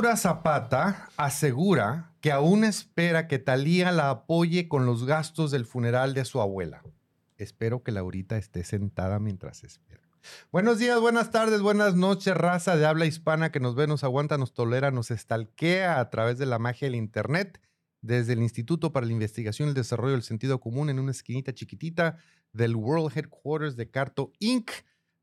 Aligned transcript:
Laura 0.00 0.16
Zapata 0.16 1.10
asegura 1.18 2.14
que 2.22 2.32
aún 2.32 2.64
espera 2.64 3.28
que 3.28 3.38
Talía 3.38 3.92
la 3.92 4.08
apoye 4.08 4.66
con 4.66 4.86
los 4.86 5.04
gastos 5.04 5.50
del 5.50 5.66
funeral 5.66 6.14
de 6.14 6.24
su 6.24 6.40
abuela. 6.40 6.82
Espero 7.36 7.82
que 7.82 7.92
Laurita 7.92 8.38
esté 8.38 8.64
sentada 8.64 9.18
mientras 9.18 9.62
espera. 9.62 10.00
Buenos 10.50 10.78
días, 10.78 10.98
buenas 10.98 11.30
tardes, 11.30 11.60
buenas 11.60 11.96
noches, 11.96 12.34
raza 12.34 12.76
de 12.76 12.86
habla 12.86 13.04
hispana 13.04 13.52
que 13.52 13.60
nos 13.60 13.74
ve, 13.74 13.86
nos 13.86 14.02
aguanta, 14.02 14.38
nos 14.38 14.54
tolera, 14.54 14.90
nos 14.90 15.10
estalquea 15.10 16.00
a 16.00 16.08
través 16.08 16.38
de 16.38 16.46
la 16.46 16.58
magia 16.58 16.86
del 16.86 16.94
Internet, 16.94 17.60
desde 18.00 18.32
el 18.32 18.40
Instituto 18.40 18.94
para 18.94 19.04
la 19.04 19.12
Investigación 19.12 19.68
y 19.68 19.72
el 19.72 19.74
Desarrollo 19.74 20.12
del 20.12 20.22
Sentido 20.22 20.60
Común 20.60 20.88
en 20.88 20.98
una 20.98 21.10
esquinita 21.10 21.52
chiquitita 21.52 22.16
del 22.54 22.74
World 22.74 23.14
Headquarters 23.14 23.76
de 23.76 23.90
Carto 23.90 24.32
Inc. 24.38 24.70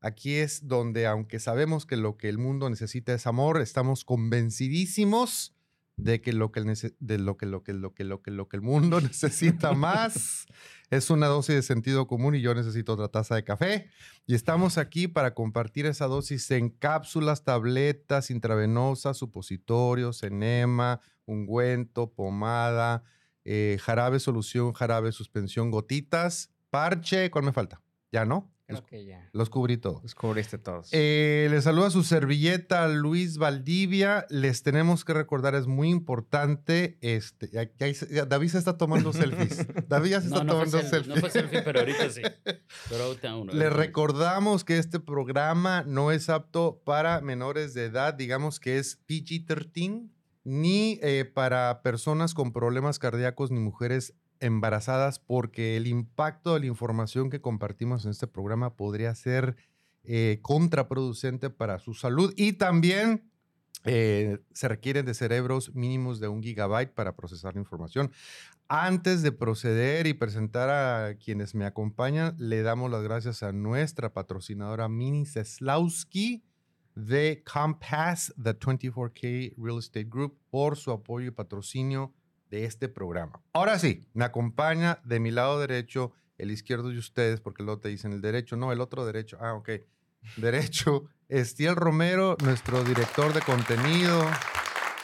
Aquí 0.00 0.36
es 0.36 0.68
donde, 0.68 1.06
aunque 1.06 1.40
sabemos 1.40 1.84
que 1.84 1.96
lo 1.96 2.16
que 2.16 2.28
el 2.28 2.38
mundo 2.38 2.70
necesita 2.70 3.12
es 3.14 3.26
amor, 3.26 3.60
estamos 3.60 4.04
convencidísimos 4.04 5.56
de 5.98 6.20
que 6.20 6.32
lo 6.32 6.52
que, 6.52 6.60
el, 6.60 6.94
de 7.00 7.18
lo 7.18 7.36
que, 7.36 7.46
lo 7.46 7.64
que, 7.64 7.72
lo 7.72 7.92
que, 7.92 8.04
lo 8.04 8.22
que, 8.22 8.30
lo 8.30 8.48
que 8.48 8.56
el 8.56 8.62
mundo 8.62 9.00
necesita 9.02 9.72
más 9.72 10.46
es 10.90 11.10
una 11.10 11.26
dosis 11.26 11.56
de 11.56 11.62
sentido 11.62 12.06
común 12.06 12.36
y 12.36 12.40
yo 12.40 12.54
necesito 12.54 12.94
otra 12.94 13.08
taza 13.08 13.34
de 13.34 13.44
café. 13.44 13.90
Y 14.26 14.34
estamos 14.34 14.78
aquí 14.78 15.08
para 15.08 15.34
compartir 15.34 15.86
esa 15.86 16.06
dosis 16.06 16.50
en 16.52 16.70
cápsulas, 16.70 17.44
tabletas, 17.44 18.30
intravenosas, 18.30 19.18
supositorios, 19.18 20.22
enema, 20.22 21.00
ungüento, 21.26 22.12
pomada, 22.12 23.02
eh, 23.44 23.78
jarabe 23.80 24.20
solución, 24.20 24.72
jarabe 24.72 25.12
suspensión, 25.12 25.70
gotitas, 25.70 26.54
parche. 26.70 27.30
¿Cuál 27.30 27.44
me 27.44 27.52
falta? 27.52 27.82
¿Ya 28.12 28.24
no? 28.24 28.50
Creo 28.68 28.84
que 28.84 29.04
ya. 29.06 29.28
Los 29.32 29.48
cubrí 29.48 29.78
todos. 29.78 30.02
Los 30.02 30.14
cubriste 30.14 30.58
todos. 30.58 30.90
Eh, 30.92 31.48
les 31.50 31.64
saluda 31.64 31.88
su 31.90 32.02
servilleta 32.04 32.86
Luis 32.88 33.38
Valdivia. 33.38 34.26
Les 34.28 34.62
tenemos 34.62 35.04
que 35.06 35.14
recordar, 35.14 35.54
es 35.54 35.66
muy 35.66 35.88
importante. 35.88 36.98
Este, 37.00 37.48
ya- 37.48 37.70
ya 38.10 38.26
David 38.26 38.48
se 38.48 38.58
está 38.58 38.76
tomando 38.76 39.12
selfies. 39.14 39.66
David 39.88 40.10
ya 40.10 40.20
se 40.20 40.26
está 40.26 40.44
No, 40.44 40.52
no 40.52 40.60
fue, 40.60 40.66
tomando 40.66 40.78
selfie, 40.78 40.90
selfies. 40.90 41.14
no 41.14 41.20
fue 41.20 41.30
selfie, 41.30 41.62
pero 41.62 41.80
ahorita 41.80 42.10
sí. 42.10 42.22
Pero 42.90 43.04
ahorita 43.04 43.36
uno. 43.36 43.52
Les 43.54 43.72
recordamos 43.72 44.64
que 44.64 44.76
este 44.78 45.00
programa 45.00 45.82
no 45.86 46.12
es 46.12 46.28
apto 46.28 46.82
para 46.84 47.20
menores 47.22 47.72
de 47.72 47.86
edad, 47.86 48.12
digamos 48.14 48.60
que 48.60 48.76
es 48.78 48.98
PG-13, 49.08 50.10
ni 50.44 50.98
eh, 51.02 51.24
para 51.24 51.80
personas 51.82 52.34
con 52.34 52.52
problemas 52.52 52.98
cardíacos 52.98 53.50
ni 53.50 53.60
mujeres 53.60 54.14
embarazadas, 54.40 55.18
porque 55.18 55.76
el 55.76 55.86
impacto 55.86 56.54
de 56.54 56.60
la 56.60 56.66
información 56.66 57.30
que 57.30 57.40
compartimos 57.40 58.04
en 58.04 58.10
este 58.12 58.26
programa 58.26 58.76
podría 58.76 59.14
ser 59.14 59.56
eh, 60.04 60.38
contraproducente 60.42 61.50
para 61.50 61.78
su 61.78 61.94
salud 61.94 62.32
y 62.36 62.54
también 62.54 63.30
eh, 63.84 64.38
se 64.52 64.68
requieren 64.68 65.06
de 65.06 65.14
cerebros 65.14 65.74
mínimos 65.74 66.18
de 66.20 66.28
un 66.28 66.42
gigabyte 66.42 66.92
para 66.92 67.14
procesar 67.14 67.54
la 67.54 67.60
información. 67.60 68.10
Antes 68.68 69.22
de 69.22 69.32
proceder 69.32 70.06
y 70.06 70.14
presentar 70.14 70.68
a 70.68 71.16
quienes 71.16 71.54
me 71.54 71.64
acompañan, 71.64 72.34
le 72.38 72.62
damos 72.62 72.90
las 72.90 73.02
gracias 73.02 73.42
a 73.42 73.52
nuestra 73.52 74.12
patrocinadora 74.12 74.88
Mini 74.88 75.26
Seslowski 75.26 76.44
de 76.94 77.44
Compass, 77.50 78.34
The 78.42 78.58
24K 78.58 79.54
Real 79.56 79.78
Estate 79.78 80.08
Group, 80.10 80.38
por 80.50 80.76
su 80.76 80.90
apoyo 80.90 81.28
y 81.28 81.30
patrocinio 81.30 82.12
de 82.50 82.64
este 82.64 82.88
programa. 82.88 83.40
Ahora 83.52 83.78
sí, 83.78 84.06
me 84.14 84.24
acompaña 84.24 85.00
de 85.04 85.20
mi 85.20 85.30
lado 85.30 85.58
derecho, 85.60 86.12
el 86.38 86.50
izquierdo 86.50 86.88
de 86.90 86.98
ustedes, 86.98 87.40
porque 87.40 87.62
luego 87.62 87.80
te 87.80 87.88
dicen 87.88 88.12
el 88.12 88.20
derecho, 88.20 88.56
no, 88.56 88.72
el 88.72 88.80
otro 88.80 89.04
derecho. 89.04 89.38
Ah, 89.40 89.54
ok. 89.54 89.70
Derecho, 90.36 91.04
Estiel 91.28 91.76
Romero, 91.76 92.36
nuestro 92.42 92.84
director 92.84 93.32
de 93.32 93.40
contenido. 93.40 94.20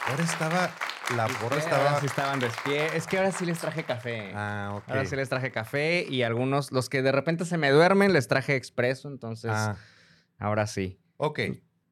Ahora 0.07 0.23
estaba, 0.23 0.71
la 1.15 1.27
porra 1.27 1.41
Ahora 1.43 1.57
estaba... 1.57 1.99
sí 1.99 2.05
estaban 2.05 2.39
despiertos. 2.39 2.95
Es 2.95 3.07
que 3.07 3.17
ahora 3.17 3.31
sí 3.31 3.45
les 3.45 3.59
traje 3.59 3.83
café. 3.83 4.31
Ah, 4.35 4.73
ok. 4.77 4.83
Ahora 4.89 5.05
sí 5.05 5.15
les 5.15 5.29
traje 5.29 5.51
café 5.51 6.05
y 6.09 6.21
algunos, 6.23 6.71
los 6.71 6.89
que 6.89 7.01
de 7.01 7.11
repente 7.11 7.45
se 7.45 7.57
me 7.57 7.69
duermen, 7.71 8.13
les 8.13 8.27
traje 8.27 8.55
expreso. 8.55 9.07
Entonces, 9.07 9.51
Ah, 9.53 9.77
ahora 10.37 10.67
sí. 10.67 10.99
ok. 11.17 11.39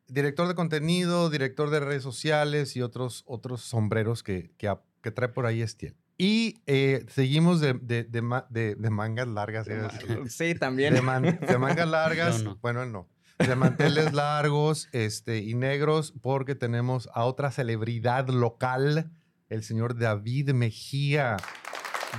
Director 0.07 0.47
de 0.47 0.53
contenido, 0.55 1.29
director 1.29 1.69
de 1.71 1.79
redes 1.79 2.03
sociales 2.03 2.75
y 2.75 2.81
otros, 2.81 3.23
otros 3.25 3.61
sombreros 3.61 4.21
que, 4.21 4.51
que, 4.57 4.67
que 5.03 5.11
trae 5.11 5.29
por 5.29 5.45
ahí 5.45 5.61
Estiel. 5.61 5.95
Y 6.17 6.55
eh, 6.65 7.05
seguimos 7.09 7.59
de, 7.59 7.73
de, 7.73 8.03
de 8.05 8.21
de- 8.49 8.75
de 8.75 8.89
mangas 8.89 9.27
largas. 9.27 9.67
Sí, 10.29 10.55
también. 10.55 10.93
De, 10.95 11.01
man- 11.01 11.39
de 11.39 11.57
mangas 11.59 11.87
largas. 11.99 12.37
Yo 12.39 12.43
no. 12.45 12.55
Bueno, 12.61 12.85
no. 12.87 13.07
De 13.39 13.55
manteles 13.55 14.13
largos 14.13 14.87
este, 14.93 15.39
y 15.39 15.53
negros, 15.55 16.13
porque 16.21 16.55
tenemos 16.55 17.09
a 17.13 17.25
otra 17.25 17.51
celebridad 17.51 18.29
local, 18.29 19.11
el 19.49 19.63
señor 19.63 19.97
David 19.97 20.51
Mejía, 20.53 21.37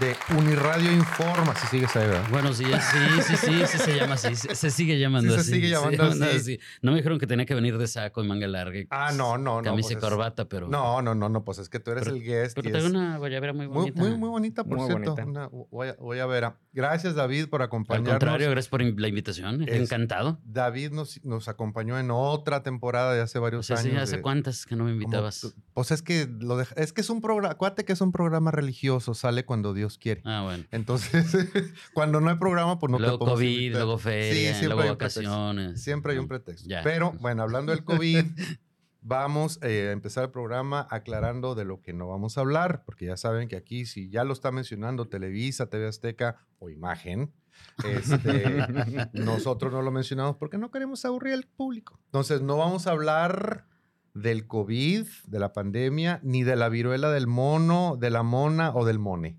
de 0.00 0.16
Uniradio 0.37 0.91
Informa. 0.93 1.55
Si 1.55 1.66
sigues 1.69 1.94
ahí, 1.97 2.09
¿verdad? 2.09 2.28
Buenos 2.31 2.59
días. 2.59 2.84
Sí, 2.91 3.22
sí, 3.22 3.37
sí, 3.37 3.66
sí 3.66 3.78
se 3.78 3.97
llama 3.97 4.15
así. 4.15 4.34
Se, 4.34 4.71
sigue 4.71 4.99
llamando 4.99 5.31
Sí, 5.31 5.34
se 5.37 5.41
así. 5.41 5.50
sigue 5.53 5.69
llamando 5.71 6.05
así. 6.05 6.59
No 6.82 6.91
me 6.93 6.97
dijeron 6.99 7.19
que 7.19 7.27
tenía 7.27 7.47
que 7.47 7.55
venir 7.55 7.78
de 7.78 7.87
saco 7.87 8.22
y 8.25 8.27
manga 8.27 8.47
larga. 8.49 8.78
y 8.78 8.87
Ah, 8.91 9.12
no, 9.15 9.38
no, 9.38 9.56
no. 9.59 9.62
Camisa 9.62 9.88
pues 9.88 9.91
y 9.93 9.94
es- 9.94 10.00
corbata, 10.00 10.49
pero. 10.49 10.69
No, 10.69 11.00
no, 11.00 11.15
no, 11.15 11.28
no, 11.28 11.44
pues 11.44 11.59
es 11.59 11.69
que 11.69 11.78
tú 11.78 11.93
eres 11.93 12.05
Pero- 12.05 12.16
el 12.16 12.22
guest. 12.22 12.56
Pero 12.56 12.72
tengo 12.72 12.87
una 12.88 13.19
guayabera 13.19 13.53
muy 13.53 13.66
bonita. 13.66 14.00
muy, 14.00 14.16
muy 14.16 14.28
bonita, 14.28 14.65
por 14.65 14.78
Muy 14.78 14.87
cierto. 14.88 15.15
bonita. 15.15 15.25
Una- 15.31 15.49
voy, 15.71 15.88
a, 15.88 15.94
voy 15.94 16.19
a 16.19 16.26
ver. 16.26 16.44
ah. 16.44 16.56
Gracias, 16.72 17.15
David, 17.15 17.47
por 17.49 17.62
Al 17.62 17.66
acompañarnos. 17.66 18.11
contrario, 18.11 18.50
gracias 18.50 18.69
por 18.71 18.82
la 18.82 19.09
invitación. 19.09 19.62
Es- 19.69 19.81
Encantado. 19.81 20.41
David 20.44 20.91
nos, 20.91 21.25
nos 21.25 21.47
acompañó 21.49 21.99
en 22.00 22.11
otra 22.11 22.62
temporada 22.65 23.15
de 23.15 23.21
hace 23.21 23.38
O 23.38 23.43
varios 23.43 23.66
sea, 23.66 23.76
sí, 23.76 23.91
años. 23.91 24.03
¿hace 24.03 24.16
de- 24.16 24.22
cuántas 24.22 24.66
que 24.66 24.75
no 24.75 24.84
me 24.84 24.91
invitabas? 24.93 25.55
pues 25.72 25.91
es 25.93 26.03
que 26.03 26.28
lo 26.41 26.56
deja- 26.56 26.75
es 26.76 26.93
que 26.93 27.00
es 27.00 27.11
un 27.11 27.21
programa, 27.21 27.53
acuérdate 27.53 27.84
que 27.84 27.93
es 27.93 28.00
un 28.00 28.11
programa 28.12 28.50
religioso, 28.50 29.15
sale 29.15 29.44
cuando 29.44 29.72
Dios 29.72 29.84
quiere. 30.00 30.22
Ah, 30.25 30.43
bueno. 30.43 30.65
Entonces, 30.71 31.34
cuando 31.95 32.21
no 32.21 32.31
hay 32.31 32.37
programa, 32.37 32.78
pues 32.78 32.91
no 32.91 32.99
luego 32.99 33.19
te 33.19 33.25
COVID, 33.31 33.49
invitar. 33.49 33.83
luego 33.83 33.99
feria, 33.99 34.55
siempre 34.55 34.69
luego 34.69 34.91
vacaciones. 34.91 35.83
Siempre 35.83 36.12
hay 36.12 36.19
un 36.19 36.25
No, 36.25 36.28
pretexto. 36.28 36.69
ya. 36.69 36.83
Pero 36.83 37.12
bueno, 37.21 37.43
hablando 37.43 37.72
del 37.72 37.84
COVID, 37.84 38.25
vamos 39.00 39.59
eh, 39.62 39.89
a 39.89 39.93
empezar 39.93 40.25
el 40.25 40.31
programa 40.31 40.87
aclarando 40.91 41.55
de 41.55 41.65
lo 41.65 41.83
que 41.83 41.93
no 41.93 42.09
vamos 42.09 42.39
a 42.39 42.41
hablar, 42.41 42.84
porque 42.87 43.06
ya 43.06 43.17
saben 43.17 43.49
que 43.49 43.56
aquí, 43.56 43.84
si 43.87 44.09
ya 44.09 44.25
lo 44.25 44.33
está 44.33 44.50
mencionando 44.50 45.09
Televisa, 45.09 45.67
TV 45.67 45.87
Azteca 45.89 46.39
o 46.58 46.70
Imagen, 46.70 47.32
este, 47.85 48.56
nosotros 49.12 49.73
no 49.73 49.82
lo 49.82 49.91
mencionamos 49.91 50.37
porque 50.37 50.58
no 50.58 50.70
queremos 50.70 51.05
aburrir 51.05 51.35
al 51.35 51.44
público. 51.44 52.00
Entonces, 52.06 52.41
no 52.41 52.56
vamos 52.56 52.87
a 52.87 52.93
hablar 52.93 53.67
del 54.14 54.47
COVID, 54.47 55.06
de 55.26 55.38
la 55.38 55.53
pandemia, 55.53 56.20
ni 56.23 56.44
de 56.44 56.56
la 56.56 56.69
viruela 56.69 57.11
del 57.11 57.26
mono, 57.26 57.97
de 57.99 58.11
la 58.11 58.23
mona 58.23 58.73
o 58.75 58.85
del 58.85 58.99
mone. 59.00 59.38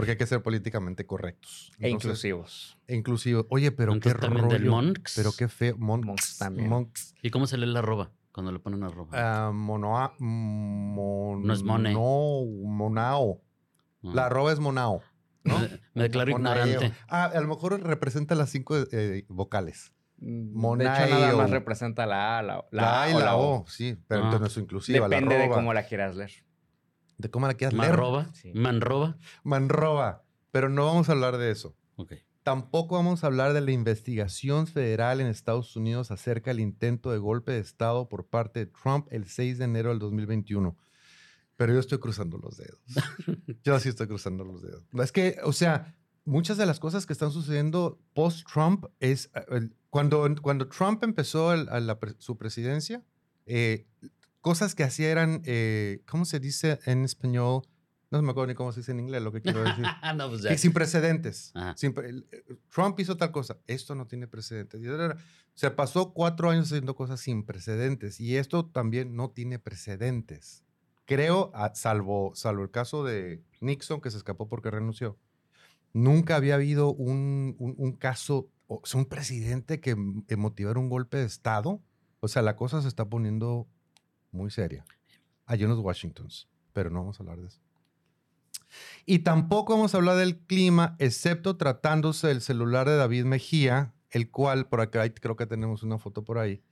Porque 0.00 0.12
hay 0.12 0.16
que 0.18 0.26
ser 0.26 0.42
políticamente 0.42 1.06
correctos. 1.06 1.72
E 1.78 1.88
inclusivos. 1.90 2.78
e 2.86 2.96
inclusivo. 2.96 3.46
Oye, 3.50 3.70
pero 3.72 3.92
qué 3.92 4.08
Entonces, 4.08 4.20
también 4.20 4.48
del 4.48 4.60
rollo. 4.60 4.70
Monks. 4.70 5.12
Pero 5.16 5.30
qué 5.36 5.48
feo. 5.48 5.76
Monks. 5.78 6.06
Monks 6.06 6.38
también. 6.38 6.68
Monks. 6.68 7.14
¿Y 7.22 7.30
cómo 7.30 7.46
se 7.46 7.56
lee 7.58 7.66
la 7.66 7.80
arroba 7.80 8.10
cuando 8.32 8.50
le 8.52 8.58
ponen 8.60 8.82
arroba? 8.82 9.10
Ah, 9.12 9.50
monoa, 9.52 10.14
mon- 10.18 11.42
No 11.44 11.52
es 11.52 11.62
mone. 11.62 11.92
No, 11.92 12.44
monao. 12.64 13.42
No. 14.02 14.14
La 14.14 14.26
arroba 14.26 14.52
es 14.52 14.58
monao. 14.60 15.02
¿no? 15.44 15.58
Me, 15.58 15.68
me 15.94 16.02
declaro 16.04 16.32
Monaeo. 16.32 16.66
ignorante. 16.66 16.96
Ah, 17.08 17.24
a 17.34 17.40
lo 17.40 17.48
mejor 17.48 17.80
representa 17.82 18.34
las 18.34 18.50
cinco 18.50 18.76
eh, 18.92 19.24
vocales. 19.28 19.92
Mm, 20.18 20.76
De 20.78 20.84
hecho, 20.84 20.92
nada 20.92 21.06
Monaeo. 21.08 21.36
más 21.38 21.50
representa 21.50 22.06
la 22.06 22.38
A, 22.38 22.42
la, 22.42 22.64
La, 22.70 22.82
la 22.82 23.02
A 23.02 23.10
y 23.10 23.14
o 23.14 23.20
la 23.20 23.36
O, 23.36 23.60
O. 23.62 23.66
sí. 23.66 23.96
Pero 24.06 24.22
Ah. 24.22 24.24
entonces 24.24 24.40
no 24.40 24.46
es 24.48 24.56
inclusiva. 24.56 25.08
la 25.08 25.16
Depende 25.16 25.36
de 25.36 25.48
cómo 25.48 25.72
la 25.74 25.82
quieras 25.86 26.16
leer. 26.16 26.30
De 27.20 27.30
cómo 27.30 27.46
la 27.46 27.54
quieras 27.54 27.74
leer. 27.74 27.90
Manroba. 27.90 28.32
Sí. 28.34 28.52
Manroba. 28.54 29.16
Manroba. 29.44 30.24
Pero 30.50 30.68
no 30.68 30.86
vamos 30.86 31.08
a 31.08 31.12
hablar 31.12 31.36
de 31.38 31.50
eso. 31.50 31.76
Ok. 31.96 32.14
Tampoco 32.42 32.96
vamos 32.96 33.22
a 33.22 33.26
hablar 33.26 33.52
de 33.52 33.60
la 33.60 33.70
investigación 33.70 34.66
federal 34.66 35.20
en 35.20 35.26
Estados 35.26 35.76
Unidos 35.76 36.10
acerca 36.10 36.50
del 36.50 36.60
intento 36.60 37.12
de 37.12 37.18
golpe 37.18 37.52
de 37.52 37.58
Estado 37.58 38.08
por 38.08 38.26
parte 38.26 38.60
de 38.60 38.66
Trump 38.66 39.06
el 39.10 39.26
6 39.26 39.58
de 39.58 39.64
enero 39.64 39.90
del 39.90 39.98
2021. 39.98 40.76
Pero 41.56 41.74
yo 41.74 41.80
estoy 41.80 41.98
cruzando 41.98 42.38
los 42.38 42.56
dedos. 42.56 42.80
Yo 43.62 43.78
sí 43.78 43.90
estoy 43.90 44.06
cruzando 44.06 44.44
los 44.44 44.62
dedos. 44.62 44.82
Es 44.94 45.12
que, 45.12 45.36
o 45.44 45.52
sea, 45.52 45.94
muchas 46.24 46.56
de 46.56 46.64
las 46.64 46.80
cosas 46.80 47.04
que 47.04 47.12
están 47.12 47.30
sucediendo 47.32 48.00
post-Trump 48.14 48.86
es... 48.98 49.30
eh, 49.34 49.68
cuando, 49.90 50.26
cuando 50.40 50.68
Trump 50.68 51.04
empezó 51.04 51.52
el- 51.52 51.68
a 51.68 51.78
la 51.80 51.98
su 52.16 52.38
presidencia, 52.38 53.04
eh, 53.44 53.86
cosas 54.40 54.74
que 54.74 54.84
hacía 54.84 55.10
eran, 55.10 55.42
eh, 55.44 56.02
¿cómo 56.08 56.24
se 56.24 56.40
dice 56.40 56.78
en 56.86 57.04
español? 57.04 57.62
No 58.10 58.20
me 58.22 58.30
acuerdo 58.32 58.48
ni 58.48 58.54
cómo 58.54 58.72
se 58.72 58.80
dice 58.80 58.90
en 58.92 58.98
inglés 59.00 59.22
lo 59.22 59.30
que 59.32 59.40
quiero 59.40 59.62
decir. 59.62 59.84
no, 60.16 60.28
pues. 60.30 60.42
Que 60.42 60.58
sin 60.58 60.72
precedentes. 60.72 61.52
Sin 61.76 61.92
pre- 61.94 62.10
eh, 62.10 62.44
Trump 62.74 62.98
hizo 62.98 63.16
tal 63.16 63.30
cosa. 63.30 63.58
Esto 63.68 63.94
no 63.94 64.06
tiene 64.06 64.26
precedentes. 64.26 64.80
Se 65.54 65.70
pasó 65.70 66.12
cuatro 66.12 66.50
años 66.50 66.66
haciendo 66.66 66.96
cosas 66.96 67.20
sin 67.20 67.44
precedentes. 67.44 68.18
Y 68.20 68.36
esto 68.36 68.66
también 68.66 69.14
no 69.14 69.30
tiene 69.30 69.58
precedentes. 69.60 70.64
Creo, 71.04 71.52
a- 71.54 71.74
salvo, 71.76 72.32
salvo 72.34 72.62
el 72.64 72.70
caso 72.70 73.04
de 73.04 73.42
Nixon, 73.60 74.00
que 74.00 74.10
se 74.10 74.16
escapó 74.16 74.48
porque 74.48 74.70
renunció. 74.72 75.16
Nunca 75.92 76.36
había 76.36 76.54
habido 76.54 76.92
un, 76.92 77.54
un- 77.58 77.74
un 77.78 77.92
caso, 77.92 78.48
o 78.68 78.80
sea, 78.84 78.98
un 79.00 79.06
presidente 79.06 79.80
que 79.80 79.90
m- 79.90 80.24
eh, 80.28 80.36
motivara 80.36 80.78
un 80.80 80.88
golpe 80.88 81.16
de 81.18 81.24
Estado. 81.24 81.80
O 82.20 82.28
sea, 82.28 82.42
la 82.42 82.56
cosa 82.56 82.82
se 82.82 82.88
está 82.88 83.08
poniendo 83.08 83.68
muy 84.32 84.50
seria. 84.50 84.84
Hay 85.46 85.64
unos 85.64 85.78
Washingtons, 85.78 86.48
pero 86.72 86.90
no 86.90 87.00
vamos 87.00 87.18
a 87.18 87.22
hablar 87.22 87.38
de 87.40 87.48
eso. 87.48 87.60
Y 89.06 89.20
tampoco 89.20 89.74
vamos 89.74 89.94
a 89.94 89.98
hablar 89.98 90.16
del 90.16 90.38
clima, 90.38 90.96
excepto 90.98 91.56
tratándose 91.56 92.28
del 92.28 92.40
celular 92.40 92.88
de 92.88 92.96
David 92.96 93.24
Mejía, 93.24 93.94
el 94.10 94.30
cual, 94.30 94.68
por 94.68 94.80
acá 94.80 95.08
creo 95.12 95.36
que 95.36 95.46
tenemos 95.46 95.82
una 95.82 95.98
foto 95.98 96.24
por 96.24 96.38
ahí. 96.38 96.62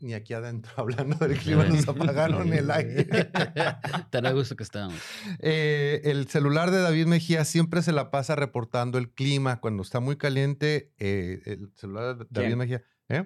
Ni 0.00 0.14
aquí 0.14 0.32
adentro, 0.32 0.72
hablando 0.76 1.16
del 1.16 1.36
clima, 1.38 1.64
nos 1.64 1.86
apagaron 1.86 2.52
el 2.52 2.70
aire. 2.70 3.04
Tan 4.10 4.26
a 4.26 4.32
gusto 4.32 4.56
que 4.56 4.62
estábamos. 4.62 4.98
Eh, 5.40 6.00
el 6.04 6.28
celular 6.28 6.70
de 6.70 6.80
David 6.80 7.06
Mejía 7.06 7.44
siempre 7.44 7.82
se 7.82 7.92
la 7.92 8.10
pasa 8.10 8.34
reportando 8.36 8.98
el 8.98 9.10
clima. 9.10 9.60
Cuando 9.60 9.82
está 9.82 10.00
muy 10.00 10.16
caliente, 10.16 10.92
eh, 10.98 11.42
el 11.44 11.72
celular 11.74 12.18
de 12.18 12.26
David 12.30 12.48
¿Quién? 12.48 12.58
Mejía. 12.58 12.82
¿eh? 13.08 13.24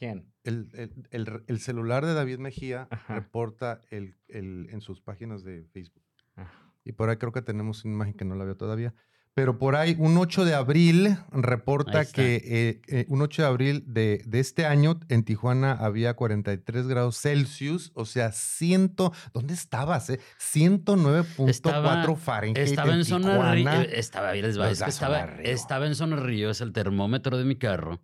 ¿Quién? 0.00 0.32
El, 0.44 0.68
el- 0.72 1.06
el- 1.10 1.44
el 1.46 1.60
celular 1.60 2.04
de 2.06 2.14
David 2.14 2.38
Mejía 2.38 2.88
Ajá. 2.90 3.14
reporta 3.14 3.82
el, 3.90 4.16
el- 4.28 4.66
en 4.70 4.80
sus 4.80 5.00
páginas 5.00 5.44
de 5.44 5.64
Facebook. 5.72 6.02
Ah. 6.36 6.50
Y 6.84 6.92
por 6.92 7.10
ahí 7.10 7.16
creo 7.18 7.30
que 7.32 7.42
tenemos 7.42 7.84
una 7.84 7.94
imagen 7.94 8.14
que 8.14 8.24
no 8.24 8.34
la 8.34 8.44
veo 8.44 8.56
todavía. 8.56 8.94
Pero 9.34 9.58
por 9.58 9.76
ahí, 9.76 9.94
un 9.98 10.16
8 10.16 10.44
de 10.44 10.54
abril, 10.54 11.16
reporta 11.30 12.04
que 12.04 12.36
eh, 12.44 12.82
eh, 12.88 13.04
un 13.08 13.22
8 13.22 13.42
de 13.42 13.48
abril 13.48 13.84
de, 13.86 14.22
de 14.26 14.40
este 14.40 14.66
año 14.66 14.98
en 15.08 15.22
Tijuana 15.22 15.70
había 15.72 16.14
43 16.14 16.88
grados 16.88 17.20
Celsius, 17.20 17.92
o 17.94 18.06
sea, 18.06 18.32
100. 18.32 18.96
¿Dónde 19.32 19.54
estabas? 19.54 20.10
Eh? 20.10 20.18
109.4 20.38 21.48
Estaba- 21.48 22.16
Fahrenheit. 22.16 22.58
Estaba 22.66 22.94
en 22.94 23.04
zona 23.04 23.52
río. 23.52 23.64
Tijuana. 23.70 23.82
Estaba, 23.84 24.28
ahí 24.30 24.42
les 24.42 24.58
va, 24.58 24.70
es 24.70 24.82
que 24.82 24.90
zona 24.90 25.16
estaba, 25.16 25.26
río. 25.26 25.50
estaba 25.52 25.86
en 25.86 25.94
zona 25.94 26.16
río, 26.16 26.50
es 26.50 26.60
el 26.60 26.72
termómetro 26.72 27.36
de 27.38 27.44
mi 27.44 27.56
carro. 27.56 28.00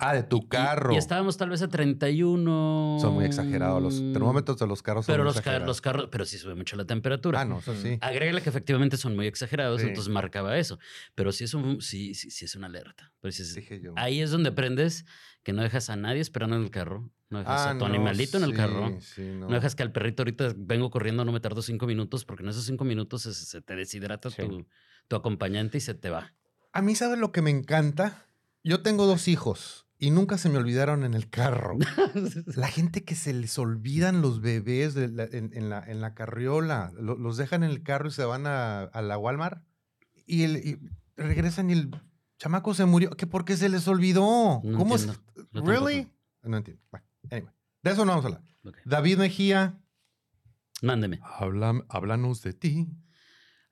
Ah, 0.00 0.14
de 0.14 0.22
tu 0.22 0.48
carro. 0.48 0.94
Y, 0.94 0.96
estábamos 0.96 1.36
tal 1.36 1.50
vez 1.50 1.60
a 1.62 1.68
31. 1.68 2.98
Son 3.00 3.14
muy 3.14 3.24
exagerados. 3.24 3.82
Los 3.82 3.96
termómetros 4.12 4.56
de 4.58 4.66
los 4.68 4.80
carros 4.80 5.06
Pero 5.06 5.24
los, 5.24 5.34
los 5.66 5.80
carros, 5.80 6.08
pero 6.10 6.24
sí 6.24 6.38
sube 6.38 6.54
mucho 6.54 6.76
la 6.76 6.84
temperatura. 6.84 7.40
Ah, 7.40 7.44
no, 7.44 7.58
eso 7.58 7.74
sí. 7.74 7.98
Agrégale 8.00 8.40
que 8.40 8.48
efectivamente 8.48 8.96
son 8.96 9.16
muy 9.16 9.26
exagerados, 9.26 9.80
Sí. 9.80 9.88
entonces 9.88 10.12
marcaba 10.12 10.56
eso. 10.56 10.78
Pero 11.16 11.32
sí 11.32 11.44
es, 11.44 11.54
un, 11.54 11.80
sí, 11.82 12.14
sí, 12.14 12.30
sí 12.30 12.44
es 12.44 12.54
una 12.54 12.68
alerta. 12.68 13.12
Pero 13.20 13.32
sí 13.32 13.42
es- 13.42 13.54
Dije 13.56 13.80
yo. 13.80 13.92
ahí 13.96 14.20
es 14.20 14.30
donde 14.30 14.50
aprendes 14.50 15.04
que 15.42 15.52
no 15.52 15.62
dejas 15.62 15.90
a 15.90 15.96
nadie 15.96 16.20
esperando 16.20 16.54
en 16.54 16.62
el 16.62 16.70
carro. 16.70 17.10
No 17.30 17.40
dejas 17.40 17.60
Ah, 17.66 17.70
a 17.70 17.72
tu 17.72 17.80
no, 17.80 17.86
animalito 17.86 18.36
en 18.38 18.44
el 18.44 18.50
sí, 18.50 18.56
carro. 18.56 18.98
sí, 19.00 19.22
no. 19.22 19.48
No 19.48 19.54
dejas 19.56 19.74
que 19.74 19.82
al 19.82 19.90
perrito 19.90 20.22
ahorita 20.22 20.54
vengo 20.56 20.90
corriendo, 20.90 21.24
no 21.24 21.32
me 21.32 21.40
tardo 21.40 21.60
cinco 21.60 21.86
minutos, 21.86 22.24
porque 22.24 22.44
en 22.44 22.50
esos 22.50 22.64
cinco 22.64 22.84
minutos 22.84 23.22
se, 23.22 23.34
se 23.34 23.60
te 23.62 23.74
deshidrata 23.74 24.30
Sí. 24.30 24.42
tu, 24.42 24.64
tu 25.08 25.16
acompañante 25.16 25.78
y 25.78 25.80
se 25.80 25.94
te 25.94 26.08
va. 26.08 26.34
A 26.72 26.82
mí, 26.82 26.94
¿sabes 26.94 27.18
lo 27.18 27.32
que 27.32 27.42
me 27.42 27.50
encanta? 27.50 28.26
Yo 28.64 28.80
tengo 28.82 29.06
dos 29.06 29.26
hijos 29.28 29.86
y 29.98 30.10
nunca 30.10 30.38
se 30.38 30.48
me 30.48 30.58
olvidaron 30.58 31.02
en 31.04 31.14
el 31.14 31.28
carro. 31.28 31.76
La 32.56 32.68
gente 32.68 33.04
que 33.04 33.14
se 33.16 33.32
les 33.32 33.58
olvidan 33.58 34.22
los 34.22 34.40
bebés 34.40 34.94
de 34.94 35.08
la- 35.08 35.24
en, 35.24 35.50
en 35.54 35.68
la, 35.70 35.82
en 35.84 36.00
la 36.00 36.14
carriola, 36.14 36.92
lo- 36.98 37.16
los 37.16 37.36
dejan 37.36 37.62
en 37.64 37.70
el 37.70 37.82
carro 37.82 38.08
y 38.08 38.12
se 38.12 38.24
van 38.24 38.46
a, 38.46 38.82
a 38.82 39.02
la 39.02 39.18
Walmart 39.18 39.62
y, 40.26 40.44
el- 40.44 40.56
y 40.58 40.78
regresan 41.16 41.70
y 41.70 41.72
el 41.72 41.90
chamaco 42.38 42.74
se 42.74 42.84
murió. 42.84 43.10
¿Qué 43.10 43.26
por 43.26 43.44
qué 43.44 43.56
se 43.56 43.68
les 43.68 43.88
olvidó? 43.88 44.60
No 44.62 44.78
¿Cómo 44.78 44.94
entiendo. 44.96 45.20
se- 45.34 45.42
Yo 45.52 45.62
¿Really? 45.62 46.08
No 46.42 46.56
entiendo. 46.58 46.82
Bueno, 46.92 47.06
anyway, 47.30 47.52
de 47.82 47.90
eso 47.90 48.04
no 48.04 48.12
vamos 48.12 48.24
a 48.24 48.28
hablar. 48.28 48.44
Ok. 48.64 48.78
David 48.84 49.18
Mejía, 49.18 49.80
Mándeme. 50.82 51.18
habla, 51.22 51.84
háblanos 51.88 52.42
de 52.42 52.52
ti. 52.52 52.88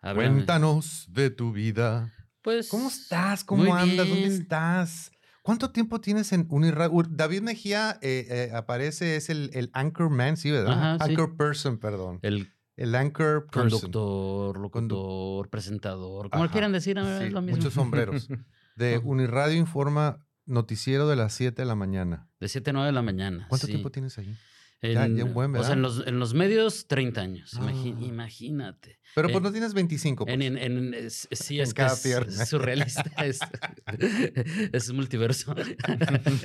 Háblame. 0.00 0.34
Cuéntanos 0.34 1.06
de 1.10 1.30
tu 1.30 1.52
vida. 1.52 2.12
Pues. 2.42 2.68
¿Cómo 2.68 2.88
estás? 2.88 3.44
¿Cómo 3.44 3.74
andas? 3.74 4.08
¿Dónde 4.08 4.26
estás? 4.26 5.10
¿Cuánto 5.46 5.70
tiempo 5.70 6.00
tienes 6.00 6.32
en 6.32 6.44
Unirradio? 6.50 7.04
David 7.08 7.42
Mejía 7.42 8.00
eh, 8.02 8.26
eh, 8.28 8.50
aparece, 8.52 9.14
es 9.14 9.30
el, 9.30 9.50
el 9.54 9.70
anchor 9.74 10.10
man, 10.10 10.36
sí, 10.36 10.50
¿verdad? 10.50 10.72
Ajá, 10.72 11.04
sí. 11.06 11.10
anchor 11.12 11.36
person, 11.36 11.78
perdón. 11.78 12.18
El 12.22 12.52
El 12.74 12.92
anchor 12.96 13.46
person. 13.46 13.70
conductor, 13.70 14.58
locutor, 14.58 15.48
presentador, 15.48 16.30
como 16.30 16.42
Ajá, 16.42 16.52
quieran 16.52 16.72
decir, 16.72 16.98
sí, 17.00 17.24
es 17.26 17.32
lo 17.32 17.42
mismo. 17.42 17.58
muchos 17.58 17.74
sombreros. 17.74 18.26
De 18.74 18.96
Ajá. 18.96 19.02
Unirradio 19.06 19.56
Informa, 19.56 20.26
noticiero 20.46 21.06
de 21.06 21.14
las 21.14 21.32
7 21.34 21.62
de 21.62 21.66
la 21.66 21.76
mañana. 21.76 22.28
De 22.40 22.48
7 22.48 22.70
a 22.70 22.72
9 22.72 22.86
de 22.88 22.92
la 22.92 23.02
mañana. 23.02 23.46
¿Cuánto 23.48 23.66
sí. 23.68 23.72
tiempo 23.72 23.92
tienes 23.92 24.18
ahí? 24.18 24.36
En, 24.82 24.92
Ya- 24.92 25.08
ya 25.08 25.24
un 25.24 25.32
buen, 25.32 25.50
O 25.56 25.62
sea, 25.64 25.70
¿verdad? 25.70 25.72
en 25.76 25.82
los, 25.82 26.06
en 26.06 26.18
los 26.18 26.34
medios, 26.34 26.86
30 26.86 27.20
años. 27.20 27.52
Ah. 27.58 27.72
imagínate. 28.00 28.98
Pero 29.14 29.28
Eh, 29.28 29.32
pues 29.32 29.42
no 29.42 29.50
tienes 29.50 29.72
25. 29.72 30.24
En, 30.28 30.38
pues. 30.40 30.46
en, 30.46 30.58
en- 30.58 30.94
es- 30.94 31.26
sí, 31.32 31.56
En 31.58 31.62
es 31.62 31.70
que 31.72 31.78
cada 31.82 31.94
es, 31.94 32.00
pierna. 32.00 32.42
es 32.42 32.48
surrealista. 32.48 33.04
Es, 33.24 33.38
es 34.72 34.92
multiverso. 34.92 35.54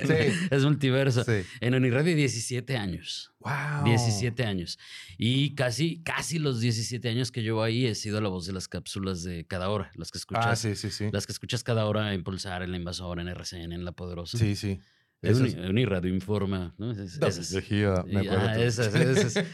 Sí. 0.06 0.14
Es 0.50 0.62
multiverso. 0.64 1.24
Sí. 1.24 1.42
En 1.60 1.74
Uniradio, 1.74 2.14
17 2.16 2.76
años. 2.76 3.32
Wow. 3.40 3.84
17 3.84 4.44
años. 4.44 4.78
Y 5.18 5.54
casi, 5.54 6.00
casi 6.02 6.38
los 6.38 6.60
17 6.60 7.08
años 7.08 7.30
que 7.32 7.42
llevo 7.42 7.62
ahí 7.62 7.86
he 7.86 7.94
sido 7.94 8.20
la 8.20 8.28
voz 8.28 8.46
de 8.46 8.52
las 8.52 8.68
cápsulas 8.68 9.22
de 9.22 9.44
cada 9.46 9.68
hora. 9.68 9.90
Las 9.94 10.10
que 10.10 10.18
escuchas. 10.18 10.46
Ah, 10.46 10.56
sí, 10.56 10.74
sí, 10.76 10.90
sí. 10.90 11.08
Las 11.12 11.26
que 11.26 11.32
escuchas 11.32 11.62
cada 11.62 11.84
hora 11.84 12.14
en 12.14 12.22
Pulsar, 12.24 12.62
en 12.62 12.70
La 12.70 12.76
Invasora, 12.78 13.20
en 13.20 13.28
RCN, 13.28 13.72
en 13.72 13.84
La 13.84 13.92
Poderosa. 13.92 14.38
Sí, 14.38 14.56
sí. 14.56 14.80
En 15.22 15.30
Esas- 15.32 15.54
Uni- 15.54 15.68
Uniradio 15.70 16.12
Informa. 16.12 16.74
¿no? 16.78 16.90
Esas. 16.90 17.52
Me 17.52 18.24
Y- 18.24 18.26
acuerdo 18.26 18.48
ah, 18.48 18.58
esas, 18.58 18.92
esas. 18.94 19.44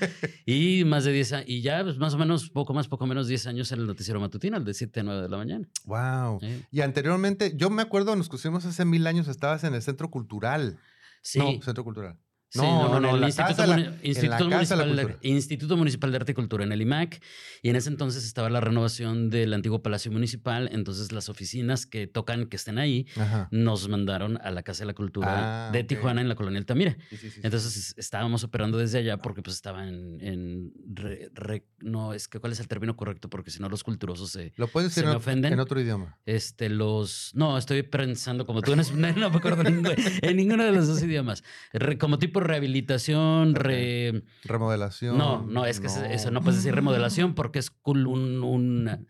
Y 0.46 0.84
más 0.87 1.04
de 1.04 1.12
10 1.12 1.32
años. 1.34 1.44
Y 1.48 1.60
ya, 1.60 1.84
pues, 1.84 1.98
más 1.98 2.14
o 2.14 2.18
menos, 2.18 2.48
poco 2.48 2.72
más, 2.72 2.88
poco 2.88 3.06
menos 3.06 3.28
10 3.28 3.46
años 3.46 3.70
en 3.72 3.80
el 3.80 3.87
noticiero 3.87 4.18
matutino, 4.18 4.56
el 4.56 4.64
de 4.64 4.72
7 4.72 5.00
a 5.00 5.02
9 5.02 5.22
de 5.22 5.28
la 5.28 5.37
mañana. 5.37 5.68
Wow. 5.84 6.38
¿eh? 6.42 6.62
Y 6.70 6.80
anteriormente, 6.80 7.52
yo 7.54 7.68
me 7.68 7.82
acuerdo, 7.82 8.16
nos 8.16 8.28
conocimos 8.28 8.64
hace 8.64 8.84
mil 8.87 9.06
años, 9.06 9.28
estabas 9.28 9.62
en 9.64 9.75
el 9.75 9.82
Centro 9.82 10.10
Cultural. 10.10 10.78
Sí. 11.20 11.38
No, 11.38 11.60
Centro 11.62 11.84
Cultural. 11.84 12.16
Sí, 12.50 12.61
No, 12.61 12.88
no, 12.88 12.97
en 12.97 13.02
no, 13.02 13.14
el 13.14 13.21
la 13.21 13.26
Instituto, 13.26 13.57
Casa 13.57 13.67
la- 13.67 13.76
Muni- 13.76 13.85
en 13.87 13.93
la 14.00 14.07
Instituto 14.09 14.49
la 14.49 14.57
Municipal 14.57 14.97
de. 14.97 15.28
Instituto 15.28 15.76
Municipal 15.76 16.11
de 16.11 16.17
Arte 16.17 16.33
y 16.33 16.35
Cultura 16.35 16.64
en 16.64 16.73
el 16.73 16.81
IMAC. 16.81 17.21
Y 17.62 17.69
en 17.69 17.76
ese 17.76 17.90
entonces 17.90 18.25
estaba 18.25 18.49
la 18.49 18.61
renovación 18.61 19.28
del 19.28 19.52
antiguo 19.52 19.83
Palacio 19.83 20.11
Municipal. 20.11 20.71
Entonces 20.73 21.12
las 21.12 21.28
oficinas 21.28 21.85
que 21.85 22.07
tocan, 22.07 22.47
que 22.47 22.57
estén 22.57 22.78
ahí, 22.78 23.07
Ajá. 23.17 23.49
nos 23.50 23.88
mandaron 23.88 24.38
a 24.43 24.50
la 24.50 24.62
Casa 24.62 24.85
de 24.85 24.87
la 24.87 24.95
Cultura 24.95 25.69
Ah, 25.69 25.71
de. 25.73 25.85
Tijuana 25.85 26.21
en 26.23 26.28
la 26.28 26.37
colonia 26.37 26.59
Altamira. 26.59 26.97
Sí, 27.11 27.17
sí. 27.19 27.40
Entonces 27.43 27.76
es- 27.76 27.95
estábamos 27.99 28.45
operando 28.45 28.78
desde 28.78 28.99
allá 28.99 29.19
porque 29.19 29.43
pues 29.43 29.55
estaba 29.57 29.87
en... 29.87 30.19
en 30.23 30.73
re- 30.95 31.31
re- 31.35 31.67
no, 31.81 32.14
es 32.14 32.28
que 32.28 32.40
¿cuál 32.40 32.52
es 32.52 32.61
el 32.61 32.69
término 32.69 32.97
correcto? 32.97 33.28
Porque 33.28 33.50
si 33.50 33.61
no 33.61 33.69
los 33.69 33.85
culturosos 33.85 34.31
se... 34.31 34.52
¿Lo 34.57 34.69
puedes 34.69 34.93
¿se 34.95 35.00
decir 35.00 35.07
me 35.07 35.12
en, 35.12 35.17
ofenden? 35.19 35.52
en 35.52 35.61
otro 35.61 35.78
idioma? 35.81 36.17
Este, 36.25 36.69
los... 36.71 37.31
No, 37.35 37.59
estoy 37.59 37.83
pensando 37.83 38.47
como 38.47 38.62
tú 38.62 38.73
en 38.73 38.81
español, 38.81 39.14
no 39.19 39.31
me 39.31 39.37
acuerdo 39.37 39.62
en, 39.69 39.85
en 40.23 40.37
ninguno 40.37 40.64
de 40.64 40.73
los 40.73 40.87
dos 40.88 41.02
idiomas. 41.02 41.45
Re- 41.75 41.99
como 41.99 42.19
tipo 42.19 42.38
rehabilitación, 42.40 43.54
re... 43.54 44.23
Remodelación. 44.45 45.16
No, 45.18 45.42
no, 45.47 45.66
es 45.66 45.80
que 45.80 45.87
eso 45.87 46.30
no 46.30 46.40
puedes 46.42 46.57
decir 46.62 46.75
remodelación 46.75 47.35
porque 47.35 47.59
es 47.59 47.73
un, 47.85 48.07
un, 48.42 49.07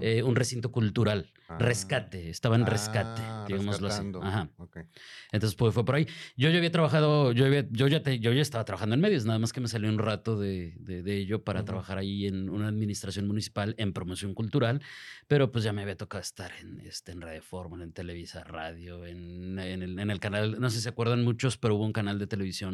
eh, 0.00 0.22
un 0.22 0.36
recinto 0.36 0.72
cultural. 0.72 1.32
Ah. 1.48 1.58
Rescate, 1.58 2.30
estaba 2.30 2.56
en 2.56 2.64
rescate, 2.64 3.20
Ah, 3.22 3.44
digámoslo 3.46 3.88
así. 3.88 4.02
Ajá. 4.22 4.48
Ok. 4.56 4.78
Entonces 5.32 5.54
pues, 5.54 5.74
fue 5.74 5.84
por 5.84 5.96
ahí. 5.96 6.06
Yo 6.34 6.48
ya 6.48 6.56
había 6.56 6.70
trabajado, 6.72 7.32
yo, 7.32 7.44
había- 7.44 7.66
yo, 7.70 7.88
ya 7.88 8.02
te- 8.02 8.20
yo 8.20 8.32
ya 8.32 8.40
estaba 8.40 8.64
trabajando 8.64 8.94
en 8.94 9.02
medios, 9.02 9.26
nada 9.26 9.38
más 9.38 9.52
que 9.52 9.60
me 9.60 9.68
salió 9.68 9.90
un 9.90 9.98
rato 9.98 10.38
de, 10.38 10.74
de- 10.78 11.02
de 11.02 11.16
ello 11.18 11.44
para 11.44 11.62
trabajar 11.66 11.98
ahí 11.98 12.26
en 12.26 12.48
una 12.48 12.68
administración 12.68 13.26
municipal 13.26 13.74
en 13.76 13.92
promoción 13.92 14.32
cultural, 14.32 14.80
pero 15.28 15.52
pues 15.52 15.62
ya 15.64 15.74
me 15.74 15.82
había 15.82 15.96
tocado 15.96 16.22
estar 16.22 16.52
en, 16.60 16.80
este, 16.80 17.12
en 17.12 17.20
Radio 17.20 17.42
Fórmula, 17.42 17.84
en 17.84 17.92
Televisa 17.92 18.44
Radio, 18.44 19.04
en, 19.04 19.58
en 19.58 19.82
el, 19.82 19.98
en 19.98 20.10
el 20.10 20.20
canal, 20.20 20.58
no 20.58 20.70
sé 20.70 20.76
si 20.76 20.82
se 20.84 20.88
acuerdan 20.88 21.22
muchos, 21.22 21.58
pero 21.58 21.74
hubo 21.74 21.84
un 21.84 21.92
canal 21.92 22.18
de 22.18 22.26
televisión 22.26 22.71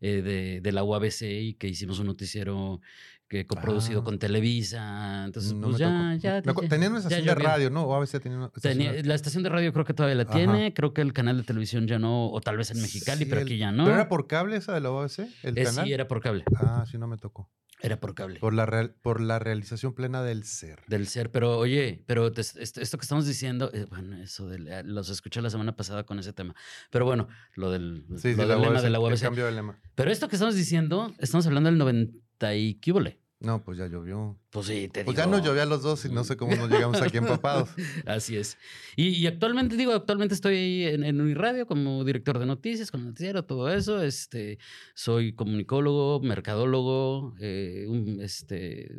eh, 0.00 0.22
de, 0.22 0.60
de 0.60 0.72
la 0.72 0.84
UABC 0.84 1.22
y 1.22 1.54
que 1.54 1.68
hicimos 1.68 1.98
un 1.98 2.06
noticiero 2.06 2.80
que 3.26 3.46
coproducido 3.46 4.00
Ah. 4.00 4.04
con 4.04 4.18
Televisa. 4.18 5.24
Entonces, 5.24 5.54
No 5.54 5.68
pues 5.68 5.72
me 5.74 5.78
ya, 5.78 5.88
tocó. 5.88 6.20
ya, 6.20 6.62
ya- 6.62 6.68
Tenían 6.68 6.92
una 6.92 6.98
estación 7.00 7.24
de 7.26 7.34
radio, 7.34 7.70
¿no? 7.70 7.84
O 7.84 7.94
a 7.94 8.00
veces 8.00 8.20
tenían 8.20 8.38
una 8.40 8.46
estación 8.48 8.72
Tenía- 8.74 8.92
de- 8.92 9.02
la 9.04 9.14
estación 9.14 9.42
de 9.42 9.48
radio 9.48 9.72
creo 9.72 9.84
que 9.86 9.94
todavía 9.94 10.14
la 10.16 10.22
Ajá. 10.24 10.34
tiene, 10.34 10.74
creo 10.74 10.92
que 10.92 11.00
el 11.00 11.12
canal 11.14 11.38
de 11.38 11.42
televisión 11.42 11.86
ya 11.88 11.98
no, 11.98 12.28
o 12.30 12.40
tal 12.42 12.56
vez 12.58 12.70
en 12.70 12.80
Mexicali, 12.82 13.20
Sí, 13.20 13.24
pero 13.24 13.40
el- 13.40 13.46
aquí 13.46 13.56
ya 13.56 13.72
no. 13.72 13.84
¿Pero 13.84 13.96
era 13.96 14.08
por 14.08 14.26
cable 14.26 14.56
esa 14.56 14.74
de 14.74 14.80
la 14.82 14.90
OABC? 14.90 15.20
¿El 15.42 15.56
Eh, 15.58 15.64
canal? 15.64 15.86
sí, 15.86 15.92
era 15.92 16.06
por 16.06 16.20
cable. 16.20 16.44
Ah, 16.56 16.84
sí, 16.88 16.98
no 16.98 17.06
me 17.08 17.16
tocó. 17.16 17.50
Era 17.84 18.00
por 18.00 18.14
cable. 18.14 18.40
Por 18.40 18.54
la, 18.54 18.66
real- 18.66 18.94
por 19.02 19.20
la 19.20 19.38
realización 19.38 19.92
plena 19.94 20.22
del 20.22 20.44
ser. 20.44 20.80
Del 20.86 21.06
ser. 21.06 21.30
Pero 21.30 21.58
oye, 21.58 22.02
pero 22.06 22.32
te- 22.32 22.40
esto, 22.40 22.80
esto 22.80 22.98
que 22.98 23.02
estamos 23.04 23.26
diciendo, 23.26 23.70
eh, 23.74 23.86
bueno, 23.90 24.16
eso 24.16 24.48
del, 24.48 24.68
eh, 24.68 24.82
los 24.84 25.10
escuché 25.10 25.42
la 25.42 25.50
semana 25.50 25.76
pasada 25.76 26.04
con 26.04 26.18
ese 26.18 26.32
tema. 26.32 26.54
Pero 26.90 27.04
bueno, 27.04 27.28
lo 27.54 27.70
del, 27.70 28.04
Sí, 28.08 28.12
lo 28.12 28.18
sí, 28.18 28.28
del 28.34 28.48
lema 28.48 28.60
UABC, 28.68 28.82
de 28.82 28.90
la 28.90 28.98
el 28.98 29.04
UABC. 29.04 29.20
cambio 29.22 29.44
de 29.46 29.52
lema. 29.52 29.78
Pero 29.94 30.10
esto 30.10 30.28
que 30.28 30.36
estamos 30.36 30.54
diciendo, 30.56 31.12
estamos 31.18 31.46
hablando 31.46 31.68
del 31.68 31.78
90 31.78 32.54
y 32.56 32.74
qué. 32.76 33.18
No, 33.40 33.62
pues 33.62 33.76
ya 33.76 33.86
llovió. 33.88 34.38
Pues 34.50 34.66
sí, 34.66 34.88
te 34.88 35.04
Pues 35.04 35.16
digo. 35.16 35.26
ya 35.26 35.30
nos 35.30 35.44
llovió 35.44 35.62
a 35.62 35.66
los 35.66 35.82
dos 35.82 36.04
y 36.06 36.08
no 36.08 36.24
sé 36.24 36.36
cómo 36.36 36.56
nos 36.56 36.70
llegamos 36.70 37.02
aquí 37.02 37.18
empapados. 37.18 37.68
Así 38.06 38.36
es. 38.36 38.56
Y, 38.96 39.08
y 39.08 39.26
actualmente, 39.26 39.76
digo, 39.76 39.92
actualmente 39.92 40.34
estoy 40.34 40.54
ahí 40.56 40.82
en, 40.84 41.04
en 41.04 41.20
Uniradio 41.20 41.66
como 41.66 42.04
director 42.04 42.38
de 42.38 42.46
noticias, 42.46 42.90
con 42.90 43.04
noticiero, 43.04 43.44
todo 43.44 43.70
eso. 43.70 44.02
Este, 44.02 44.58
soy 44.94 45.34
comunicólogo, 45.34 46.20
mercadólogo, 46.20 47.34
eh, 47.40 47.84
un, 47.88 48.20
este, 48.22 48.90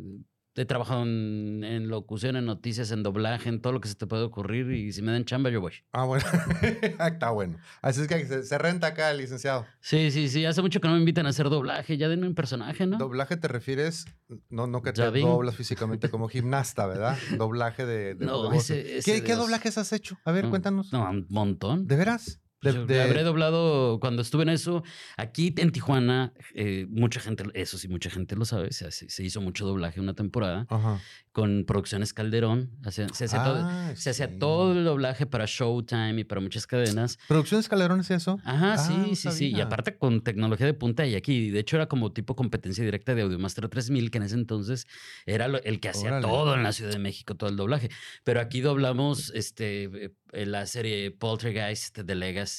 he 0.56 0.64
trabajado 0.64 1.02
en, 1.02 1.62
en 1.64 1.88
locución, 1.88 2.36
en 2.36 2.46
noticias, 2.46 2.90
en 2.90 3.02
doblaje, 3.02 3.48
en 3.48 3.60
todo 3.60 3.72
lo 3.74 3.80
que 3.80 3.88
se 3.88 3.94
te 3.94 4.06
puede 4.06 4.22
ocurrir. 4.22 4.70
Y 4.72 4.92
si 4.92 5.02
me 5.02 5.12
dan 5.12 5.24
chamba, 5.24 5.50
yo 5.50 5.60
voy. 5.60 5.72
Ah, 5.92 6.04
bueno. 6.04 6.24
Está 6.98 7.30
bueno. 7.30 7.58
Así 7.82 8.00
es 8.02 8.08
que 8.08 8.24
se, 8.26 8.42
se 8.42 8.58
renta 8.58 8.88
acá, 8.88 9.12
licenciado. 9.12 9.66
Sí, 9.80 10.10
sí, 10.10 10.28
sí. 10.28 10.44
Hace 10.44 10.62
mucho 10.62 10.80
que 10.80 10.88
no 10.88 10.94
me 10.94 11.00
invitan 11.00 11.26
a 11.26 11.30
hacer 11.30 11.48
doblaje. 11.50 11.96
Ya 11.98 12.08
denme 12.08 12.26
un 12.26 12.34
personaje, 12.34 12.86
¿no? 12.86 12.98
Doblaje 12.98 13.36
te 13.36 13.48
refieres, 13.48 14.06
no, 14.48 14.66
no 14.66 14.82
que 14.82 14.92
te 14.92 15.02
doblas 15.10 15.54
físicamente 15.56 16.08
como 16.08 16.28
gimnasta, 16.28 16.86
¿verdad? 16.86 17.16
Doblaje 17.36 17.84
de, 17.86 18.14
de- 18.14 18.24
No, 18.26 18.48
de 18.48 18.56
ese- 18.56 18.98
ese 18.98 19.22
¿Qué, 19.22 19.34
doblajes 19.34 19.78
has 19.78 19.92
hecho? 19.92 20.16
A 20.24 20.32
ver, 20.32 20.44
No, 20.44 20.50
cuéntanos. 20.50 20.92
No, 20.92 21.08
un 21.10 21.26
montón. 21.28 21.86
¿De 21.86 21.96
veras? 21.96 22.40
De, 22.72 22.78
Yo 22.78 22.86
de- 22.86 23.02
Habré 23.02 23.22
doblado 23.22 23.98
cuando 24.00 24.22
estuve 24.22 24.42
en 24.42 24.48
eso. 24.50 24.82
Aquí 25.16 25.54
en 25.58 25.70
Tijuana, 25.72 26.32
eh, 26.54 26.86
mucha 26.88 27.20
gente, 27.20 27.44
eso 27.54 27.78
sí, 27.78 27.88
mucha 27.88 28.10
gente 28.10 28.36
lo 28.36 28.44
sabe. 28.44 28.72
Se, 28.72 28.86
hace- 28.86 29.08
se 29.08 29.22
hizo 29.24 29.40
mucho 29.40 29.66
doblaje 29.66 30.00
una 30.00 30.14
temporada 30.14 30.66
Ajá. 30.68 31.00
con 31.32 31.64
Producciones 31.66 32.12
Calderón. 32.12 32.70
Hacía- 32.84 33.08
se 33.10 33.26
hacía, 33.26 33.42
todo, 33.44 33.56
Ah, 33.62 33.90
hacía 33.90 34.12
sí. 34.12 34.38
todo 34.38 34.72
el 34.72 34.84
doblaje 34.84 35.26
para 35.26 35.44
Showtime 35.46 36.20
y 36.20 36.24
para 36.24 36.40
muchas 36.40 36.66
cadenas. 36.66 37.18
¿Producciones 37.28 37.68
Calderón 37.68 38.00
es 38.00 38.10
eso? 38.10 38.38
Ajá, 38.44 38.74
Ah, 38.74 38.78
sí, 38.78 39.14
sí, 39.16 39.30
sí. 39.30 39.44
Y 39.46 39.50
sabía. 39.52 39.64
aparte 39.66 39.96
con 39.96 40.22
tecnología 40.22 40.66
de 40.66 40.74
punta 40.74 41.06
y 41.06 41.14
aquí, 41.14 41.50
de 41.50 41.60
hecho 41.60 41.76
era 41.76 41.86
como 41.86 42.12
tipo 42.12 42.34
competencia 42.36 42.84
directa 42.84 43.14
de 43.14 43.22
Audiomaster 43.22 43.68
3000, 43.68 44.10
que 44.10 44.18
en 44.18 44.24
ese 44.24 44.34
entonces 44.34 44.86
era 45.26 45.48
lo- 45.48 45.62
el 45.62 45.80
que 45.80 45.88
hacía 45.88 46.08
Órale. 46.08 46.26
todo 46.26 46.54
en 46.54 46.62
la 46.62 46.72
Ciudad 46.72 46.92
de 46.92 46.98
México, 46.98 47.34
todo 47.34 47.50
el 47.50 47.56
doblaje. 47.56 47.90
Pero 48.24 48.40
aquí 48.40 48.60
doblamos 48.60 49.30
este, 49.34 49.84
eh, 50.32 50.46
la 50.46 50.66
serie 50.66 51.10
Poltergeist 51.12 51.98
de 51.98 52.14
Legacy. 52.14 52.55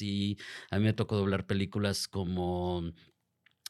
A 0.71 0.77
mí 0.79 0.85
me 0.85 0.93
tocó 0.93 1.17
doblar 1.17 1.45
películas 1.45 2.07
como 2.07 2.91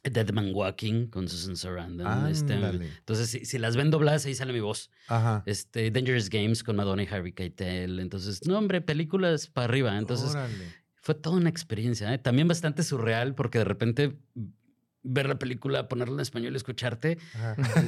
Dead 0.03 0.29
Man 0.31 0.51
Walking 0.53 1.07
con 1.07 1.27
Susan 1.27 1.55
Sarandon. 1.55 2.27
este, 2.27 2.53
entonces, 2.53 3.29
si, 3.29 3.45
si 3.45 3.57
las 3.57 3.75
ven 3.75 3.91
dobladas, 3.91 4.25
ahí 4.25 4.35
sale 4.35 4.53
mi 4.53 4.59
voz. 4.59 4.89
Ajá. 5.07 5.43
Este, 5.45 5.91
Dangerous 5.91 6.29
Games 6.29 6.63
con 6.63 6.75
Madonna 6.75 7.03
y 7.03 7.07
Harvey 7.07 7.33
Keitel. 7.33 7.99
Entonces, 7.99 8.45
no, 8.47 8.57
hombre, 8.57 8.81
películas 8.81 9.47
para 9.47 9.65
arriba. 9.65 9.97
Entonces, 9.97 10.31
Órale. 10.31 10.73
fue 10.95 11.15
toda 11.15 11.37
una 11.37 11.49
experiencia. 11.49 12.13
¿eh? 12.13 12.17
También 12.17 12.47
bastante 12.47 12.83
surreal 12.83 13.35
porque 13.35 13.59
de 13.59 13.65
repente 13.65 14.17
ver 15.07 15.27
la 15.27 15.39
película, 15.39 15.87
ponerla 15.87 16.15
en 16.15 16.19
español 16.21 16.53
y 16.53 16.57
escucharte 16.57 17.17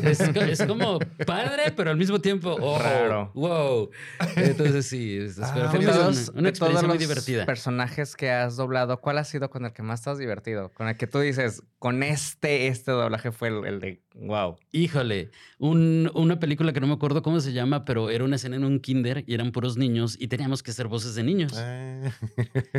es, 0.04 0.18
co- 0.20 0.40
es 0.42 0.64
como 0.64 1.00
padre, 1.26 1.72
pero 1.76 1.92
al 1.92 1.98
mismo 1.98 2.20
tiempo, 2.20 2.56
oh, 2.60 2.80
Raro. 2.80 3.32
wow. 3.36 3.90
Entonces 4.36 4.86
sí, 4.88 5.18
es- 5.18 5.36
pero 5.54 5.68
Ah, 5.68 5.70
fue 5.72 5.80
una, 5.80 5.92
todos, 5.92 6.30
una 6.36 6.50
experiencia 6.50 6.58
todos 6.58 6.84
muy 6.84 6.88
los 6.90 7.00
divertida. 7.00 7.46
personajes 7.46 8.16
que 8.16 8.30
has 8.32 8.56
doblado, 8.56 9.00
¿cuál 9.02 9.18
ha 9.18 9.24
sido 9.24 9.50
con 9.50 9.66
el 9.66 9.74
que 9.74 9.84
más 9.84 10.04
te 10.04 10.10
has 10.10 10.18
divertido? 10.18 10.72
Con 10.74 10.88
el 10.88 10.98
que 10.98 11.08
tú 11.08 11.20
dices, 11.20 11.64
con 11.78 12.04
este, 12.04 12.68
este 12.68 12.92
doblaje 12.92 13.32
fue 13.32 13.50
el, 13.50 13.66
el 13.66 13.80
de 13.80 14.02
wow. 14.16 14.58
Híjole, 14.72 15.32
un- 15.58 16.12
una 16.14 16.40
película 16.40 16.74
que 16.74 16.80
no 16.82 16.88
me 16.88 16.94
acuerdo 16.94 17.22
cómo 17.22 17.40
se 17.40 17.54
llama, 17.54 17.86
pero 17.86 18.10
era 18.10 18.24
una 18.24 18.36
escena 18.38 18.56
en 18.56 18.64
un 18.66 18.80
kinder 18.80 19.24
y 19.28 19.34
eran 19.34 19.52
puros 19.52 19.78
niños 19.78 20.16
y 20.20 20.28
teníamos 20.28 20.64
que 20.64 20.72
hacer 20.72 20.88
voces 20.88 21.16
de 21.16 21.24
niños. 21.24 21.54
Ah. 21.56 22.12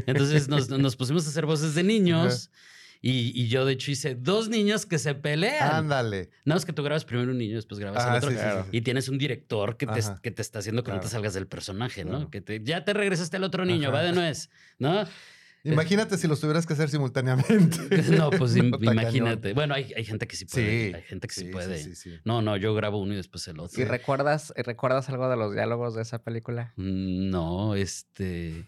Entonces 0.07 0.49
nos, 0.49 0.69
nos 0.71 0.97
pusimos 0.97 1.27
a 1.27 1.31
hacer 1.31 1.47
voces 1.47 1.75
de 1.75 1.83
niños 1.83 2.51
y, 3.03 3.33
y 3.41 3.49
yo 3.49 3.65
de 3.65 3.73
hecho 3.73 3.91
hice 3.91 4.15
dos 4.15 4.49
niños 4.49 4.85
que 4.87 4.99
se 4.99 5.15
pelean. 5.15 5.71
Ándale. 5.73 6.31
No, 6.45 6.57
es 6.57 6.65
que 6.65 6.73
tú 6.73 6.83
grabas 6.83 7.05
primero 7.05 7.31
un 7.33 7.39
niño, 7.39 7.57
después 7.57 7.79
grabas 7.81 8.05
Ah, 8.05 8.11
el 8.13 8.17
otro. 8.19 8.31
sí, 8.31 8.37
sí, 8.37 8.43
claro. 8.43 8.63
sí, 8.65 8.69
sí. 8.73 8.77
Y 8.77 8.81
tienes 8.83 9.09
un 9.09 9.19
director 9.19 9.77
que 9.77 9.87
te, 9.87 10.01
que 10.23 10.31
te 10.31 10.43
está 10.43 10.59
haciendo 10.61 10.83
que 10.85 10.93
no 10.93 11.01
te 11.01 11.09
salgas 11.09 11.35
del 11.35 11.47
personaje, 11.47 12.05
¿no? 12.05 12.11
Claro. 12.11 12.31
Que 12.31 12.41
te, 12.41 12.63
ya 12.63 12.85
te 12.85 12.93
regresaste 12.93 13.37
al 13.39 13.45
otro 13.45 13.65
niño, 13.65 13.89
Ajá. 13.89 13.99
va 13.99 14.03
de 14.05 14.13
nuez, 14.13 14.51
¿no? 14.79 15.05
Imagínate 15.63 16.17
si 16.17 16.27
los 16.27 16.41
tuvieras 16.41 16.65
que 16.67 16.73
hacer 16.73 16.89
simultáneamente. 16.89 17.79
No, 18.17 18.31
pues 18.31 18.55
No, 18.57 18.79
imagínate. 18.81 19.53
Bueno, 19.53 19.75
hay, 19.75 19.93
hay 19.95 20.05
gente 20.07 20.27
que 20.27 20.35
sí 20.37 20.47
puede. 20.47 20.89
Sí. 20.89 20.95
Hay 20.95 21.03
gente 21.03 21.29
que 21.29 21.35
sí, 21.35 21.45
puede. 21.47 21.79
sí, 21.83 21.95
sí. 21.95 22.19
No, 22.25 22.41
no, 22.41 22.57
yo 22.57 22.75
grabo 22.75 22.99
uno 22.99 23.13
y 23.13 23.17
después 23.17 23.47
el 23.49 23.61
otro. 23.61 23.79
¿Y 23.81 23.85
recuerdas, 23.85 24.55
y 24.57 24.63
recuerdas 24.63 25.11
algo 25.11 25.29
de 25.29 25.37
los 25.37 25.53
diálogos 25.53 25.95
de 25.95 26.01
esa 26.03 26.23
película? 26.23 26.73
Mm, 26.77 27.29
No, 27.31 27.75
este. 27.75 28.67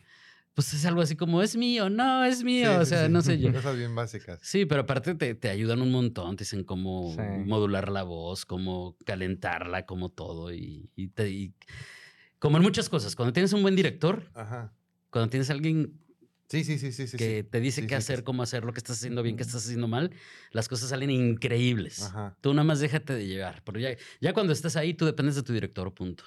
Pues 0.54 0.74
es 0.74 0.84
algo 0.84 1.00
así 1.00 1.16
como, 1.16 1.40
es 1.42 1.56
mío, 1.56 1.88
no, 1.88 2.24
es 2.24 2.44
mío. 2.44 2.70
Sí, 2.70 2.76
o 2.80 2.84
sea, 2.84 3.06
sí. 3.06 3.12
no 3.12 3.22
sé 3.22 3.38
yo. 3.40 3.52
Cosas 3.52 3.76
bien 3.76 3.94
básicas. 3.94 4.38
Sí, 4.42 4.66
pero 4.66 4.82
aparte 4.82 5.14
te, 5.14 5.34
te 5.34 5.48
ayudan 5.48 5.80
un 5.80 5.90
montón, 5.90 6.36
te 6.36 6.44
dicen 6.44 6.62
cómo 6.64 7.14
modular 7.46 7.90
la 7.90 8.02
voz, 8.02 8.44
cómo 8.44 8.96
calentarla, 9.06 9.86
como 9.86 10.10
todo. 10.10 10.52
Y, 10.52 10.90
y 10.94 11.08
te, 11.08 11.30
y- 11.30 11.54
como 12.38 12.56
en 12.58 12.62
muchas 12.64 12.88
cosas, 12.88 13.16
cuando 13.16 13.32
tienes 13.32 13.52
un 13.54 13.62
buen 13.62 13.76
director, 13.76 14.30
Ajá. 14.34 14.72
cuando 15.10 15.30
tienes 15.30 15.48
alguien 15.48 15.98
Sí, 16.52 16.64
sí, 16.64 16.78
sí, 16.78 16.92
sí, 16.92 17.08
sí. 17.08 17.16
que 17.16 17.44
te 17.44 17.60
dice 17.60 17.80
Sí, 17.80 17.86
qué 17.86 17.94
sí, 17.94 17.98
hacer, 17.98 18.24
cómo 18.24 18.42
hacerlo, 18.42 18.74
qué 18.74 18.78
estás 18.78 18.98
haciendo 18.98 19.22
bien, 19.22 19.38
qué 19.38 19.42
estás 19.42 19.64
haciendo 19.64 19.88
mal, 19.88 20.12
las 20.50 20.68
cosas 20.68 20.90
salen 20.90 21.08
increíbles. 21.08 22.02
Ajá. 22.02 22.36
Tú 22.42 22.52
nada 22.52 22.64
más 22.64 22.78
déjate 22.78 23.14
de 23.14 23.26
llevar. 23.26 23.62
Pero 23.64 23.80
ya, 23.80 23.96
ya 24.20 24.34
cuando 24.34 24.52
estás 24.52 24.76
ahí, 24.76 24.92
tú 24.92 25.06
dependes 25.06 25.34
de 25.34 25.42
tu 25.44 25.54
director, 25.54 25.94
punto. 25.94 26.24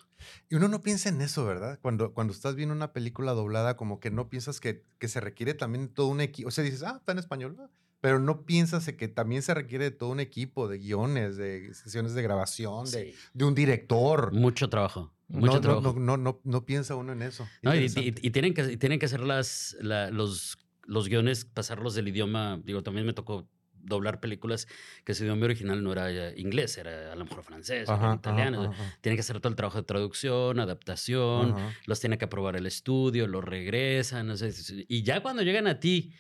Y 0.50 0.56
uno 0.56 0.68
no 0.68 0.82
piensa 0.82 1.10
en 1.10 1.22
eso, 1.22 1.46
¿verdad? 1.46 1.78
Cuando, 1.80 2.12
cuando 2.16 2.34
estás 2.34 2.56
viendo 2.56 2.74
una 2.74 2.92
película 2.92 3.34
doblada, 3.34 3.78
como 3.78 4.00
que 4.00 4.10
no 4.10 4.28
piensas 4.28 4.60
que, 4.60 4.84
que 4.98 5.08
se 5.10 5.20
requiere 5.20 5.54
también 5.54 5.90
todo 5.90 6.08
un 6.08 6.22
equipo. 6.22 6.48
O 6.48 6.52
sea, 6.52 6.64
dices, 6.64 6.82
ah, 6.82 6.96
está 6.98 7.12
en 7.12 7.20
español. 7.20 7.56
¿no? 7.56 7.70
Pero 8.02 8.18
no 8.18 8.48
piensas 8.48 8.92
que 8.92 9.08
también 9.08 9.44
se 9.44 9.54
requiere 9.54 9.86
de 9.86 9.92
todo 9.92 10.10
un 10.10 10.20
equipo, 10.20 10.68
de 10.68 10.80
guiones, 10.80 11.38
de 11.38 11.72
sesiones 11.76 12.16
de 12.16 12.24
grabación, 12.24 12.90
de, 12.90 13.14
de 13.36 13.46
un 13.46 13.54
director. 13.54 14.34
Mucho 14.34 14.72
trabajo. 14.72 15.15
No, 15.28 15.40
Mucho 15.40 15.54
no, 15.54 15.62
trabajo. 15.62 15.94
no, 15.94 16.00
no, 16.00 16.18
no, 16.18 16.42
no 16.44 16.66
piensa 16.66 16.96
uno 16.96 17.14
en 17.14 17.22
eso. 17.24 17.48
Y, 17.62 17.68
y- 17.68 17.72
Interesante. 17.72 18.22
y 18.22 18.30
tienen 18.32 18.54
que, 18.54 18.78
tienen 18.78 19.00
que 19.00 19.06
hacer 19.08 19.22
las, 19.22 19.76
la- 19.82 20.12
los, 20.12 20.58
los 20.86 21.08
guiones, 21.10 21.46
pasarlos 21.46 21.96
del 21.96 22.08
idioma. 22.10 22.62
Digo, 22.64 22.84
también 22.84 23.06
me 23.08 23.14
tocó 23.14 23.48
doblar 23.74 24.20
películas 24.20 24.68
que 25.04 25.14
su 25.14 25.24
idioma 25.24 25.46
original 25.46 25.84
no 25.84 25.92
era 25.92 26.12
eh, 26.12 26.34
inglés, 26.38 26.78
era 26.78 27.12
a 27.12 27.16
lo 27.16 27.26
mejor 27.26 27.44
francés, 27.44 27.88
o 27.90 28.14
italiano. 28.16 28.64
ajá, 28.72 28.98
Tienen 29.02 29.16
que 29.18 29.22
hacer 29.22 29.40
todo 29.40 29.50
el 29.50 29.56
trabajo 29.56 29.78
de 29.80 29.84
traducción, 29.84 30.60
adaptación, 30.60 31.56
los 31.86 32.00
tiene 32.00 32.18
que 32.18 32.26
aprobar 32.26 32.56
el 32.56 32.66
estudio, 32.66 33.28
los 33.28 33.44
regresan, 33.44 34.28
no 34.28 34.38
sé. 34.38 34.52
Y 34.88 35.04
ya 35.04 35.22
cuando 35.22 35.42
llegan 35.44 35.68
a 35.68 35.80
ti 35.80 36.14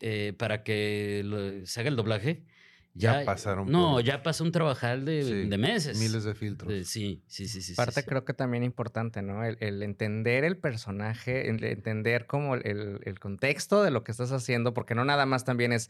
eh, 0.00 0.32
para 0.36 0.62
que 0.64 1.22
lo- 1.24 1.64
se 1.66 1.80
haga 1.80 1.88
el 1.90 1.96
doblaje, 1.96 2.44
Ya 2.94 3.20
ya, 3.20 3.24
pasaron 3.24 3.70
No, 3.70 3.94
por- 3.94 4.04
ya 4.04 4.22
pasa 4.22 4.44
un 4.44 4.52
trabajal 4.52 5.04
de, 5.06 5.22
Sí, 5.22 5.48
de 5.48 5.58
meses. 5.58 5.98
Miles 5.98 6.24
de 6.24 6.34
filtros. 6.34 6.70
De- 6.70 6.84
sí, 6.84 7.22
sí, 7.26 7.48
sí, 7.48 7.62
sí. 7.62 7.74
Parte 7.74 8.02
sí. 8.02 8.06
creo 8.06 8.24
que 8.24 8.34
también 8.34 8.64
importante, 8.64 9.22
¿no? 9.22 9.44
El, 9.44 9.56
el 9.60 9.82
entender 9.82 10.44
el 10.44 10.58
personaje, 10.58 11.48
el 11.48 11.64
entender 11.64 12.26
como 12.26 12.54
el, 12.54 13.00
el- 13.04 13.18
contexto 13.18 13.82
de 13.82 13.90
lo 13.90 14.04
que 14.04 14.12
estás 14.12 14.30
haciendo, 14.32 14.74
porque 14.74 14.94
no 14.94 15.04
nada 15.04 15.24
más 15.24 15.44
también 15.44 15.72
es, 15.72 15.88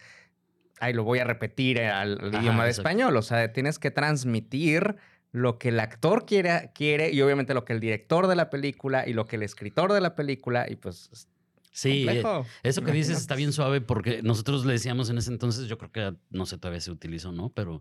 ay, 0.81 0.93
lo 0.93 1.03
voy 1.05 1.19
a 1.19 1.25
repetir 1.25 1.81
al, 1.81 2.19
al 2.21 2.29
Ajá, 2.29 2.41
idioma 2.41 2.65
de 2.65 2.71
exacto. 2.71 2.89
español, 2.89 3.17
o 3.17 3.23
sea, 3.23 3.53
tienes 3.53 3.79
que 3.79 3.91
transmitir 3.91 4.97
lo 5.33 5.59
que 5.59 5.71
el 5.71 5.81
actor 5.81 6.27
quiere, 6.27 6.71
quiere 6.75 7.11
y 7.11 7.21
obviamente 7.23 7.55
lo 7.55 7.65
que 7.65 7.73
el 7.73 7.81
director 7.81 8.27
de 8.27 8.37
la 8.37 8.51
película 8.51 9.09
y 9.09 9.15
lo 9.15 9.27
que 9.27 9.37
el 9.37 9.43
escritor 9.43 9.93
de 9.93 10.01
la 10.03 10.15
película 10.15 10.67
y 10.69 10.77
pues 10.77 11.09
es 11.11 11.27
Sí, 11.75 12.03
eh, 12.03 12.05
complejo. 12.05 12.47
Eso 12.63 12.83
que 12.83 12.93
dices 12.93 13.17
está 13.17 13.35
bien 13.35 13.53
suave 13.53 13.81
porque 13.81 14.23
nosotros 14.23 14.67
le 14.67 14.75
decíamos 14.75 15.09
en 15.09 15.17
ese 15.17 15.31
entonces, 15.33 15.69
yo 15.69 15.79
creo 15.79 15.91
que 15.91 16.15
no 16.31 16.45
sé 16.45 16.59
todavía 16.59 16.81
se 16.83 16.91
utilizó, 16.91 17.33
¿no? 17.33 17.49
Pero 17.55 17.81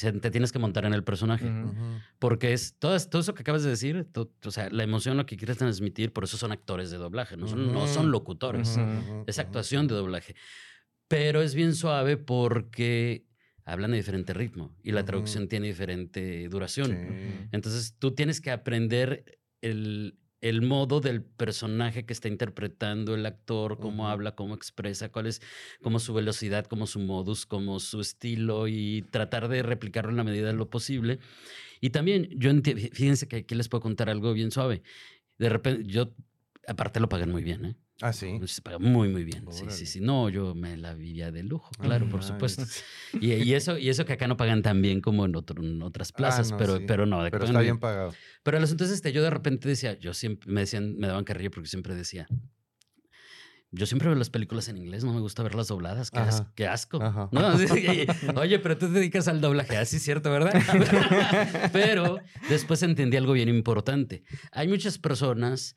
te 0.00 0.30
tienes 0.30 0.52
que 0.52 0.60
montar 0.60 0.84
en 0.84 0.94
el 0.94 1.02
personaje. 1.02 1.46
Ujú. 1.46 1.68
Ujú. 1.70 1.98
Porque 2.20 2.52
es 2.52 2.76
todo, 2.78 2.96
todo 3.00 3.20
eso 3.20 3.34
que 3.34 3.42
acabas 3.42 3.64
de 3.64 3.70
decir, 3.70 4.06
to- 4.12 4.32
o 4.44 4.50
sea, 4.52 4.70
la 4.70 4.84
emoción, 4.84 5.16
lo 5.16 5.26
que 5.26 5.36
quieres 5.36 5.58
transmitir, 5.58 6.12
por 6.12 6.22
eso 6.24 6.36
son 6.36 6.52
actores 6.52 6.90
de 6.92 6.98
doblaje, 6.98 7.36
no 7.36 7.48
son, 7.48 7.72
no 7.72 7.86
son 7.88 8.10
locutores, 8.12 8.76
Ujú. 8.76 8.82
Ujú, 8.82 9.24
es 9.26 9.38
actuación 9.40 9.88
de 9.88 9.94
doblaje. 9.96 10.36
Pero 11.08 11.42
es 11.42 11.54
bien 11.54 11.74
suave 11.74 12.16
porque 12.16 13.26
hablan 13.64 13.90
de 13.90 13.96
diferente 13.98 14.32
ritmo 14.34 14.74
y 14.82 14.92
la 14.92 15.04
traducción 15.04 15.48
tiene 15.48 15.66
diferente 15.66 16.48
duración. 16.48 16.86
Sí. 16.92 17.48
Entonces 17.52 17.96
tú 17.98 18.12
tienes 18.12 18.40
que 18.40 18.50
aprender 18.50 19.40
el, 19.60 20.16
el 20.42 20.60
modo 20.60 21.00
del 21.00 21.22
personaje 21.22 22.04
que 22.04 22.12
está 22.12 22.28
interpretando 22.28 23.14
el 23.14 23.24
actor, 23.24 23.78
cómo 23.78 24.08
habla, 24.08 24.34
cómo 24.34 24.54
expresa, 24.54 25.10
cuál 25.10 25.28
es 25.28 25.40
como 25.80 26.00
su 26.00 26.12
velocidad, 26.12 26.66
como 26.66 26.86
su 26.86 26.98
modus, 26.98 27.46
como 27.46 27.78
su 27.80 28.00
estilo 28.00 28.66
y 28.68 29.02
tratar 29.10 29.48
de 29.48 29.62
replicarlo 29.62 30.10
en 30.10 30.16
la 30.16 30.24
medida 30.24 30.48
de 30.48 30.54
lo 30.54 30.68
posible. 30.68 31.20
Y 31.80 31.90
también, 31.90 32.28
yo 32.36 32.50
fíjense 32.92 33.28
que 33.28 33.36
aquí 33.36 33.54
les 33.54 33.68
puedo 33.68 33.82
contar 33.82 34.10
algo 34.10 34.32
bien 34.32 34.50
suave. 34.50 34.82
De 35.38 35.48
repente, 35.48 35.84
yo, 35.86 36.12
aparte 36.66 37.00
lo 37.00 37.08
pagan 37.08 37.30
muy 37.30 37.44
bien, 37.44 37.64
¿eh? 37.64 37.76
Ah, 38.02 38.12
sí. 38.12 38.38
Paga 38.62 38.78
muy, 38.78 39.08
muy 39.08 39.24
bien. 39.24 39.46
Sí, 39.50 39.64
sí, 39.70 39.86
sí. 39.86 40.00
No, 40.00 40.28
yo 40.28 40.54
me 40.54 40.76
la 40.76 40.94
vivía 40.94 41.30
de 41.30 41.42
lujo, 41.44 41.70
claro, 41.80 42.08
por 42.08 42.22
supuesto. 42.22 42.64
Y, 43.20 43.32
y 43.34 43.54
eso, 43.54 43.78
y 43.78 43.88
eso 43.90 44.04
que 44.04 44.14
acá 44.14 44.26
no 44.26 44.36
pagan 44.36 44.62
tan 44.62 44.82
bien 44.82 45.00
como 45.00 45.24
en, 45.24 45.36
otro- 45.36 45.62
en 45.62 45.80
otras 45.82 46.12
plazas, 46.12 46.48
Ah, 46.48 46.50
no, 46.52 46.56
pero, 46.58 46.76
sí. 46.78 46.84
pero 46.86 47.06
no, 47.06 47.18
Pero 47.30 47.44
está 47.44 47.60
bien 47.60 47.78
pagado. 47.78 48.12
pero 48.42 48.56
el 48.58 48.64
asunto 48.64 48.84
es 48.84 48.90
este, 48.90 49.12
yo 49.12 49.22
de 49.22 49.30
repente 49.30 49.68
decía, 49.68 49.98
yo 49.98 50.12
siempre, 50.14 50.50
me 50.50 50.60
decían, 50.62 50.96
me 50.98 51.06
daban 51.06 51.24
carrilla 51.24 51.50
porque 51.50 51.68
siempre 51.68 51.94
decía, 51.94 52.26
yo 53.74 53.86
siempre 53.86 54.08
veo 54.08 54.16
las 54.18 54.28
películas 54.30 54.68
en 54.68 54.76
inglés, 54.76 55.02
no 55.04 55.12
me 55.14 55.20
gusta 55.20 55.42
verlas 55.42 55.68
dobladas, 55.68 56.10
qué, 56.10 56.18
as- 56.20 56.40
Ajá. 56.42 56.52
qué 56.54 56.66
asco. 56.66 57.02
Ajá. 57.02 57.28
¿no? 57.32 57.40
Oye, 58.40 58.58
pero 58.58 58.76
tú 58.76 58.86
te 58.88 58.92
dedicas 58.94 59.28
al 59.28 59.40
doblaje, 59.40 59.76
así 59.76 59.96
es 59.96 60.02
cierto, 60.02 60.30
¿verdad? 60.30 60.52
pero 61.72 62.18
después 62.48 62.82
entendí 62.82 63.16
algo 63.16 63.32
bien 63.32 63.48
importante. 63.48 64.24
Hay 64.50 64.68
muchas 64.68 64.98
personas, 64.98 65.76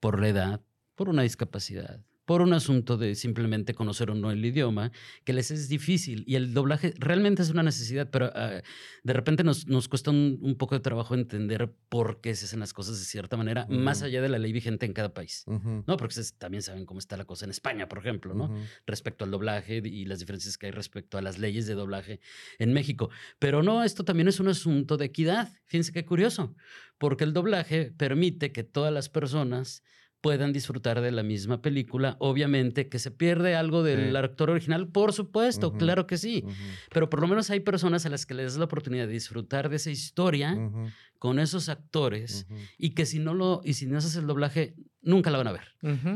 por 0.00 0.20
la 0.20 0.28
edad, 0.28 0.60
por 1.02 1.08
una 1.08 1.22
discapacidad, 1.22 2.00
por 2.24 2.42
un 2.42 2.52
asunto 2.52 2.96
de 2.96 3.16
simplemente 3.16 3.74
conocer 3.74 4.08
o 4.12 4.14
no 4.14 4.30
el 4.30 4.44
idioma, 4.44 4.92
que 5.24 5.32
les 5.32 5.50
es 5.50 5.68
difícil. 5.68 6.22
Y 6.28 6.36
el 6.36 6.54
doblaje 6.54 6.94
realmente 6.96 7.42
es 7.42 7.50
una 7.50 7.64
necesidad, 7.64 8.08
pero 8.08 8.30
ah, 8.36 8.62
de 9.02 9.12
repente 9.12 9.42
nos, 9.42 9.66
nos 9.66 9.88
cuesta 9.88 10.12
un, 10.12 10.38
un, 10.40 10.54
poco 10.54 10.76
de 10.76 10.80
trabajo 10.80 11.16
entender 11.16 11.74
por 11.88 12.20
qué 12.20 12.36
se 12.36 12.44
hacen 12.44 12.60
las 12.60 12.72
cosas 12.72 13.00
de 13.00 13.04
cierta 13.04 13.36
manera, 13.36 13.66
uh 13.68 13.72
-huh. 13.72 13.78
más 13.80 14.02
allá 14.02 14.22
de 14.22 14.28
la 14.28 14.38
ley 14.38 14.52
vigente 14.52 14.86
en 14.86 14.92
cada 14.92 15.12
país. 15.12 15.42
Uh 15.48 15.54
-huh. 15.54 15.84
¿no? 15.88 15.96
Porque 15.96 16.12
ustedes 16.12 16.34
también 16.38 16.62
saben 16.62 16.86
cómo 16.86 17.00
está 17.00 17.16
la 17.16 17.24
cosa 17.24 17.46
en 17.46 17.50
España, 17.50 17.88
por 17.88 17.98
ejemplo, 17.98 18.32
¿no? 18.32 18.44
Uh 18.44 18.50
-huh. 18.50 18.68
respecto 18.86 19.24
al 19.24 19.32
doblaje 19.32 19.82
y 19.84 20.04
las 20.04 20.20
diferencias 20.20 20.56
que 20.56 20.66
hay 20.66 20.72
respecto 20.72 21.18
a 21.18 21.20
las 21.20 21.40
leyes 21.40 21.66
de 21.66 21.74
doblaje 21.74 22.20
en 22.60 22.72
México. 22.72 23.10
Pero 23.40 23.64
no, 23.64 23.82
esto 23.82 24.04
también 24.04 24.28
es 24.28 24.38
un 24.38 24.46
asunto 24.46 24.96
de 24.96 25.06
equidad. 25.06 25.52
Fíjense 25.66 25.92
qué 25.92 26.04
curioso, 26.04 26.54
porque 26.98 27.24
el 27.24 27.32
doblaje 27.32 27.90
permite 27.90 28.52
que 28.52 28.62
todas 28.62 28.92
las 28.92 29.08
personas 29.08 29.82
puedan 30.22 30.52
disfrutar 30.54 31.02
de 31.02 31.10
la 31.10 31.22
misma 31.22 31.60
película. 31.60 32.16
Obviamente 32.20 32.88
que 32.88 32.98
se 32.98 33.10
pierde 33.10 33.54
algo 33.54 33.82
del 33.82 34.12
sí. 34.12 34.16
actor 34.16 34.48
original, 34.50 34.88
por 34.88 35.12
supuesto, 35.12 35.68
uh 35.68 35.72
-huh. 35.72 35.78
claro 35.78 36.06
que 36.06 36.16
sí. 36.16 36.42
Uh 36.46 36.48
-huh. 36.48 36.54
Pero 36.94 37.10
por 37.10 37.20
lo 37.20 37.28
menos 37.28 37.50
hay 37.50 37.60
personas 37.60 38.06
a 38.06 38.08
las 38.08 38.24
que 38.24 38.34
les 38.34 38.52
das 38.52 38.58
la 38.58 38.64
oportunidad 38.64 39.06
de 39.06 39.12
disfrutar 39.12 39.68
de 39.68 39.76
esa 39.76 39.90
historia 39.90 40.54
uh 40.54 40.70
-huh. 40.70 40.92
con 41.18 41.38
esos 41.38 41.68
actores 41.68 42.46
y 42.78 42.90
que 42.90 43.04
si 43.04 43.18
no 43.18 43.34
lo 43.34 43.60
y 43.64 43.74
si 43.74 43.86
no 43.86 43.98
haces 43.98 44.16
el 44.16 44.26
doblaje 44.26 44.74
nunca 45.02 45.30
la 45.30 45.38
van 45.38 45.48
a 45.48 45.52
ver, 45.52 45.66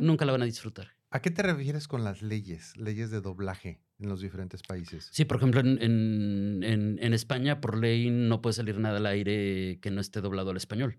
nunca 0.01 0.25
la 0.25 0.33
van 0.33 0.43
a 0.43 0.47
disfrutar. 0.47 0.97
¿A 1.11 1.21
qué 1.21 1.31
te 1.31 1.43
refieres 1.43 1.87
con 1.89 2.03
las 2.05 2.21
leyes, 2.23 2.77
leyes 2.77 3.11
de 3.11 3.21
doblaje 3.21 3.81
en 3.99 4.09
los 4.09 4.21
diferentes 4.21 4.63
países? 4.63 5.09
Sí, 5.13 5.25
por 5.25 5.37
ejemplo, 5.39 5.61
en, 5.61 5.81
en, 5.81 6.63
en, 6.63 6.99
en 7.01 7.13
España 7.15 7.61
por 7.61 7.79
ley 7.79 8.11
no 8.11 8.41
puede 8.43 8.55
salir 8.55 8.79
nada 8.79 8.99
al 8.99 9.07
aire 9.07 9.79
que 9.81 9.91
no 9.91 10.01
esté 10.01 10.21
doblado 10.21 10.51
al 10.51 10.57
español. 10.57 10.99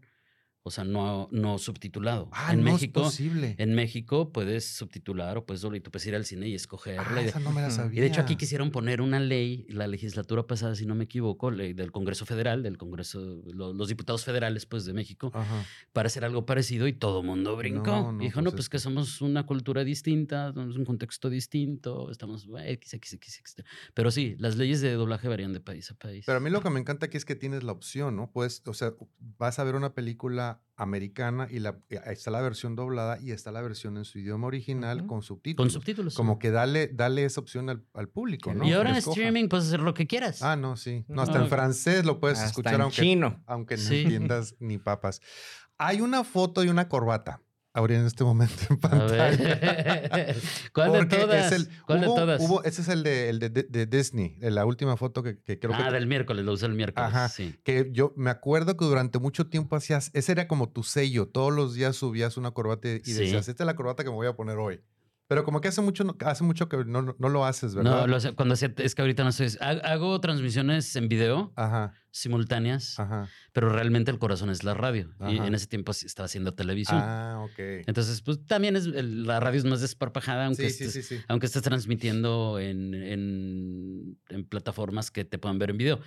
O 0.67 0.71
sea, 0.71 0.83
no, 0.83 1.27
no 1.31 1.57
subtitulado. 1.57 2.29
Ah, 2.31 2.53
en 2.53 2.59
no 2.59 2.71
México, 2.71 3.01
es 3.01 3.05
posible. 3.07 3.55
En 3.57 3.73
México 3.73 4.31
puedes 4.31 4.65
subtitular 4.65 5.37
o 5.37 5.45
puedes 5.45 5.63
y 5.75 5.79
tú 5.81 5.91
puedes 5.91 6.05
ir 6.05 6.15
al 6.15 6.25
cine 6.25 6.47
y 6.47 6.55
escogerla. 6.55 7.03
Ah, 7.07 7.21
esa 7.21 7.39
no 7.39 7.51
me 7.51 7.61
la 7.61 7.71
sabía. 7.71 7.97
Y 7.97 8.01
de 8.01 8.07
hecho 8.07 8.21
aquí 8.21 8.35
quisieron 8.35 8.71
poner 8.71 9.01
una 9.01 9.19
ley, 9.19 9.65
la 9.69 9.87
legislatura 9.87 10.45
pasada, 10.45 10.75
si 10.75 10.85
no 10.85 10.95
me 10.95 11.05
equivoco, 11.05 11.51
ley 11.51 11.73
del 11.73 11.91
Congreso 11.91 12.25
Federal, 12.25 12.63
del 12.63 12.77
Congreso, 12.77 13.41
lo, 13.53 13.73
los 13.73 13.87
diputados 13.87 14.23
federales 14.23 14.65
pues 14.65 14.85
de 14.85 14.93
México, 14.93 15.31
Ajá. 15.33 15.65
para 15.93 16.07
hacer 16.07 16.23
algo 16.23 16.45
parecido 16.45 16.87
y 16.87 16.93
todo 16.93 17.23
mundo 17.23 17.55
brincó. 17.55 17.85
No, 17.85 18.11
no, 18.11 18.19
Dijo, 18.19 18.35
pues 18.35 18.43
no, 18.43 18.51
pues 18.51 18.65
es... 18.65 18.69
que 18.69 18.79
somos 18.79 19.21
una 19.21 19.45
cultura 19.45 19.83
distinta, 19.83 20.53
somos 20.53 20.77
un 20.77 20.85
contexto 20.85 21.29
distinto, 21.29 22.11
estamos 22.11 22.47
X, 22.65 22.93
X, 22.93 23.13
X, 23.13 23.39
X. 23.39 23.55
Pero 23.93 24.11
sí, 24.11 24.35
las 24.39 24.57
leyes 24.57 24.81
de 24.81 24.93
doblaje 24.93 25.27
varían 25.27 25.53
de 25.53 25.59
país 25.59 25.89
a 25.91 25.95
país. 25.95 26.25
Pero 26.25 26.37
a 26.37 26.41
mí 26.41 26.49
lo 26.49 26.61
que 26.61 26.69
me 26.69 26.79
encanta 26.79 27.07
aquí 27.07 27.17
es 27.17 27.25
que 27.25 27.35
tienes 27.35 27.63
la 27.63 27.71
opción, 27.71 28.15
¿no? 28.15 28.31
Pues, 28.31 28.61
o 28.65 28.73
sea, 28.73 28.93
vas 29.37 29.59
a 29.59 29.63
ver 29.63 29.75
una 29.75 29.93
película 29.93 30.56
americana 30.75 31.47
y 31.49 31.59
la, 31.59 31.79
está 31.89 32.29
la 32.29 32.41
versión 32.41 32.75
doblada 32.75 33.17
y 33.19 33.31
está 33.31 33.51
la 33.51 33.61
versión 33.61 33.97
en 33.97 34.05
su 34.05 34.19
idioma 34.19 34.47
original 34.47 35.01
uh 35.01 35.03
-huh. 35.03 35.07
con 35.07 35.21
subtítulos. 35.23 35.65
Con 35.65 35.71
subtítulos. 35.71 36.15
Como 36.15 36.33
sí. 36.33 36.39
que 36.39 36.51
dale, 36.51 36.87
dale 36.93 37.25
esa 37.25 37.41
opción 37.41 37.69
al, 37.69 37.83
al 37.93 38.09
público, 38.09 38.53
¿no? 38.53 38.63
Y 38.65 38.73
ahora 38.73 38.91
en 38.91 38.97
streaming 38.97 39.47
puedes 39.49 39.67
hacer 39.67 39.79
lo 39.79 39.93
que 39.93 40.05
quieras. 40.05 40.43
Ah, 40.43 40.55
no, 40.55 40.77
sí. 40.77 41.03
No, 41.07 41.23
hasta 41.23 41.39
no. 41.39 41.45
en 41.45 41.49
francés 41.49 42.05
lo 42.05 42.19
puedes 42.19 42.37
hasta 42.37 42.49
escuchar 42.49 42.75
en 42.75 42.81
aunque, 42.81 43.01
chino. 43.01 43.43
aunque 43.47 43.75
no 43.75 43.81
sí. 43.83 44.01
entiendas 44.01 44.55
ni 44.59 44.77
papas. 44.77 45.21
Hay 45.79 46.01
una 46.01 46.23
foto 46.23 46.63
y 46.63 46.69
una 46.69 46.87
corbata 46.87 47.41
ahora 47.77 47.95
en 47.95 48.05
este 48.07 48.23
momento 48.23 48.55
en 48.69 48.77
pantalla. 48.79 49.29
¿Cuál 50.73 50.91
de 50.93 51.05
todas? 51.05 51.51
El, 51.51 51.69
¿Cuál 51.85 51.99
hubo, 51.99 52.15
de 52.15 52.19
todas? 52.19 52.41
Hubo, 52.41 52.63
ese 52.63 52.81
es 52.81 52.87
el 52.87 53.03
de, 53.03 53.29
el 53.29 53.39
de, 53.39 53.49
de, 53.49 53.63
de, 53.63 53.85
Disney, 53.85 54.35
la 54.41 54.65
última 54.65 54.97
foto 54.97 55.21
que, 55.21 55.37
que 55.37 55.59
creo 55.59 55.75
ah, 55.75 55.77
que... 55.77 55.83
Ah, 55.83 55.91
del 55.91 56.07
miércoles, 56.07 56.43
lo 56.43 56.53
usé 56.53 56.65
el 56.65 56.73
miércoles, 56.73 57.07
Ajá, 57.07 57.29
sí. 57.29 57.55
Que 57.63 57.89
yo 57.91 58.13
me 58.15 58.31
acuerdo 58.31 58.75
que 58.77 58.85
durante 58.85 59.19
mucho 59.19 59.47
tiempo 59.47 59.75
hacías, 59.75 60.09
ese 60.13 60.31
era 60.31 60.47
como 60.47 60.69
tu 60.69 60.81
sello, 60.83 61.27
todos 61.27 61.53
los 61.53 61.75
días 61.75 61.95
subías 61.95 62.35
una 62.37 62.51
corbata 62.51 62.87
y 62.87 62.99
decías, 62.99 63.45
sí. 63.45 63.51
esta 63.51 63.63
es 63.63 63.67
la 63.67 63.75
corbata 63.75 64.03
que 64.03 64.09
me 64.09 64.15
voy 64.15 64.27
a 64.27 64.35
poner 64.35 64.57
hoy. 64.57 64.81
Pero 65.27 65.43
como 65.43 65.59
que 65.59 65.67
hace 65.67 65.81
mucho, 65.81 66.15
hace 66.25 66.43
mucho 66.45 66.69
que 66.69 66.85
no, 66.85 67.15
no 67.17 67.29
lo 67.29 67.45
haces, 67.45 67.75
¿verdad? 67.75 68.01
No, 68.01 68.07
lo 68.07 68.19
sé, 68.19 68.31
cuando 68.33 68.53
hacía, 68.53 68.73
es 68.77 68.95
que 68.95 69.01
ahorita 69.01 69.25
no 69.25 69.33
sé, 69.33 69.49
hago 69.59 70.21
transmisiones 70.21 70.95
en 70.95 71.09
video 71.09 71.51
Ajá. 71.57 71.93
simultáneas, 72.11 72.97
Ajá. 72.97 73.27
pero 73.51 73.67
realmente 73.67 74.09
el 74.09 74.19
corazón 74.19 74.49
es 74.49 74.63
la 74.63 74.73
radio. 74.73 75.13
Ajá. 75.19 75.31
Y 75.33 75.37
en 75.37 75.53
ese 75.53 75.67
tiempo 75.67 75.91
estaba 75.91 76.25
haciendo 76.27 76.53
televisión. 76.53 77.01
Ah, 77.03 77.41
ok. 77.43 77.59
Entonces, 77.87 78.21
pues 78.21 78.45
también 78.45 78.77
es, 78.77 78.85
la 78.85 79.41
radio 79.41 79.59
es 79.59 79.65
más 79.65 79.81
desparpajada, 79.81 80.45
aunque, 80.45 80.69
sí, 80.69 80.85
estés, 80.85 80.93
sí, 80.93 81.15
sí, 81.17 81.21
aunque 81.27 81.47
estés 81.47 81.61
transmitiendo 81.61 82.57
en, 82.59 82.93
en, 82.93 84.17
en 84.29 84.45
plataformas 84.45 85.11
que 85.11 85.25
te 85.25 85.37
puedan 85.37 85.59
ver 85.59 85.71
en 85.71 85.77
video. 85.77 85.99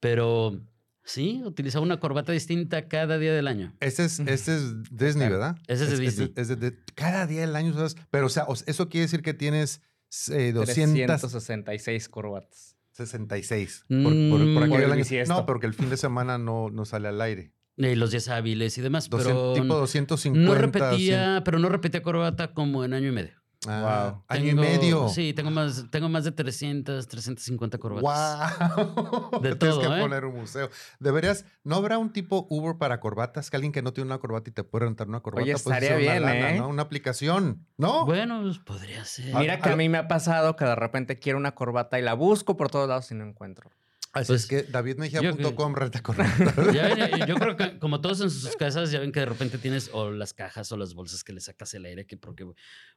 Pero 0.00 0.60
Sí, 1.04 1.42
utilizaba 1.44 1.84
una 1.84 2.00
corbata 2.00 2.32
distinta 2.32 2.88
cada 2.88 3.18
día 3.18 3.34
del 3.34 3.46
año. 3.46 3.74
Este 3.80 4.04
es, 4.04 4.20
este 4.20 4.56
es 4.56 4.82
Disney, 4.90 5.28
¿verdad? 5.28 5.56
Ese 5.66 5.84
es 5.84 5.90
de 5.90 5.98
Disney. 5.98 6.32
Es 6.34 6.48
de, 6.48 6.54
es 6.54 6.60
de, 6.60 6.78
cada 6.94 7.26
día 7.26 7.42
del 7.42 7.54
año, 7.56 7.74
¿sabes? 7.74 7.96
Pero, 8.10 8.26
o 8.26 8.30
sea, 8.30 8.46
eso 8.66 8.88
quiere 8.88 9.02
decir 9.02 9.22
que 9.22 9.34
tienes 9.34 9.82
eh, 10.30 10.52
200... 10.52 10.94
366 10.94 12.08
corbatas. 12.08 12.76
66. 12.92 13.84
Por, 13.88 14.02
por, 14.02 14.12
por, 14.12 14.68
por 14.68 14.92
año. 14.92 15.04
No, 15.26 15.46
porque 15.46 15.66
el 15.66 15.74
fin 15.74 15.90
de 15.90 15.96
semana 15.96 16.38
no, 16.38 16.70
no 16.70 16.84
sale 16.84 17.08
al 17.08 17.20
aire. 17.20 17.52
Y 17.76 17.94
los 17.96 18.12
días 18.12 18.28
hábiles 18.28 18.78
y 18.78 18.82
demás. 18.82 19.10
200, 19.10 19.52
pero 19.52 19.62
tipo 19.62 19.74
250. 19.76 20.48
No 20.48 20.54
repetía, 20.54 21.32
100. 21.34 21.44
pero 21.44 21.58
no 21.58 21.68
repetía 21.68 22.02
corbata 22.02 22.54
como 22.54 22.84
en 22.84 22.94
año 22.94 23.08
y 23.08 23.12
medio. 23.12 23.43
Ah, 23.66 24.12
wow. 24.12 24.24
Año 24.28 24.44
tengo, 24.44 24.62
y 24.62 24.66
medio. 24.66 25.08
Sí, 25.08 25.32
tengo 25.32 25.50
más, 25.50 25.86
tengo 25.90 26.08
más 26.08 26.24
de 26.24 26.32
300, 26.32 27.06
350 27.08 27.78
corbatas. 27.78 28.58
¡Wow! 28.58 29.30
De 29.42 29.54
Tienes 29.54 29.58
todo, 29.58 29.80
que 29.80 29.86
¿eh? 29.86 30.00
poner 30.00 30.24
un 30.24 30.34
museo. 30.34 30.70
Deberías, 31.00 31.44
¿no 31.62 31.76
habrá 31.76 31.98
un 31.98 32.12
tipo 32.12 32.46
Uber 32.50 32.76
para 32.76 33.00
corbatas? 33.00 33.50
Que 33.50 33.56
alguien 33.56 33.72
que 33.72 33.82
no 33.82 33.92
tiene 33.92 34.06
una 34.08 34.18
corbata 34.18 34.50
y 34.50 34.52
te 34.52 34.64
puede 34.64 34.86
rentar 34.86 35.08
una 35.08 35.20
corbata. 35.20 35.42
Oye, 35.42 35.52
pues 35.52 35.66
estaría 35.66 35.96
bien, 35.96 36.22
una 36.22 36.32
lana, 36.32 36.50
¿eh? 36.54 36.58
¿no? 36.58 36.68
Una 36.68 36.82
aplicación, 36.82 37.66
¿no? 37.76 38.04
Bueno, 38.04 38.42
pues 38.42 38.58
podría 38.58 39.04
ser. 39.04 39.34
Mira 39.34 39.60
que 39.60 39.70
a 39.70 39.76
mí 39.76 39.88
me 39.88 39.98
ha 39.98 40.08
pasado 40.08 40.56
que 40.56 40.64
de 40.64 40.74
repente 40.74 41.18
quiero 41.18 41.38
una 41.38 41.54
corbata 41.54 41.98
y 41.98 42.02
la 42.02 42.14
busco 42.14 42.56
por 42.56 42.70
todos 42.70 42.88
lados 42.88 43.10
y 43.10 43.14
no 43.14 43.24
encuentro. 43.24 43.70
Así 44.14 44.28
pues, 44.28 44.42
es 44.42 44.46
que 44.46 44.62
davidmejia.com 44.62 45.74
renta 45.74 46.00
ya, 46.72 47.26
yo 47.26 47.34
creo 47.34 47.56
que 47.56 47.80
como 47.80 48.00
todos 48.00 48.20
en 48.20 48.30
sus 48.30 48.54
casas 48.54 48.92
ya 48.92 49.00
ven 49.00 49.10
que 49.10 49.18
de 49.18 49.26
repente 49.26 49.58
tienes 49.58 49.90
o 49.92 50.12
las 50.12 50.32
cajas 50.32 50.70
o 50.70 50.76
las 50.76 50.94
bolsas 50.94 51.24
que 51.24 51.32
le 51.32 51.40
sacas 51.40 51.74
el 51.74 51.84
aire 51.84 52.06
que 52.06 52.16
porque 52.16 52.44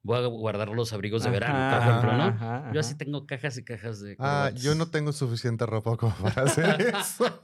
voy 0.03 0.17
a 0.17 0.27
guardar 0.27 0.69
los 0.69 0.93
abrigos 0.93 1.23
de 1.23 1.31
verano, 1.31 1.57
ajá, 1.57 1.79
por 1.79 1.87
ejemplo, 1.87 2.17
¿no? 2.17 2.23
Ajá, 2.23 2.57
ajá. 2.57 2.71
Yo 2.71 2.79
así 2.79 2.95
tengo 2.95 3.25
cajas 3.25 3.57
y 3.57 3.63
cajas 3.63 3.99
de 3.99 4.15
Ah, 4.19 4.51
yo 4.53 4.75
no 4.75 4.87
tengo 4.91 5.11
suficiente 5.11 5.65
ropa 5.65 5.97
como 5.97 6.15
para 6.17 6.43
hacer 6.43 6.81
eso. 6.95 7.41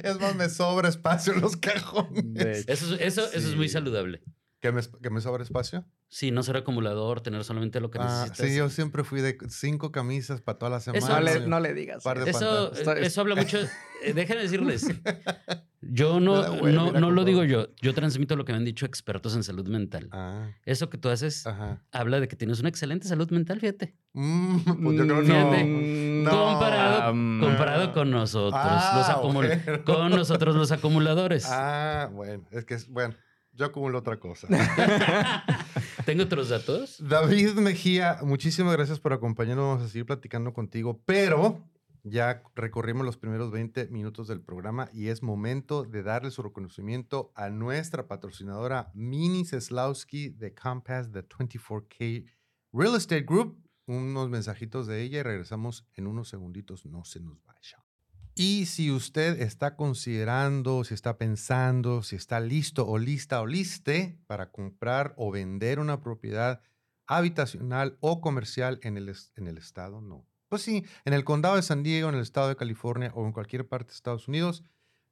es 0.00 0.20
más, 0.20 0.36
me 0.36 0.48
sobra 0.48 0.88
espacio 0.88 1.32
en 1.32 1.40
los 1.40 1.56
cajones. 1.56 2.64
Eso, 2.68 2.94
eso, 2.94 3.26
sí. 3.26 3.36
eso 3.36 3.50
es 3.50 3.56
muy 3.56 3.68
saludable. 3.68 4.22
¿Que 4.62 4.70
me, 4.70 4.80
¿Que 5.02 5.10
me 5.10 5.20
sobra 5.20 5.42
espacio? 5.42 5.84
Sí, 6.08 6.30
no 6.30 6.44
ser 6.44 6.56
acumulador, 6.56 7.20
tener 7.20 7.42
solamente 7.42 7.80
lo 7.80 7.90
que 7.90 7.98
ah, 7.98 8.04
necesitas. 8.04 8.48
Sí, 8.48 8.56
yo 8.56 8.70
siempre 8.70 9.02
fui 9.02 9.20
de 9.20 9.36
cinco 9.48 9.90
camisas 9.90 10.40
para 10.40 10.56
toda 10.56 10.70
la 10.70 10.78
semana. 10.80 11.04
Eso, 11.04 11.12
no, 11.12 11.20
le, 11.20 11.46
no 11.48 11.58
le 11.58 11.74
digas. 11.74 12.04
Eso, 12.26 12.72
eso 12.72 13.20
habla 13.20 13.34
mucho. 13.34 13.58
Eh, 14.04 14.12
déjenme 14.14 14.42
decirles. 14.42 14.86
Yo 15.84 16.20
no, 16.20 16.56
no, 16.62 16.92
no 16.92 17.10
lo 17.10 17.24
digo 17.24 17.42
yo. 17.42 17.66
Yo 17.80 17.92
transmito 17.92 18.36
lo 18.36 18.44
que 18.44 18.52
me 18.52 18.58
han 18.58 18.64
dicho 18.64 18.86
expertos 18.86 19.34
en 19.34 19.42
salud 19.42 19.66
mental. 19.66 20.08
Ah. 20.12 20.48
Eso 20.64 20.88
que 20.88 20.96
tú 20.96 21.08
haces 21.08 21.44
Ajá. 21.44 21.82
habla 21.90 22.20
de 22.20 22.28
que 22.28 22.36
tienes 22.36 22.60
una 22.60 22.68
excelente 22.68 23.08
salud 23.08 23.28
mental, 23.32 23.58
fíjate. 23.58 23.96
Mm, 24.12 24.58
pues 24.84 24.96
yo 24.96 25.04
creo 25.06 25.22
fíjate, 25.22 25.64
no. 25.64 26.30
Comparado, 26.30 27.14
Mm. 27.14 27.18
um, 27.18 27.40
comparado 27.40 27.92
con 27.92 28.10
nosotros, 28.12 28.60
ah, 28.64 28.94
los 28.96 29.08
acumul 29.08 29.46
bueno. 29.48 29.84
con 29.84 30.10
nosotros 30.10 30.54
los 30.54 30.70
acumuladores. 30.72 31.46
Ah, 31.48 32.08
bueno, 32.12 32.44
es 32.52 32.64
que 32.64 32.74
es 32.74 32.88
bueno. 32.88 33.14
Yo 33.52 33.66
acumulo 33.66 33.98
otra 33.98 34.18
cosa. 34.18 34.48
¿Tengo 36.06 36.24
otros 36.24 36.48
datos? 36.48 36.96
David 37.06 37.54
Mejía, 37.54 38.18
muchísimas 38.22 38.72
gracias 38.74 38.98
por 38.98 39.12
acompañarnos. 39.12 39.66
Vamos 39.66 39.82
a 39.84 39.88
seguir 39.88 40.06
platicando 40.06 40.54
contigo, 40.54 41.02
pero 41.04 41.62
ya 42.02 42.42
recorrimos 42.54 43.04
los 43.04 43.16
primeros 43.16 43.52
20 43.52 43.88
minutos 43.88 44.26
del 44.26 44.40
programa 44.40 44.88
y 44.92 45.08
es 45.08 45.22
momento 45.22 45.84
de 45.84 46.02
darle 46.02 46.30
su 46.30 46.42
reconocimiento 46.42 47.30
a 47.36 47.50
nuestra 47.50 48.08
patrocinadora 48.08 48.90
Mini 48.94 49.44
Seslowski 49.44 50.30
de 50.30 50.54
Compass 50.54 51.12
de 51.12 51.28
24K 51.28 52.26
Real 52.72 52.96
Estate 52.96 53.22
Group. 53.22 53.58
Unos 53.86 54.30
mensajitos 54.30 54.86
de 54.86 55.02
ella 55.02 55.20
y 55.20 55.22
regresamos 55.22 55.86
en 55.94 56.06
unos 56.06 56.28
segunditos. 56.28 56.86
No 56.86 57.04
se 57.04 57.20
nos 57.20 57.42
vaya. 57.44 57.81
Y 58.34 58.66
si 58.66 58.90
usted 58.90 59.40
está 59.40 59.76
considerando, 59.76 60.84
si 60.84 60.94
está 60.94 61.18
pensando, 61.18 62.02
si 62.02 62.16
está 62.16 62.40
listo 62.40 62.88
o 62.88 62.98
lista 62.98 63.42
o 63.42 63.46
liste 63.46 64.18
para 64.26 64.50
comprar 64.50 65.12
o 65.16 65.30
vender 65.30 65.78
una 65.78 66.00
propiedad 66.00 66.62
habitacional 67.06 67.98
o 68.00 68.22
comercial 68.22 68.80
en 68.82 68.96
el, 68.96 69.14
en 69.36 69.46
el 69.46 69.58
estado, 69.58 70.00
no. 70.00 70.26
Pues 70.48 70.62
sí, 70.62 70.84
en 71.04 71.12
el 71.12 71.24
condado 71.24 71.56
de 71.56 71.62
San 71.62 71.82
Diego, 71.82 72.08
en 72.08 72.14
el 72.14 72.22
estado 72.22 72.48
de 72.48 72.56
California 72.56 73.12
o 73.14 73.26
en 73.26 73.32
cualquier 73.32 73.68
parte 73.68 73.88
de 73.88 73.96
Estados 73.96 74.28
Unidos, 74.28 74.64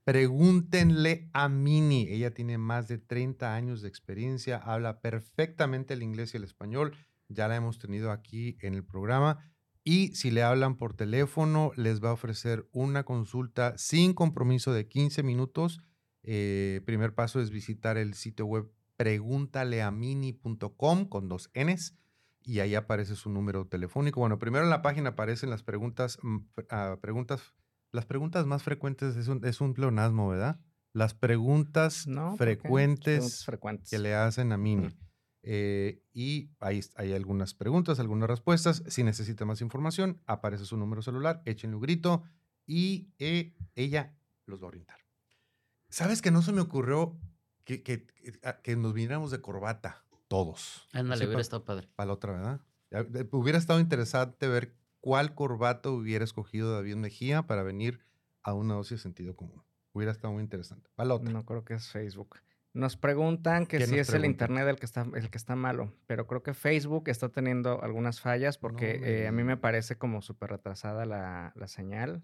pregúntenle 0.04 1.28
a 1.33 1.48
Mini. 1.48 2.09
Ella 2.09 2.33
tiene 2.33 2.59
más 2.59 2.88
de 2.88 2.98
30 2.98 3.54
años 3.54 3.83
de 3.83 3.88
experiencia, 3.88 4.56
habla 4.56 5.00
perfectamente 5.00 5.94
el 5.94 6.02
inglés 6.02 6.33
y 6.33 6.38
el 6.38 6.44
español. 6.44 6.96
Ya 7.28 7.48
la 7.48 7.56
hemos 7.56 7.78
tenido 7.78 8.11
aquí 8.11 8.56
en 8.61 8.74
el 8.74 8.85
programa. 8.85 9.52
Y 9.90 10.14
si 10.14 10.31
le 10.31 10.44
hablan 10.44 10.76
por 10.76 10.94
teléfono, 10.94 11.72
les 11.74 12.00
va 12.00 12.11
a 12.11 12.12
ofrecer 12.12 12.68
una 12.70 13.03
consulta 13.03 13.76
sin 13.76 14.14
compromiso 14.14 14.72
de 14.72 14.87
15 14.87 15.24
minutos. 15.24 15.81
Eh, 16.22 16.81
primer 16.87 17.12
paso 17.12 17.40
es 17.40 17.50
visitar 17.50 17.96
el 17.96 18.14
sitio 18.14 18.46
web 18.46 18.70
pregúntaleamini.com 18.96 21.07
con 21.07 21.29
dos 21.29 21.50
Ns. 21.57 21.96
y 22.44 22.61
ahí 22.61 22.76
aparece 22.76 23.16
su 23.16 23.31
número 23.31 23.66
telefónico. 23.66 24.20
Bueno, 24.20 24.38
primero 24.38 24.62
en 24.62 24.70
la 24.70 24.81
página 24.81 25.09
aparecen 25.11 25.50
las 25.50 25.64
preguntas, 25.64 26.18
mm, 26.22 26.37
ah, 26.68 26.98
preguntas, 27.00 27.57
las 27.90 28.07
preguntas 28.07 28.46
más 28.46 28.62
frecuentes, 28.62 29.16
es 29.16 29.26
un, 29.26 29.44
es 29.44 29.61
un 29.61 29.74
pleonasmo, 29.74 30.29
¿verdad? 30.29 30.61
Las 30.92 31.14
preguntas 31.14 32.07
frecuentes 32.38 33.44
que 33.90 33.98
le 33.98 34.14
hacen 34.14 34.53
a 34.53 34.57
Mini. 34.57 34.96
Eh, 35.42 36.03
y 36.12 36.50
ahí 36.61 36.81
hay 36.96 37.12
algunas 37.14 37.55
preguntas, 37.55 37.98
algunas 38.00 38.29
respuestas. 38.29 38.83
Si 38.88 39.03
necesita 39.03 39.44
más 39.44 39.61
información, 39.62 40.20
aparece 40.26 40.64
su 40.66 40.76
número 40.76 41.03
celular, 41.03 41.42
échenle 41.46 41.76
un 41.76 41.83
grito 41.83 42.22
y 42.66 43.09
eh, 43.18 43.55
ella 43.74 44.14
los 44.46 44.61
va 44.61 44.64
a 44.64 44.68
orientar. 44.68 44.98
¿Sabes 45.88 46.22
que 46.22 46.31
no 46.31 46.42
se 46.42 46.53
me 46.53 46.61
ocurrió 46.61 47.16
que, 47.64 47.83
que- 47.83 48.07
que- 48.07 48.38
a- 48.46 48.61
que 48.61 48.76
nos 48.76 48.92
viniéramos 48.92 49.31
de 49.31 49.40
corbata 49.40 50.05
todos? 50.29 50.87
Ándale, 50.92 51.14
Así 51.14 51.24
hubiera 51.24 51.38
pa- 51.38 51.42
estado 51.42 51.64
padre. 51.64 51.88
para 51.96 52.07
la 52.09 52.12
otra, 52.12 52.33
¿verdad? 52.33 52.61
Hubiera 53.33 53.59
estado 53.59 53.81
interesante 53.81 54.46
ver 54.48 54.74
cuál 55.00 55.35
corbata 55.35 55.90
hubiera 55.90 56.24
escogido 56.24 56.72
David 56.72 56.96
Mejía 56.96 57.46
para 57.46 57.62
venir 57.62 58.00
a 58.42 58.53
una 58.55 58.74
dosis 58.74 58.98
de 58.98 59.03
sentido 59.03 59.35
común. 59.37 59.62
Hubiera 59.92 60.12
estado 60.12 60.33
muy 60.35 60.42
interesante. 60.42 60.90
Para 60.94 61.09
la 61.09 61.14
otra. 61.14 61.31
No 61.33 61.44
creo 61.44 61.64
que 61.64 61.74
es 61.74 61.88
Facebook. 61.88 62.37
Nos 62.72 62.96
preguntan 62.96 63.66
que 63.66 63.78
¿Qué 63.78 63.87
si 63.87 63.98
es 63.98 64.12
el 64.14 64.24
internet 64.24 64.68
el 64.68 64.76
que 64.76 64.87
está 64.87 65.06
el 65.14 65.28
que 65.30 65.38
está 65.38 65.56
malo, 65.56 65.92
pero 66.06 66.26
creo 66.26 66.42
que 66.42 66.54
Facebook 66.54 67.09
está 67.09 67.28
teniendo 67.28 67.83
algunas 67.83 68.20
fallas 68.20 68.59
porque 68.59 68.98
No 69.00 69.06
eh, 69.06 69.26
a 69.26 69.33
mí 69.33 69.42
me 69.42 69.56
parece 69.56 69.96
como 69.96 70.22
súper 70.22 70.50
retrasada 70.50 71.04
la, 71.04 71.52
la 71.56 71.66
señal. 71.66 72.22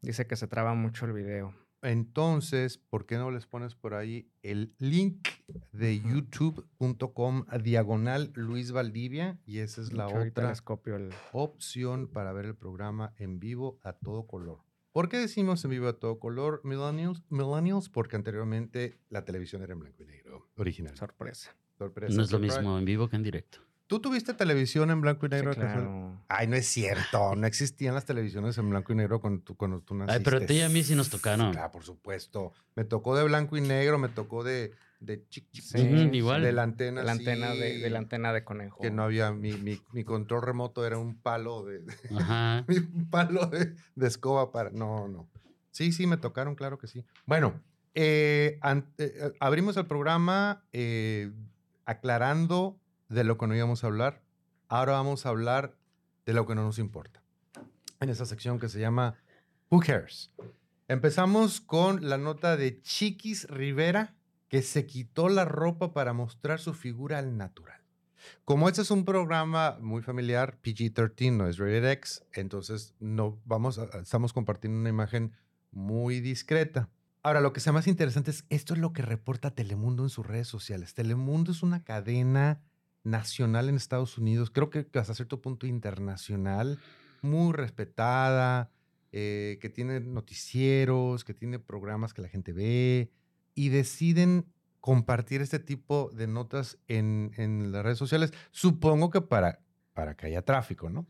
Dice 0.00 0.26
que 0.26 0.36
se 0.36 0.46
traba 0.46 0.74
mucho 0.74 1.06
el 1.06 1.12
video. 1.12 1.54
Entonces, 1.84 2.78
¿por 2.78 3.04
qué 3.04 3.18
no 3.18 3.30
les 3.30 3.46
pones 3.46 3.74
por 3.74 3.92
ahí 3.94 4.30
el 4.42 4.74
link 4.78 5.28
de 5.72 6.00
youtube.com 6.00 7.44
diagonal 7.62 8.32
Luis 8.34 8.72
Valdivia? 8.72 9.38
Y 9.44 9.58
esa 9.58 9.82
es 9.82 9.92
la 9.92 10.06
otra 10.06 10.48
les 10.48 10.62
copio 10.62 10.96
el... 10.96 11.10
opción 11.32 12.08
para 12.08 12.32
ver 12.32 12.46
el 12.46 12.54
programa 12.54 13.12
en 13.18 13.38
vivo 13.38 13.78
a 13.82 13.92
todo 13.92 14.26
color. 14.26 14.60
¿Por 14.94 15.08
qué 15.08 15.18
decimos 15.18 15.64
en 15.64 15.72
vivo 15.72 15.88
a 15.88 15.94
todo 15.98 16.20
color, 16.20 16.60
Millennials? 16.62 17.20
Millennials, 17.28 17.88
porque 17.88 18.14
anteriormente 18.14 18.96
la 19.10 19.24
televisión 19.24 19.60
era 19.60 19.72
en 19.72 19.80
blanco 19.80 20.04
y 20.04 20.06
negro, 20.06 20.48
original. 20.56 20.96
Sorpresa. 20.96 21.56
Sorpresa, 21.76 22.14
No 22.14 22.22
es 22.22 22.30
lo 22.30 22.38
surprise. 22.38 22.58
mismo 22.60 22.78
en 22.78 22.84
vivo 22.84 23.08
que 23.08 23.16
en 23.16 23.24
directo. 23.24 23.58
¿Tú 23.88 23.98
tuviste 23.98 24.34
televisión 24.34 24.92
en 24.92 25.00
blanco 25.00 25.26
y 25.26 25.30
Sí, 25.30 25.34
negro? 25.34 25.52
claro. 25.52 26.22
Ay, 26.28 26.46
no 26.46 26.54
es 26.54 26.66
cierto. 26.68 27.34
No 27.36 27.44
existían 27.48 27.94
las 27.94 28.04
televisiones 28.04 28.56
en 28.56 28.70
blanco 28.70 28.92
y 28.92 28.94
negro 28.94 29.20
cuando 29.20 29.42
tú, 29.42 29.56
cuando 29.56 29.80
tú 29.80 29.96
naciste. 29.96 30.16
Ay, 30.16 30.22
pero 30.24 30.36
a 30.36 30.46
ti 30.46 30.54
y 30.54 30.60
a 30.60 30.68
mí 30.68 30.84
sí 30.84 30.94
nos 30.94 31.10
tocaron. 31.10 31.50
Claro, 31.50 31.72
por 31.72 31.82
supuesto. 31.82 32.52
Me 32.76 32.84
tocó 32.84 33.16
de 33.16 33.24
blanco 33.24 33.56
y 33.56 33.62
negro, 33.62 33.98
me 33.98 34.08
tocó 34.08 34.44
de, 34.44 34.74
de 35.04 35.26
chic, 35.28 35.50
chic, 35.50 35.64
Sí, 35.64 35.78
sí, 35.78 36.10
igual. 36.12 36.42
de 36.42 36.52
la 36.52 36.62
antena. 36.62 37.02
La 37.02 37.12
antena 37.12 37.50
de, 37.54 37.78
de 37.78 37.90
la 37.90 37.98
antena 37.98 38.32
de 38.32 38.44
conejo. 38.44 38.80
Que 38.80 38.90
no 38.90 39.02
había, 39.04 39.30
mi, 39.32 39.52
mi, 39.52 39.80
mi 39.92 40.04
control 40.04 40.42
remoto 40.42 40.86
era 40.86 40.98
un 40.98 41.16
palo 41.20 41.64
de, 41.64 41.82
Ajá. 42.16 42.64
un 42.68 43.08
palo 43.10 43.46
de, 43.46 43.74
de 43.94 44.06
escoba 44.06 44.50
para. 44.52 44.70
No, 44.70 45.08
no. 45.08 45.28
Sí, 45.70 45.92
sí, 45.92 46.06
me 46.06 46.16
tocaron, 46.16 46.54
claro 46.54 46.78
que 46.78 46.86
sí. 46.86 47.04
Bueno, 47.26 47.60
eh, 47.94 48.58
an- 48.62 48.86
eh, 48.98 49.32
abrimos 49.40 49.76
el 49.76 49.86
programa 49.86 50.64
eh, 50.72 51.32
aclarando 51.84 52.78
de 53.08 53.24
lo 53.24 53.38
que 53.38 53.46
no 53.46 53.54
íbamos 53.54 53.84
a 53.84 53.88
hablar. 53.88 54.22
Ahora 54.68 54.92
vamos 54.92 55.26
a 55.26 55.28
hablar 55.28 55.76
de 56.26 56.32
lo 56.32 56.46
que 56.46 56.54
no 56.54 56.62
nos 56.64 56.78
importa. 56.78 57.22
En 58.00 58.08
esa 58.08 58.26
sección 58.26 58.58
que 58.58 58.68
se 58.68 58.80
llama 58.80 59.16
Who 59.70 59.80
Cares. 59.80 60.30
Empezamos 60.88 61.60
con 61.60 62.08
la 62.08 62.18
nota 62.18 62.56
de 62.56 62.80
Chiquis 62.82 63.48
Rivera, 63.48 64.14
que 64.54 64.62
se 64.62 64.86
quitó 64.86 65.28
la 65.28 65.44
ropa 65.44 65.92
para 65.92 66.12
mostrar 66.12 66.60
su 66.60 66.74
figura 66.74 67.18
al 67.18 67.36
natural. 67.36 67.80
Como 68.44 68.68
este 68.68 68.82
es 68.82 68.92
un 68.92 69.04
programa 69.04 69.78
muy 69.80 70.00
familiar, 70.00 70.60
PG-13, 70.62 71.32
no 71.32 71.48
es 71.48 71.58
rated 71.58 71.90
X, 71.90 72.24
entonces 72.32 72.94
no 73.00 73.40
vamos 73.46 73.80
a- 73.80 73.86
estamos 74.00 74.32
compartiendo 74.32 74.78
una 74.78 74.90
imagen 74.90 75.32
muy 75.72 76.20
discreta. 76.20 76.88
Ahora, 77.24 77.40
lo 77.40 77.52
que 77.52 77.58
sea 77.58 77.72
más 77.72 77.88
interesante 77.88 78.30
es 78.30 78.44
esto 78.48 78.74
es 78.74 78.78
lo 78.78 78.92
que 78.92 79.02
reporta 79.02 79.50
Telemundo 79.56 80.04
en 80.04 80.08
sus 80.08 80.24
redes 80.24 80.46
sociales. 80.46 80.94
Telemundo 80.94 81.50
es 81.50 81.64
una 81.64 81.82
cadena 81.82 82.62
nacional 83.02 83.68
en 83.68 83.74
Estados 83.74 84.18
Unidos, 84.18 84.50
creo 84.50 84.70
que 84.70 84.86
hasta 84.94 85.14
cierto 85.16 85.42
punto 85.42 85.66
internacional, 85.66 86.78
muy 87.22 87.52
respetada, 87.52 88.70
eh, 89.10 89.58
que 89.60 89.68
tiene 89.68 89.98
noticieros, 89.98 91.24
que 91.24 91.34
tiene 91.34 91.58
programas 91.58 92.14
que 92.14 92.22
la 92.22 92.28
gente 92.28 92.52
ve 92.52 93.10
y 93.54 93.68
deciden 93.70 94.46
compartir 94.80 95.40
este 95.40 95.58
tipo 95.58 96.10
de 96.14 96.26
notas 96.26 96.78
en, 96.88 97.32
en 97.36 97.72
las 97.72 97.82
redes 97.84 97.98
sociales, 97.98 98.32
supongo 98.50 99.10
que 99.10 99.20
para, 99.22 99.60
para 99.94 100.14
que 100.16 100.26
haya 100.26 100.42
tráfico, 100.42 100.90
¿no? 100.90 101.06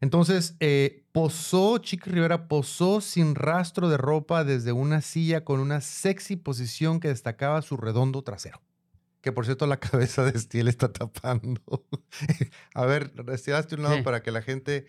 Entonces, 0.00 0.56
eh, 0.60 1.04
posó, 1.12 1.78
Chiqui 1.78 2.08
Rivera 2.10 2.46
posó 2.48 3.00
sin 3.00 3.34
rastro 3.34 3.88
de 3.90 3.96
ropa 3.98 4.44
desde 4.44 4.72
una 4.72 5.00
silla 5.02 5.44
con 5.44 5.60
una 5.60 5.80
sexy 5.80 6.36
posición 6.36 7.00
que 7.00 7.08
destacaba 7.08 7.60
su 7.62 7.76
redondo 7.76 8.22
trasero. 8.22 8.62
Que 9.20 9.32
por 9.32 9.44
cierto, 9.44 9.66
la 9.66 9.76
cabeza 9.80 10.24
de 10.24 10.30
Estiel 10.38 10.68
está 10.68 10.90
tapando. 10.92 11.60
A 12.74 12.86
ver, 12.86 13.12
estiraste 13.32 13.74
un 13.74 13.82
lado 13.82 13.96
Sí. 13.96 14.02
para 14.02 14.22
que 14.22 14.30
la 14.30 14.40
gente. 14.40 14.86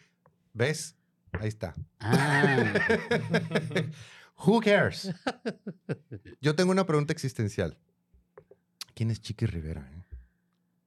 ¿Ves? 0.53 0.95
Ahí 1.33 1.47
está. 1.49 1.73
Ah, 1.99 2.73
Who 4.45 4.61
cares? 4.61 5.13
Yo 6.41 6.55
tengo 6.55 6.71
una 6.71 6.85
pregunta 6.85 7.13
existencial. 7.13 7.77
¿Quién 8.93 9.11
es 9.11 9.21
Chiqui 9.21 9.45
Rivera? 9.45 9.89
eh? 9.93 9.97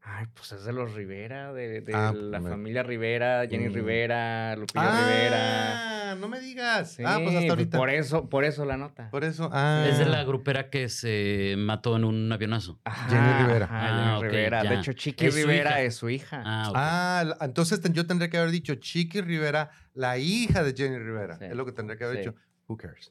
Ay, 0.06 0.26
pues 0.34 0.52
es 0.52 0.64
de 0.64 0.72
los 0.72 0.92
Rivera, 0.92 1.52
de, 1.54 1.80
de 1.80 1.94
Ah, 1.94 2.12
la 2.14 2.38
me- 2.38 2.50
familia 2.50 2.82
Rivera, 2.82 3.46
Jenny 3.48 3.70
Mm. 3.70 3.72
Rivera, 3.72 4.54
Lupillo 4.54 4.82
Rivera. 4.84 6.10
Ah, 6.10 6.14
no 6.14 6.28
me 6.28 6.40
digas. 6.40 6.92
Sí, 6.92 7.02
ah, 7.06 7.18
pues 7.24 7.34
hasta 7.34 7.48
ahorita. 7.50 7.78
Por 7.78 7.88
eso, 7.88 8.28
por 8.28 8.44
eso 8.44 8.66
la 8.66 8.76
nota. 8.76 9.08
Por 9.10 9.24
eso. 9.24 9.48
Ah. 9.52 9.86
es 9.88 9.98
de 9.98 10.04
la 10.04 10.22
grupera 10.24 10.68
que 10.68 10.90
se 10.90 11.54
mató 11.56 11.96
en 11.96 12.04
un 12.04 12.30
avionazo. 12.30 12.78
Ajá, 12.84 13.08
Jenny 13.08 13.46
Rivera. 13.46 13.64
ajá, 13.64 13.78
Ah, 13.80 13.96
Jenny 13.96 14.16
ok, 14.18 14.22
Rivera. 14.24 14.62
De 14.62 14.68
ya. 14.68 14.74
hecho, 14.80 14.92
Chiqui 14.92 15.26
Es 15.26 15.34
Rivera 15.34 15.80
es 15.80 15.94
su 15.94 16.10
hija. 16.10 16.42
Ah, 16.44 16.66
ok. 16.68 16.74
Ah, 16.76 17.36
entonces 17.40 17.80
yo 17.92 18.06
tendría 18.06 18.28
que 18.28 18.36
haber 18.36 18.50
dicho 18.50 18.74
Chiqui 18.74 19.22
Rivera, 19.22 19.70
la 19.94 20.18
hija 20.18 20.62
de 20.62 20.74
Jenny 20.74 20.98
Rivera. 20.98 21.38
Sí, 21.38 21.46
Es 21.46 21.56
lo 21.56 21.64
que 21.64 21.72
tendría 21.72 21.96
que 21.96 22.04
haber 22.04 22.16
sí. 22.18 22.24
dicho. 22.28 22.34
Who 22.68 22.76
cares? 22.76 23.10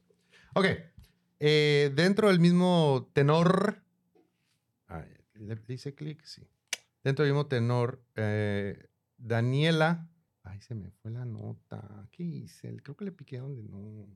Ok. 0.54 0.66
eh, 1.40 1.92
dentro 1.96 2.30
del 2.30 2.40
mismo 2.40 3.10
tenor. 3.14 3.82
Ay, 4.88 5.06
¿Le 5.36 5.56
dice 5.68 5.94
clic? 5.96 6.24
Sí. 6.24 6.48
Dentro 7.04 7.26
del 7.26 7.34
mismo 7.34 7.48
tenor, 7.48 8.04
eh, 8.16 8.88
Daniela. 9.18 10.08
Ay, 10.44 10.62
se 10.62 10.76
me 10.76 10.92
fue 10.92 11.12
la 11.12 11.26
nota. 11.26 12.08
¿Qué 12.12 12.24
hice? 12.24 12.78
Creo 12.84 12.96
que 12.96 13.06
le 13.06 13.12
piqué 13.12 13.38
donde 13.40 13.64
no. 13.64 14.08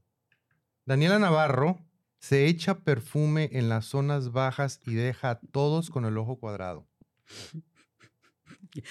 Daniela 0.86 1.20
Navarro 1.20 1.80
se 2.20 2.46
echa 2.48 2.80
perfume 2.80 3.50
en 3.54 3.70
las 3.70 3.86
zonas 3.86 4.32
bajas 4.32 4.80
y 4.86 4.94
deja 4.94 5.32
a 5.32 5.40
todos 5.40 5.90
con 5.90 6.06
el 6.06 6.18
ojo 6.18 6.38
cuadrado. 6.40 6.88
¿Qué- 8.72 8.84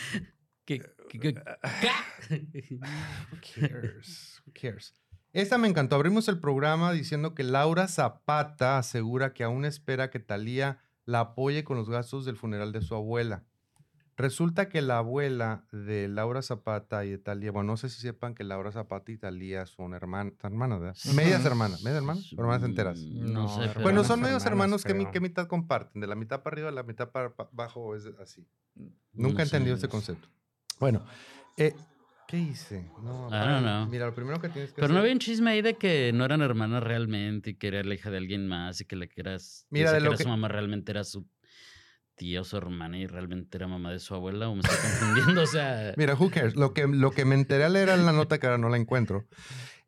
qué- 0.64 1.20
qué- 1.20 1.34
Who 2.30 3.40
cares? 3.68 4.42
Who 4.46 4.52
cares? 4.52 4.94
Esta 5.36 5.58
me 5.58 5.68
encantó. 5.68 5.96
Abrimos 5.96 6.28
el 6.28 6.38
programa 6.38 6.92
diciendo 6.92 7.34
que 7.34 7.44
Laura 7.44 7.88
Zapata 7.88 8.78
asegura 8.78 9.34
que 9.34 9.44
aún 9.44 9.66
espera 9.66 10.08
que 10.08 10.18
Talía 10.18 10.78
la 11.04 11.20
apoye 11.20 11.62
con 11.62 11.76
los 11.76 11.90
gastos 11.90 12.24
del 12.24 12.36
funeral 12.38 12.72
de 12.72 12.80
su 12.80 12.94
abuela. 12.94 13.44
Resulta 14.16 14.70
que 14.70 14.80
la 14.80 14.96
abuela 14.96 15.66
de 15.72 16.08
Laura 16.08 16.40
Zapata 16.40 17.04
y 17.04 17.10
de 17.10 17.18
Talía, 17.18 17.52
bueno, 17.52 17.72
no 17.72 17.76
sé 17.76 17.90
si 17.90 18.00
sepan 18.00 18.34
que 18.34 18.44
Laura 18.44 18.72
Zapata 18.72 19.12
y 19.12 19.18
Talía 19.18 19.66
son 19.66 19.92
herman- 19.92 20.34
hermanas, 20.42 20.80
¿verdad? 20.80 20.96
Medias 21.14 21.44
hermanas, 21.44 21.82
medias 21.82 21.98
hermanas, 21.98 22.32
o 22.32 22.40
hermanas 22.40 22.62
enteras. 22.66 22.98
No, 22.98 23.42
No, 23.42 23.48
sé, 23.50 23.56
hermanas. 23.60 23.82
Bueno, 23.82 24.04
son 24.04 24.12
hermanas, 24.20 24.28
medios 24.30 24.46
hermanos 24.46 24.84
que, 24.84 25.10
que 25.12 25.20
mitad 25.20 25.46
comparten, 25.48 26.00
de 26.00 26.06
la 26.06 26.14
mitad 26.14 26.42
para 26.42 26.54
arriba 26.54 26.68
a 26.70 26.72
la 26.72 26.82
mitad 26.82 27.10
para 27.10 27.34
pa- 27.34 27.50
abajo 27.52 27.94
es 27.94 28.06
así. 28.18 28.48
No 28.74 28.88
Nunca 29.28 29.42
he 29.42 29.46
sé, 29.46 29.56
entendido 29.56 29.74
no 29.74 29.76
este 29.76 29.88
concepto. 29.88 30.28
Bueno, 30.80 31.04
eh, 31.58 31.74
¿qué 32.28 32.38
hice? 32.38 32.90
No, 33.02 33.30
don't 33.30 33.62
know. 33.62 33.86
Mira, 33.88 34.06
lo 34.06 34.14
primero 34.14 34.40
que 34.40 34.48
tienes 34.48 34.72
que 34.72 34.80
Pero 34.80 34.92
no 34.92 35.00
había 35.00 35.12
un 35.12 35.18
chisme 35.18 35.50
ahí 35.50 35.62
de 35.62 35.74
que 35.74 36.12
no 36.14 36.24
eran 36.24 36.42
hermanas 36.42 36.82
realmente 36.82 37.50
y 37.50 37.54
que 37.54 37.68
era 37.68 37.82
la 37.84 37.94
hija 37.94 38.10
de 38.10 38.18
alguien 38.18 38.46
más 38.48 38.80
y 38.80 38.84
que 38.84 38.96
la 38.96 39.06
que 39.06 39.20
eras. 39.20 39.66
Mira, 39.70 39.92
de 39.92 39.98
que 39.98 40.04
lo 40.04 40.10
era 40.10 40.16
que- 40.18 40.22
su 40.24 40.28
mamá 40.28 40.48
realmente 40.48 40.92
era 40.92 41.04
su 41.04 41.26
tía 42.14 42.40
o 42.40 42.44
su 42.44 42.56
hermana 42.56 42.98
y 42.98 43.06
realmente 43.06 43.56
era 43.58 43.68
mamá 43.68 43.92
de 43.92 43.98
su 43.98 44.14
abuela 44.14 44.48
o 44.48 44.54
me 44.54 44.60
estoy 44.62 44.76
confundiendo. 44.78 45.42
O 45.42 45.46
sea, 45.46 45.92
Mira, 45.96 46.14
who 46.14 46.30
cares? 46.30 46.56
Lo 46.56 46.72
que, 46.72 46.86
lo 46.86 47.10
que 47.10 47.24
me 47.24 47.34
enteré 47.34 47.64
al 47.64 47.74
leer 47.74 47.90
en 47.90 48.06
la 48.06 48.12
nota, 48.12 48.38
que 48.38 48.46
ahora 48.46 48.58
no 48.58 48.68
la 48.70 48.76
encuentro, 48.78 49.26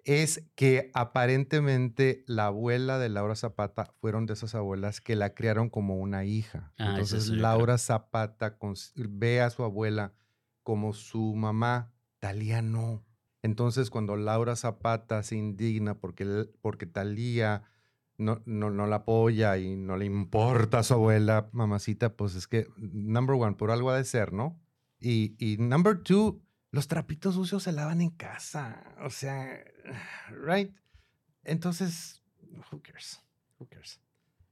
es 0.04 0.44
que 0.54 0.90
aparentemente 0.94 2.24
la 2.26 2.46
abuela 2.46 2.98
de 2.98 3.08
Laura 3.08 3.34
Zapata 3.34 3.84
fueron 4.00 4.26
de 4.26 4.34
esas 4.34 4.54
abuelas 4.54 5.00
que 5.00 5.16
la 5.16 5.34
criaron 5.34 5.70
como 5.70 5.96
una 5.96 6.24
hija. 6.24 6.72
Ah, 6.78 6.84
es 6.84 6.88
Entonces 7.12 7.28
Laura 7.30 7.78
Zapata 7.78 8.56
ve 8.96 9.40
a 9.40 9.50
su 9.50 9.64
abuela 9.64 10.12
como 10.62 10.92
su 10.92 11.34
mamá, 11.34 11.92
Talía 12.20 12.62
no. 12.62 13.04
Entonces 13.42 13.90
cuando 13.90 14.16
Laura 14.16 14.56
Zapata 14.56 15.22
se 15.22 15.36
indigna 15.36 15.94
porque, 15.98 16.48
porque 16.60 16.86
Talía 16.86 17.62
no, 18.16 18.42
no, 18.46 18.70
no 18.70 18.86
la 18.86 18.96
apoya 18.96 19.56
y 19.58 19.76
no 19.76 19.96
le 19.96 20.04
importa 20.04 20.80
a 20.80 20.82
su 20.82 20.94
abuela, 20.94 21.48
mamacita, 21.52 22.16
pues 22.16 22.34
es 22.34 22.48
que, 22.48 22.66
number 22.76 23.36
one, 23.36 23.54
por 23.56 23.70
algo 23.70 23.90
ha 23.90 23.96
de 23.96 24.04
ser, 24.04 24.32
¿no? 24.32 24.60
Y, 24.98 25.36
y 25.38 25.56
number 25.58 26.02
two, 26.02 26.42
los 26.72 26.88
trapitos 26.88 27.36
sucios 27.36 27.62
se 27.62 27.72
lavan 27.72 28.00
en 28.00 28.10
casa. 28.10 28.96
O 29.04 29.10
sea, 29.10 29.62
right? 30.44 30.74
Entonces, 31.44 32.20
who 32.72 32.82
cares? 32.82 33.22
Who 33.58 33.68
cares? 33.68 34.00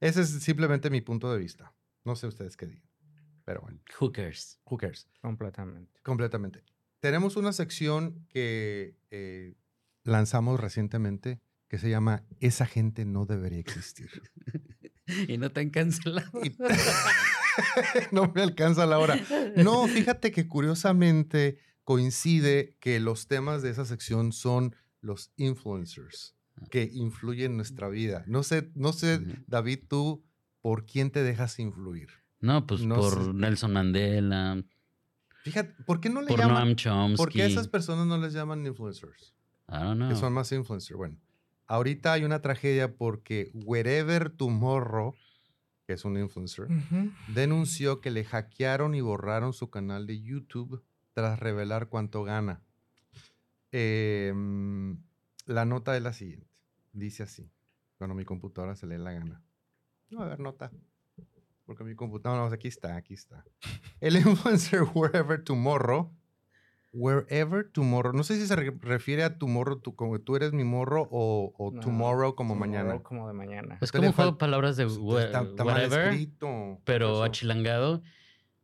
Ese 0.00 0.22
es 0.22 0.30
simplemente 0.42 0.88
mi 0.90 1.00
punto 1.00 1.32
de 1.32 1.38
vista. 1.38 1.74
No 2.04 2.14
sé 2.14 2.28
ustedes 2.28 2.56
qué 2.56 2.66
digan. 2.66 2.88
Pero 3.44 3.60
bueno, 3.62 3.80
Who 4.00 4.12
cares? 4.12 4.60
who 4.64 4.76
cares? 4.76 5.08
Completamente. 5.20 6.00
Completamente. 6.02 6.64
Tenemos 7.00 7.36
una 7.36 7.52
sección 7.52 8.26
que 8.28 8.96
eh, 9.10 9.54
lanzamos 10.02 10.60
recientemente 10.60 11.40
que 11.68 11.78
se 11.78 11.90
llama 11.90 12.24
Esa 12.40 12.66
gente 12.66 13.04
no 13.04 13.26
debería 13.26 13.58
existir. 13.58 14.10
y 15.28 15.38
no 15.38 15.50
te 15.50 15.60
han 15.60 15.70
cancelado. 15.70 16.30
No 18.12 18.30
me 18.34 18.42
alcanza 18.42 18.84
la 18.84 18.98
hora. 18.98 19.18
No, 19.56 19.86
fíjate 19.88 20.30
que 20.30 20.46
curiosamente 20.46 21.56
coincide 21.84 22.76
que 22.80 23.00
los 23.00 23.28
temas 23.28 23.62
de 23.62 23.70
esa 23.70 23.86
sección 23.86 24.32
son 24.32 24.76
los 25.00 25.32
influencers 25.36 26.36
que 26.70 26.90
influyen 26.92 27.52
en 27.52 27.56
nuestra 27.56 27.88
vida. 27.88 28.24
No 28.26 28.42
sé, 28.42 28.70
no 28.74 28.92
sé. 28.92 29.20
David, 29.46 29.80
tú, 29.88 30.22
¿por 30.60 30.84
quién 30.84 31.10
te 31.10 31.22
dejas 31.22 31.58
influir? 31.58 32.08
No, 32.40 32.66
pues 32.66 32.82
No 32.82 32.96
por 32.96 33.24
sé. 33.24 33.32
Nelson 33.32 33.72
Mandela, 33.72 34.62
Fíjate, 35.46 35.80
¿por 35.84 36.00
qué 36.00 36.10
no 36.10 36.22
le 36.22 36.26
por 36.26 36.40
llaman? 36.40 36.54
Noam 36.56 36.74
Chomsky. 36.74 37.16
¿Por 37.16 37.30
qué 37.30 37.42
a 37.42 37.46
esas 37.46 37.68
personas 37.68 38.04
no 38.04 38.18
les 38.18 38.32
llaman 38.32 38.66
influencers? 38.66 39.32
I 39.68 39.74
don't 39.74 39.94
know. 39.94 40.08
Que 40.08 40.16
son 40.16 40.32
más 40.32 40.50
influencers. 40.50 40.96
Bueno, 40.96 41.18
ahorita 41.68 42.12
hay 42.12 42.24
una 42.24 42.42
tragedia 42.42 42.96
porque 42.96 43.52
Wherever 43.54 44.30
Tomorrow, 44.30 45.14
que 45.86 45.92
es 45.92 46.04
un 46.04 46.18
influencer, 46.18 46.66
denunció 47.28 48.00
que 48.00 48.10
le 48.10 48.24
hackearon 48.24 48.96
y 48.96 49.00
borraron 49.02 49.52
su 49.52 49.70
canal 49.70 50.08
de 50.08 50.20
YouTube 50.20 50.82
tras 51.12 51.38
revelar 51.38 51.88
cuánto 51.88 52.24
gana. 52.24 52.60
Em, 53.70 54.98
la 55.44 55.64
nota 55.64 55.96
es 55.96 56.02
la 56.02 56.12
siguiente. 56.12 56.50
Dice 56.92 57.22
así. 57.22 57.48
Cuando 57.98 58.16
mi 58.16 58.24
computadora 58.24 58.74
se 58.74 58.88
lee 58.88 58.98
la 58.98 59.12
gana. 59.12 59.44
No, 60.10 60.22
a 60.22 60.26
ver, 60.26 60.40
nota. 60.40 60.72
Porque 61.66 61.84
mi 61.84 61.94
computadora, 61.96 62.40
no, 62.48 62.54
aquí 62.54 62.68
está, 62.68 62.96
aquí 62.96 63.14
está. 63.14 63.44
El 64.00 64.16
influencer 64.16 64.82
Wherever 64.94 65.42
Tomorrow. 65.42 66.12
Wherever 66.92 67.68
Tomorrow. 67.70 68.12
No 68.14 68.22
sé 68.22 68.36
si 68.36 68.46
se 68.46 68.56
re- 68.56 68.74
refiere 68.80 69.22
a 69.24 69.36
Tomorrow, 69.36 69.80
tú, 69.80 69.94
como 69.94 70.18
tú 70.20 70.36
eres 70.36 70.52
mi 70.52 70.64
morro, 70.64 71.08
o, 71.10 71.52
o 71.58 71.70
No, 71.72 71.80
Tomorrow 71.80 72.34
como 72.34 72.54
Tomorrow 72.54 72.70
mañana. 72.82 73.02
Como 73.02 73.26
de 73.28 73.34
mañana. 73.34 73.78
Es 73.82 73.90
Te 73.90 73.98
como 73.98 74.12
juego 74.12 74.38
palabras 74.38 74.76
de 74.76 74.84
Pues, 74.84 74.96
wha- 74.98 75.24
está, 75.24 75.42
está 75.42 75.64
mal 75.64 75.74
whatever, 75.74 76.08
escrito. 76.12 76.80
pero 76.84 77.22
achilangado. 77.22 78.02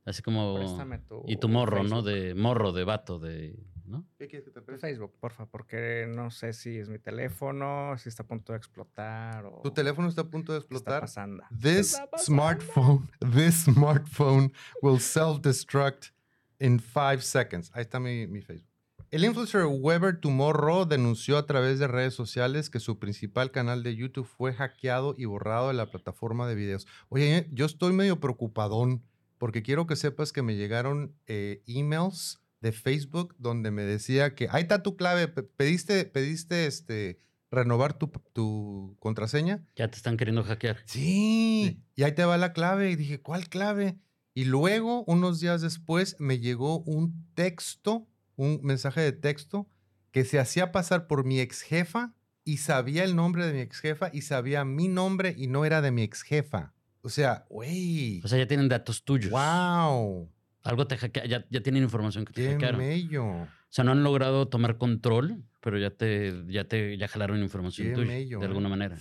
Así 0.04 0.22
como... 0.22 0.54
Préstame 0.54 0.98
tu 0.98 1.22
Y 1.26 1.36
tu 1.36 1.48
morro, 1.48 1.82
¿no? 1.84 2.02
De 2.02 2.34
morro, 2.34 2.72
de 2.72 2.84
vato, 2.84 3.18
de... 3.18 3.54
¿no? 3.92 4.04
¿Qué 4.18 4.26
quieres 4.26 4.44
que 4.46 4.50
te 4.50 4.60
preste? 4.62 4.88
Facebook, 4.88 5.12
porfa, 5.20 5.46
porque 5.46 6.06
no 6.08 6.30
sé 6.32 6.52
si 6.52 6.78
es 6.78 6.88
mi 6.88 6.98
teléfono, 6.98 7.94
si 7.98 8.08
está 8.08 8.24
a 8.24 8.26
punto 8.26 8.52
de 8.52 8.58
explotar 8.58 9.46
o 9.46 9.60
Tu 9.62 9.70
teléfono 9.70 10.08
está 10.08 10.22
a 10.22 10.30
punto 10.30 10.52
de 10.52 10.58
qué 10.58 10.62
está 10.64 10.74
explotar. 10.74 11.00
pasando. 11.02 11.44
This 11.50 11.92
está 11.92 12.10
pasando? 12.10 12.24
smartphone, 12.42 13.08
this 13.32 13.64
smartphone 13.64 14.52
will 14.82 14.98
self-destruct 14.98 16.10
in 16.58 16.80
five 16.80 17.20
seconds. 17.22 17.70
Ahí 17.74 17.82
está 17.82 18.00
mi, 18.00 18.26
mi 18.26 18.40
Facebook. 18.42 18.68
El 19.10 19.24
influencer 19.26 19.66
Weber 19.66 20.18
Tomorrow 20.18 20.86
denunció 20.86 21.36
a 21.36 21.44
través 21.44 21.78
de 21.78 21.86
redes 21.86 22.14
sociales 22.14 22.70
que 22.70 22.80
su 22.80 22.98
principal 22.98 23.50
canal 23.50 23.82
de 23.82 23.94
YouTube 23.94 24.26
fue 24.26 24.54
hackeado 24.54 25.14
y 25.18 25.26
borrado 25.26 25.68
de 25.68 25.74
la 25.74 25.90
plataforma 25.90 26.48
de 26.48 26.54
videos. 26.54 26.86
Oye, 27.10 27.46
yo 27.52 27.66
estoy 27.66 27.92
medio 27.92 28.20
preocupadón 28.20 29.02
porque 29.36 29.62
quiero 29.62 29.86
que 29.86 29.96
sepas 29.96 30.32
que 30.32 30.40
me 30.40 30.56
llegaron 30.56 31.14
eh, 31.26 31.62
emails 31.66 32.41
de 32.62 32.72
Facebook 32.72 33.34
donde 33.38 33.70
me 33.70 33.82
decía 33.82 34.34
que 34.34 34.48
ahí 34.50 34.62
está 34.62 34.82
tu 34.82 34.96
clave, 34.96 35.28
pe- 35.28 35.42
pediste, 35.42 36.04
pediste 36.06 36.66
este, 36.66 37.20
renovar 37.50 37.92
tu, 37.98 38.06
tu 38.32 38.96
contraseña. 39.00 39.62
Ya 39.76 39.90
te 39.90 39.96
están 39.96 40.16
queriendo 40.16 40.42
hackear. 40.44 40.78
Sí, 40.86 41.82
y 41.94 42.02
ahí 42.04 42.12
te 42.12 42.24
va 42.24 42.38
la 42.38 42.52
clave. 42.54 42.90
Y 42.90 42.96
dije, 42.96 43.20
¿cuál 43.20 43.48
clave? 43.48 43.98
Y 44.32 44.44
luego, 44.46 45.04
unos 45.06 45.40
días 45.40 45.60
después, 45.60 46.16
me 46.18 46.38
llegó 46.38 46.78
un 46.84 47.26
texto, 47.34 48.06
un 48.36 48.60
mensaje 48.62 49.00
de 49.02 49.12
texto, 49.12 49.68
que 50.10 50.24
se 50.24 50.38
hacía 50.38 50.72
pasar 50.72 51.06
por 51.06 51.24
mi 51.24 51.40
ex 51.40 51.60
jefa 51.62 52.14
y 52.44 52.58
sabía 52.58 53.04
el 53.04 53.14
nombre 53.16 53.46
de 53.46 53.52
mi 53.52 53.60
ex 53.60 53.80
jefa 53.80 54.08
y 54.12 54.22
sabía 54.22 54.64
mi 54.64 54.88
nombre 54.88 55.34
y 55.36 55.48
no 55.48 55.64
era 55.64 55.82
de 55.82 55.90
mi 55.90 56.02
ex 56.02 56.22
jefa. 56.22 56.72
O 57.02 57.08
sea, 57.08 57.44
güey, 57.50 58.20
O 58.24 58.28
sea, 58.28 58.38
ya 58.38 58.46
tienen 58.46 58.68
datos 58.68 59.02
tuyos. 59.04 59.30
wow, 59.32 60.30
Algo 60.62 60.86
te 60.86 60.96
hackea, 60.96 61.26
ya, 61.26 61.44
ya 61.50 61.60
tienen 61.62 61.82
información 61.82 62.24
que 62.24 62.32
te 62.32 62.42
qué 62.42 62.50
hackearon. 62.52 62.80
mello, 62.80 63.24
O 63.26 63.48
sea, 63.68 63.84
no 63.84 63.92
han 63.92 64.04
logrado 64.04 64.46
tomar 64.48 64.78
control, 64.78 65.42
pero 65.60 65.78
ya 65.78 65.90
te, 65.90 66.44
ya 66.48 66.64
te, 66.64 66.96
ya 66.96 67.08
jalaron 67.08 67.42
información 67.42 67.88
Qué 67.88 67.94
tuya, 67.94 68.06
mello, 68.06 68.38
de 68.38 68.44
¿eh? 68.44 68.48
alguna 68.48 68.68
manera. 68.68 68.96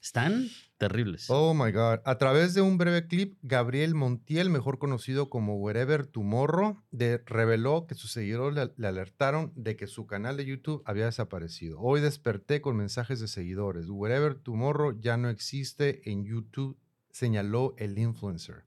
Están 0.00 0.48
terribles. 0.78 1.26
Oh 1.28 1.54
my 1.54 1.72
God. 1.72 2.00
A 2.04 2.18
través 2.18 2.54
de 2.54 2.60
un 2.60 2.78
breve 2.78 3.06
clip, 3.08 3.36
Gabriel 3.42 3.94
Montiel, 3.94 4.48
mejor 4.48 4.78
conocido 4.78 5.28
como 5.28 5.56
Wherever 5.56 6.06
Tomorrow, 6.06 6.80
de, 6.92 7.18
reveló 7.26 7.86
que 7.86 7.94
sus 7.96 8.12
seguidores 8.12 8.54
le, 8.56 8.72
le 8.76 8.86
alertaron 8.86 9.52
de 9.56 9.76
que 9.76 9.86
su 9.88 10.06
canal 10.06 10.36
de 10.36 10.46
YouTube 10.46 10.82
había 10.86 11.06
desaparecido. 11.06 11.80
Hoy 11.80 12.00
desperté 12.00 12.60
con 12.60 12.76
mensajes 12.76 13.18
de 13.18 13.26
seguidores. 13.28 13.86
Wherever 13.88 14.36
Tomorrow 14.36 14.98
ya 15.00 15.16
no 15.16 15.30
existe 15.30 16.08
en 16.10 16.24
YouTube, 16.24 16.78
señaló 17.10 17.74
el 17.76 17.98
influencer. 17.98 18.64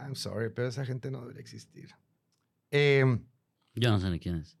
I'm 0.00 0.14
sorry, 0.14 0.50
pero 0.50 0.68
esa 0.68 0.84
gente 0.84 1.10
no 1.10 1.20
debería 1.20 1.40
existir. 1.40 1.90
Em, 2.70 3.24
Yo 3.74 3.90
no 3.90 3.98
sé 4.00 4.10
ni 4.10 4.18
quién 4.18 4.36
es. 4.36 4.58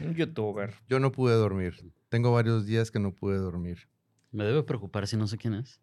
Un 0.00 0.14
youtuber. 0.14 0.74
yo 0.88 1.00
no 1.00 1.12
pude 1.12 1.34
dormir. 1.34 1.74
Tengo 2.08 2.32
varios 2.32 2.66
días 2.66 2.90
que 2.90 2.98
no 2.98 3.14
pude 3.14 3.36
dormir. 3.38 3.88
Me 4.30 4.44
debe 4.44 4.62
preocupar 4.62 5.06
si 5.06 5.16
no 5.16 5.26
sé 5.26 5.36
quién 5.38 5.54
es. 5.54 5.80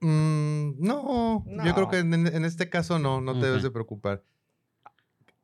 Mm, 0.00 0.78
no, 0.78 1.44
yo 1.64 1.74
creo 1.74 1.88
que 1.88 1.98
en, 1.98 2.12
en 2.26 2.44
este 2.44 2.68
caso 2.68 2.98
no, 2.98 3.20
no 3.20 3.38
te 3.38 3.46
debes 3.46 3.62
de 3.62 3.70
preocupar. 3.70 4.22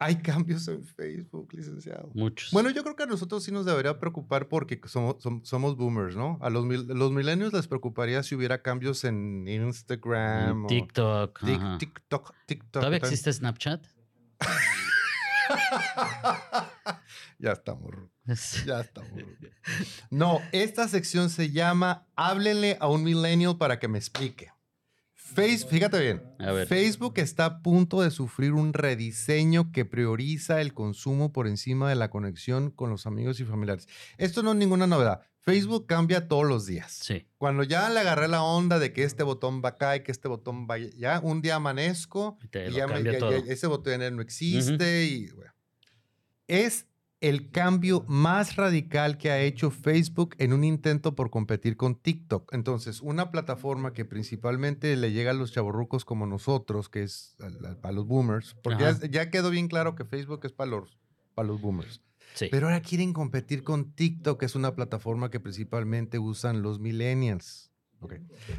Hay 0.04 0.16
cambios 0.16 0.66
en 0.68 0.84
Facebook, 0.84 1.52
licenciado. 1.52 2.10
Muchos. 2.14 2.50
Bueno, 2.50 2.70
yo 2.70 2.82
creo 2.82 2.96
que 2.96 3.02
a 3.04 3.06
nosotros 3.06 3.44
sí 3.44 3.52
nos 3.52 3.66
debería 3.66 3.98
preocupar 3.98 4.48
porque 4.48 4.80
somos, 4.86 5.16
som- 5.22 5.44
somos 5.44 5.76
boomers, 5.76 6.16
¿no? 6.16 6.38
A 6.40 6.50
los, 6.50 6.64
mil- 6.64 6.86
los 6.88 7.12
millennials 7.12 7.52
les 7.52 7.68
preocuparía 7.68 8.22
si 8.22 8.34
hubiera 8.34 8.62
cambios 8.62 9.04
en 9.04 9.46
Instagram 9.46 10.50
En 10.50 10.64
o 10.64 10.66
TikTok. 10.66 11.40
Tik- 11.42 11.56
ajá. 11.56 11.78
TikTok. 11.78 12.34
TikTok 12.46 12.70
¿Todavía 12.72 12.98
existe 12.98 13.32
Snapchat? 13.32 13.84
ya 17.38 17.52
estamos, 17.52 17.90
ya 18.66 18.80
estamos. 18.80 19.10
No, 20.10 20.40
esta 20.52 20.88
sección 20.88 21.30
se 21.30 21.50
llama 21.50 22.06
Háblenle 22.16 22.76
a 22.80 22.88
un 22.88 23.04
millennial 23.04 23.56
para 23.58 23.78
que 23.78 23.88
me 23.88 23.98
explique. 23.98 24.50
Face, 25.34 25.66
fíjate 25.66 25.98
bien. 26.00 26.22
A 26.38 26.52
ver. 26.52 26.66
Facebook 26.66 27.14
está 27.16 27.44
a 27.46 27.62
punto 27.62 28.02
de 28.02 28.10
sufrir 28.10 28.52
un 28.52 28.72
rediseño 28.72 29.72
que 29.72 29.84
prioriza 29.84 30.60
el 30.60 30.74
consumo 30.74 31.32
por 31.32 31.46
encima 31.46 31.88
de 31.88 31.94
la 31.96 32.10
conexión 32.10 32.70
con 32.70 32.90
los 32.90 33.06
amigos 33.06 33.40
y 33.40 33.44
familiares. 33.44 33.88
Esto 34.18 34.42
no 34.42 34.50
es 34.52 34.56
ninguna 34.58 34.86
novedad. 34.86 35.22
Facebook 35.40 35.86
cambia 35.86 36.28
todos 36.28 36.46
los 36.46 36.66
días. 36.66 36.92
Sí. 36.92 37.26
Cuando 37.38 37.64
ya 37.64 37.90
le 37.90 37.98
agarré 38.00 38.28
la 38.28 38.42
onda 38.44 38.78
de 38.78 38.92
que 38.92 39.02
este 39.02 39.24
botón 39.24 39.60
va 39.64 39.70
acá 39.70 39.96
y 39.96 40.02
que 40.04 40.12
este 40.12 40.28
botón 40.28 40.68
va 40.70 40.74
allá, 40.74 41.18
un 41.20 41.42
día 41.42 41.56
amanezco 41.56 42.38
Y 42.52 42.58
y 42.58 42.72
ya, 42.72 42.86
me- 42.86 43.02
ya- 43.02 43.18
ya 43.18 43.28
ese 43.48 43.66
botón 43.66 44.00
ya 44.00 44.10
no 44.10 44.22
existe 44.22 45.04
y 45.04 45.30
bueno. 45.30 45.52
Es 46.46 46.86
el 47.22 47.50
cambio 47.50 48.04
más 48.08 48.56
radical 48.56 49.16
que 49.16 49.30
ha 49.30 49.40
hecho 49.40 49.70
Facebook 49.70 50.34
en 50.38 50.52
un 50.52 50.64
intento 50.64 51.14
por 51.14 51.30
competir 51.30 51.76
con 51.76 51.94
TikTok. 51.94 52.52
Entonces, 52.52 53.00
una 53.00 53.30
plataforma 53.30 53.92
que 53.92 54.04
principalmente 54.04 54.94
le 54.96 55.12
llega 55.12 55.30
a 55.30 55.34
los 55.34 55.52
chavorrucos 55.52 56.04
como 56.04 56.26
nosotros, 56.26 56.88
que 56.88 57.04
es 57.04 57.36
para 57.80 57.92
los 57.92 58.06
boomers, 58.06 58.56
porque 58.62 58.82
ya, 58.82 58.98
ya 59.08 59.30
quedó 59.30 59.50
bien 59.50 59.68
claro 59.68 59.94
que 59.94 60.04
Facebook 60.04 60.40
es 60.44 60.52
para 60.52 60.70
los, 60.70 60.98
para 61.34 61.46
los 61.46 61.60
boomers. 61.60 62.02
Sí. 62.34 62.48
Pero 62.50 62.66
ahora 62.66 62.82
quieren 62.82 63.12
competir 63.12 63.62
con 63.62 63.92
TikTok, 63.92 64.40
que 64.40 64.46
es 64.46 64.56
una 64.56 64.74
plataforma 64.74 65.30
que 65.30 65.38
principalmente 65.38 66.18
usan 66.18 66.62
los 66.62 66.80
millennials. 66.80 67.70
Ok. 68.00 68.14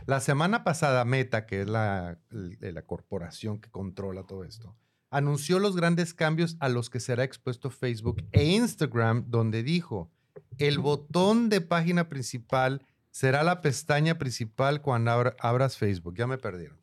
La 0.06 0.21
semana 0.21 0.63
pasada, 0.63 1.04
Meta, 1.04 1.45
que 1.45 1.62
es 1.62 1.67
la, 1.67 2.17
la 2.30 2.82
corporación 2.84 3.60
que 3.60 3.69
controla 3.69 4.23
todo 4.23 4.45
esto, 4.45 4.73
anunció 5.13 5.60
los 5.60 5.76
grandes 5.76 6.13
cambios 6.13 6.58
a 6.60 6.69
los 6.69 6.89
que 6.89 6.99
será 6.99 7.23
expuesto 7.23 7.69
Facebook 7.69 8.23
e 8.32 8.43
Instagram, 8.45 9.26
donde 9.28 9.63
dijo, 9.63 10.12
el 10.58 10.80
botón 10.80 11.49
de 11.49 11.62
página 11.62 12.10
principal 12.10 12.86
será 13.12 13.43
la 13.43 13.62
pestaña 13.62 14.17
principal 14.17 14.82
cuando 14.82 15.12
abra- 15.12 15.36
abras 15.39 15.78
Facebook. 15.78 16.15
Ya 16.17 16.28
me 16.28 16.38
perdieron. 16.38 16.78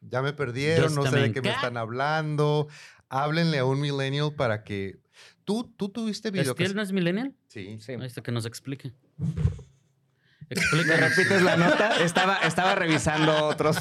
Ya 0.00 0.22
me 0.22 0.32
perdieron, 0.32 0.94
no 0.94 1.02
sé 1.08 1.16
de 1.18 1.32
qué 1.32 1.42
me 1.42 1.50
están 1.50 1.76
hablando. 1.76 2.68
Háblenle 3.08 3.58
a 3.58 3.64
un 3.64 3.80
millennial 3.80 4.34
para 4.34 4.64
que... 4.64 4.98
¿Tú, 5.44 5.64
tú 5.76 5.88
tuviste 5.90 6.30
video? 6.30 6.52
¿Es 6.52 6.56
que 6.56 6.64
él 6.64 6.74
no 6.74 6.82
es 6.82 6.92
millennial? 6.92 7.34
Sí. 7.48 7.76
Sí. 7.80 7.92
Ahí 7.92 8.06
está 8.06 8.22
que 8.22 8.32
nos 8.32 8.46
explique. 8.46 8.92
¿Me 10.50 10.60
Explícanos. 10.60 11.16
repites 11.16 11.42
la 11.42 11.56
nota? 11.56 12.02
Estaba, 12.02 12.36
estaba 12.38 12.74
revisando 12.74 13.44
otros, 13.46 13.78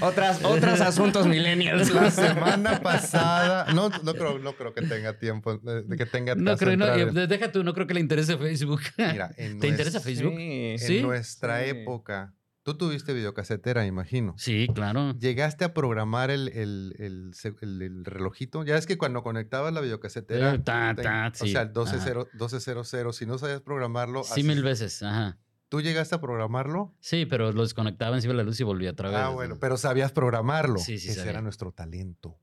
otras, 0.00 0.44
otros 0.44 0.80
asuntos 0.80 1.26
millennials. 1.26 1.90
La 1.92 2.10
semana 2.10 2.80
pasada, 2.80 3.72
no, 3.72 3.88
no, 4.02 4.14
creo, 4.14 4.38
no 4.38 4.52
creo 4.54 4.74
que 4.74 4.82
tenga 4.82 5.18
tiempo, 5.18 5.56
de, 5.58 5.82
de 5.82 5.96
que 5.96 6.06
tenga 6.06 6.34
No 6.34 6.56
creo, 6.56 6.76
no, 6.76 6.86
eh, 6.86 7.26
deja 7.26 7.52
tú, 7.52 7.64
no 7.64 7.74
creo 7.74 7.86
que 7.86 7.94
le 7.94 8.00
interese 8.00 8.36
Facebook. 8.36 8.80
Mira, 8.98 9.30
en 9.36 9.58
¿Te 9.60 9.68
interesa 9.68 10.00
Facebook? 10.00 10.34
Sí. 10.36 10.70
En 10.72 10.78
¿Sí? 10.78 11.02
nuestra 11.02 11.62
Sí. 11.64 11.70
época, 11.70 12.34
tú 12.62 12.76
tuviste 12.76 13.12
videocasetera, 13.12 13.86
imagino. 13.86 14.34
Sí, 14.38 14.68
claro. 14.74 15.12
¿Llegaste 15.18 15.64
a 15.64 15.74
programar 15.74 16.30
el, 16.30 16.48
el, 16.48 16.94
el, 16.98 17.30
se- 17.34 17.54
el- 17.62 17.82
el 17.82 18.04
relojito? 18.04 18.64
Ya 18.64 18.76
es 18.76 18.86
que 18.86 18.98
cuando 18.98 19.22
conectabas 19.22 19.72
la 19.72 19.80
videocasetera, 19.80 20.54
Eh, 20.54 20.58
ta, 20.58 20.92
te- 20.94 21.02
ta, 21.02 21.28
o 21.28 21.34
sí, 21.34 21.52
sea, 21.52 21.62
el 21.62 21.72
12 21.72 21.96
ajá. 21.96 22.04
0 22.06 22.28
1200, 22.32 23.16
si 23.16 23.26
no 23.26 23.38
sabías 23.38 23.60
programarlo, 23.62 24.22
Sí, 24.24 24.32
así- 24.32 24.42
mil 24.44 24.62
veces, 24.62 25.02
ajá. 25.02 25.38
¿Tú 25.70 25.80
llegaste 25.80 26.14
a 26.14 26.20
programarlo? 26.20 26.92
Sí, 27.00 27.24
pero 27.24 27.50
lo 27.52 27.62
desconectaba 27.62 28.14
encima 28.16 28.32
de 28.34 28.38
la 28.38 28.42
luz 28.44 28.60
y 28.60 28.64
volvía 28.64 28.90
otra 28.90 29.08
vez. 29.08 29.18
Ah, 29.18 29.30
bueno, 29.30 29.56
pero 29.58 29.78
sabías 29.78 30.12
programarlo. 30.12 30.78
Sí, 30.78 30.98
sí, 30.98 31.08
Ese 31.08 31.20
sabía. 31.20 31.30
era 31.30 31.40
nuestro 31.40 31.72
talento. 31.72 32.36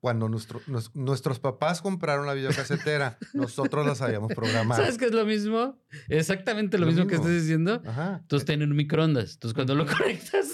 Cuando 0.00 0.30
nuestro- 0.30 0.62
nos- 0.66 0.96
nuestros 0.96 1.40
papás 1.40 1.82
compraron 1.82 2.24
la 2.26 2.32
videocasetera, 2.32 3.18
nosotros 3.34 3.84
la 3.86 3.94
sabíamos 3.94 4.32
programar. 4.32 4.78
¿Sabes 4.78 4.96
qué 4.96 5.04
es 5.04 5.12
lo 5.12 5.26
mismo? 5.26 5.78
Exactamente 6.08 6.78
lo, 6.78 6.86
Lo 6.86 6.92
mismo, 6.92 7.06
que 7.06 7.16
estás 7.16 7.30
diciendo. 7.32 7.82
Ajá. 7.84 8.20
Entonces 8.22 8.46
tienen 8.46 8.70
un 8.70 8.76
microondas. 8.78 9.34
Entonces 9.34 9.52
cuando 9.54 9.74
lo 9.74 9.84
conectas, 9.98 10.49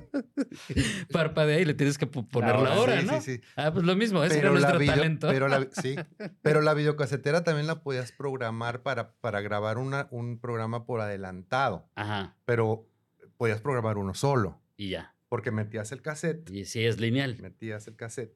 parpadea 1.12 1.60
y 1.60 1.64
le 1.64 1.74
tienes 1.74 1.98
que 1.98 2.06
po- 2.06 2.26
poner 2.26 2.54
la 2.56 2.60
hora, 2.60 2.80
hora, 2.80 3.00
sí, 3.00 3.06
¿no? 3.06 3.20
sí, 3.20 3.34
sí. 3.36 3.40
Ah, 3.56 3.72
pues 3.72 3.84
lo 3.84 3.96
mismo, 3.96 4.22
ese 4.24 4.36
Pero 4.36 4.48
era 4.50 4.54
la, 4.54 4.60
nuestro 4.60 4.78
video- 4.78 4.94
talento. 4.96 5.28
pero 5.28 5.48
la- 5.48 5.68
sí, 5.72 5.96
pero 6.42 6.60
la 6.62 6.74
videocasetera 6.74 7.44
también 7.44 7.66
la 7.66 7.82
podías 7.82 8.12
programar 8.12 8.82
para, 8.82 9.12
para 9.20 9.40
grabar 9.40 9.78
una, 9.78 10.08
un 10.10 10.38
programa 10.38 10.84
por 10.86 11.00
adelantado, 11.00 11.88
Ajá, 11.94 12.36
pero 12.44 12.88
podías 13.36 13.60
programar 13.60 13.98
uno 13.98 14.14
solo, 14.14 14.60
y 14.76 14.90
ya. 14.90 15.14
porque 15.28 15.50
metías 15.50 15.92
el 15.92 16.02
cassette, 16.02 16.48
Y 16.50 16.64
sí, 16.64 16.84
es 16.84 17.00
lineal. 17.00 17.36
metías 17.40 17.86
el 17.88 17.96
cassette. 17.96 18.34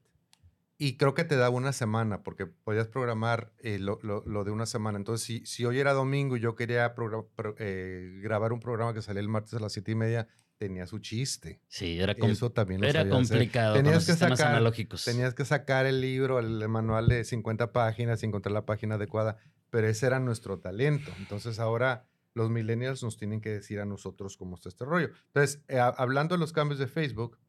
Y 0.77 0.97
creo 0.97 1.13
que 1.13 1.23
te 1.23 1.35
daba 1.35 1.55
una 1.55 1.73
semana, 1.73 2.23
porque 2.23 2.47
podías 2.47 2.87
programar 2.87 3.53
eh, 3.59 3.77
lo, 3.77 3.99
lo- 4.01 4.23
lo 4.25 4.43
de 4.43 4.49
una 4.49 4.65
semana. 4.65 4.97
Entonces, 4.97 5.23
si, 5.23 5.45
si 5.45 5.63
hoy 5.63 5.79
era 5.79 5.93
domingo 5.93 6.37
y 6.37 6.39
yo 6.39 6.55
quería 6.55 6.95
pro- 6.95 7.29
eh, 7.59 8.19
grabar 8.23 8.51
un 8.51 8.59
programa 8.59 8.91
que 8.91 9.03
salía 9.03 9.21
el 9.21 9.27
martes 9.27 9.53
a 9.53 9.59
las 9.59 9.73
siete 9.73 9.91
y 9.91 9.95
media, 9.95 10.27
tenía 10.61 10.85
su 10.85 10.99
chiste. 10.99 11.59
Sí, 11.67 11.99
era, 11.99 12.13
com- 12.13 12.29
Eso 12.29 12.51
también 12.51 12.81
lo 12.81 12.87
era 12.87 13.01
hacer. 13.01 13.11
complicado 13.11 13.73
con 13.73 13.83
Tenías 13.83 14.07
los 14.07 14.15
que 14.19 14.25
sacar- 14.25 14.47
analógicos. 14.49 15.03
Tenías 15.03 15.33
que 15.33 15.43
sacar 15.43 15.87
el 15.87 16.01
libro, 16.01 16.37
el, 16.37 16.61
el 16.61 16.69
manual 16.69 17.07
de 17.07 17.23
50 17.23 17.71
páginas 17.73 18.21
y 18.21 18.27
encontrar 18.27 18.53
la 18.53 18.65
página 18.67 18.93
adecuada, 18.95 19.37
pero 19.71 19.87
ese 19.87 20.05
era 20.05 20.19
nuestro 20.19 20.59
talento. 20.59 21.11
Entonces 21.17 21.57
ahora 21.57 22.05
los 22.35 22.51
millennials 22.51 23.01
nos 23.01 23.17
tienen 23.17 23.41
que 23.41 23.49
decir 23.49 23.79
a 23.79 23.85
nosotros 23.85 24.37
cómo 24.37 24.53
está 24.55 24.69
este 24.69 24.85
rollo. 24.85 25.09
Entonces, 25.33 25.63
eh, 25.67 25.79
hablando 25.79 26.35
de 26.35 26.39
los 26.39 26.53
cambios 26.53 26.77
de 26.79 26.85
Facebook, 26.87 27.39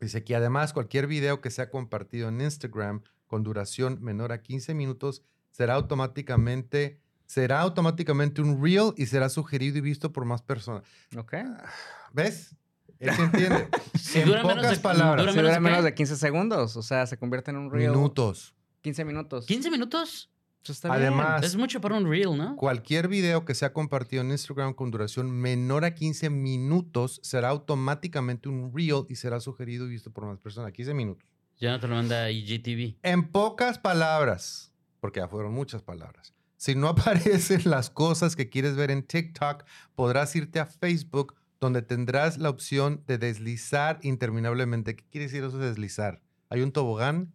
dice 0.00 0.24
que 0.24 0.34
además 0.34 0.72
cualquier 0.72 1.06
video 1.06 1.42
que 1.42 1.50
sea 1.50 1.68
compartido 1.68 2.30
en 2.30 2.40
Instagram 2.40 3.02
con 3.26 3.42
duración 3.42 3.98
menor 4.00 4.32
a 4.32 4.40
15 4.40 4.72
minutos 4.72 5.22
será 5.50 5.74
automáticamente, 5.74 6.98
será 7.32 7.60
automáticamente 7.60 8.42
un 8.42 8.62
reel 8.62 8.92
y 8.98 9.06
será 9.06 9.30
sugerido 9.30 9.78
y 9.78 9.80
visto 9.80 10.12
por 10.12 10.26
más 10.26 10.42
personas. 10.42 10.82
Ok. 11.16 11.32
¿Ves? 12.12 12.54
Él 12.98 13.14
se 13.14 13.22
entiende. 13.22 13.68
Si 13.98 14.18
en 14.20 14.26
dura 14.26 14.42
menos 14.42 14.56
pocas 14.56 14.70
de- 14.76 14.82
palabras. 14.82 15.22
dura 15.22 15.32
Se 15.32 15.36
menos 15.38 15.50
dura 15.50 15.54
de 15.54 15.60
menos 15.60 15.84
de 15.84 15.94
15 15.94 16.16
segundos. 16.16 16.76
O 16.76 16.82
sea, 16.82 17.06
se 17.06 17.16
convierte 17.16 17.50
en 17.50 17.56
un 17.56 17.70
reel. 17.70 17.90
Minutos. 17.90 18.54
15 18.82 19.04
minutos. 19.06 19.48
¿15 19.48 19.70
minutos? 19.70 20.30
Eso 20.62 20.72
está 20.72 20.88
bien. 20.90 21.00
Además, 21.14 21.42
Es 21.42 21.56
mucho 21.56 21.80
para 21.80 21.96
un 21.96 22.06
reel, 22.08 22.36
¿no? 22.36 22.54
Cualquier 22.56 23.08
video 23.08 23.44
que 23.46 23.54
sea 23.54 23.72
compartido 23.72 24.22
en 24.22 24.30
Instagram 24.30 24.74
con 24.74 24.90
duración 24.90 25.30
menor 25.30 25.84
a 25.86 25.94
15 25.94 26.28
minutos 26.30 27.18
será 27.22 27.48
automáticamente 27.48 28.48
un 28.50 28.72
reel 28.76 29.04
y 29.08 29.16
será 29.16 29.40
sugerido 29.40 29.86
y 29.86 29.90
visto 29.90 30.10
por 30.12 30.26
más 30.26 30.38
personas. 30.38 30.70
15 30.72 30.92
minutos. 30.94 31.26
Ya 31.58 31.70
no 31.72 31.80
te 31.80 31.88
lo 31.88 31.94
manda 31.94 32.30
IGTV. 32.30 32.96
En 33.02 33.28
pocas 33.28 33.78
palabras, 33.78 34.72
porque 35.00 35.20
ya 35.20 35.28
fueron 35.28 35.52
muchas 35.54 35.80
palabras, 35.82 36.34
si 36.62 36.76
no 36.76 36.86
aparecen 36.94 37.62
las 37.64 37.90
cosas 37.90 38.36
que 38.36 38.48
quieres 38.48 38.76
ver 38.76 38.92
en 38.92 39.02
TikTok, 39.02 39.64
podrás 39.96 40.36
irte 40.36 40.60
a 40.60 40.66
Facebook 40.66 41.34
donde 41.58 41.82
tendrás 41.82 42.38
la 42.38 42.50
opción 42.50 43.02
de 43.08 43.18
deslizar 43.18 43.98
interminablemente. 44.02 44.94
¿Qué 44.94 45.04
quiere 45.10 45.26
decir 45.26 45.42
eso 45.42 45.58
de 45.58 45.66
deslizar? 45.70 46.22
¿Hay 46.50 46.62
un 46.62 46.70
tobogán? 46.70 47.34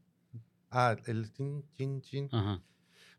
Ah, 0.72 0.96
el 1.08 1.30
chin, 1.34 1.66
chin, 1.76 2.02
chin. 2.02 2.30
Ajá. 2.32 2.62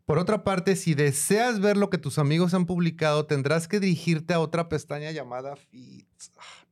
Por 0.05 0.17
otra 0.17 0.43
parte, 0.43 0.75
si 0.75 0.95
deseas 0.95 1.59
ver 1.59 1.77
lo 1.77 1.91
que 1.91 1.99
tus 1.99 2.17
amigos 2.17 2.55
han 2.55 2.65
publicado, 2.65 3.27
tendrás 3.27 3.67
que 3.67 3.79
dirigirte 3.79 4.33
a 4.33 4.39
otra 4.39 4.67
pestaña 4.67 5.11
llamada 5.11 5.55
Feeds. 5.55 6.31
Ah, 6.39 6.65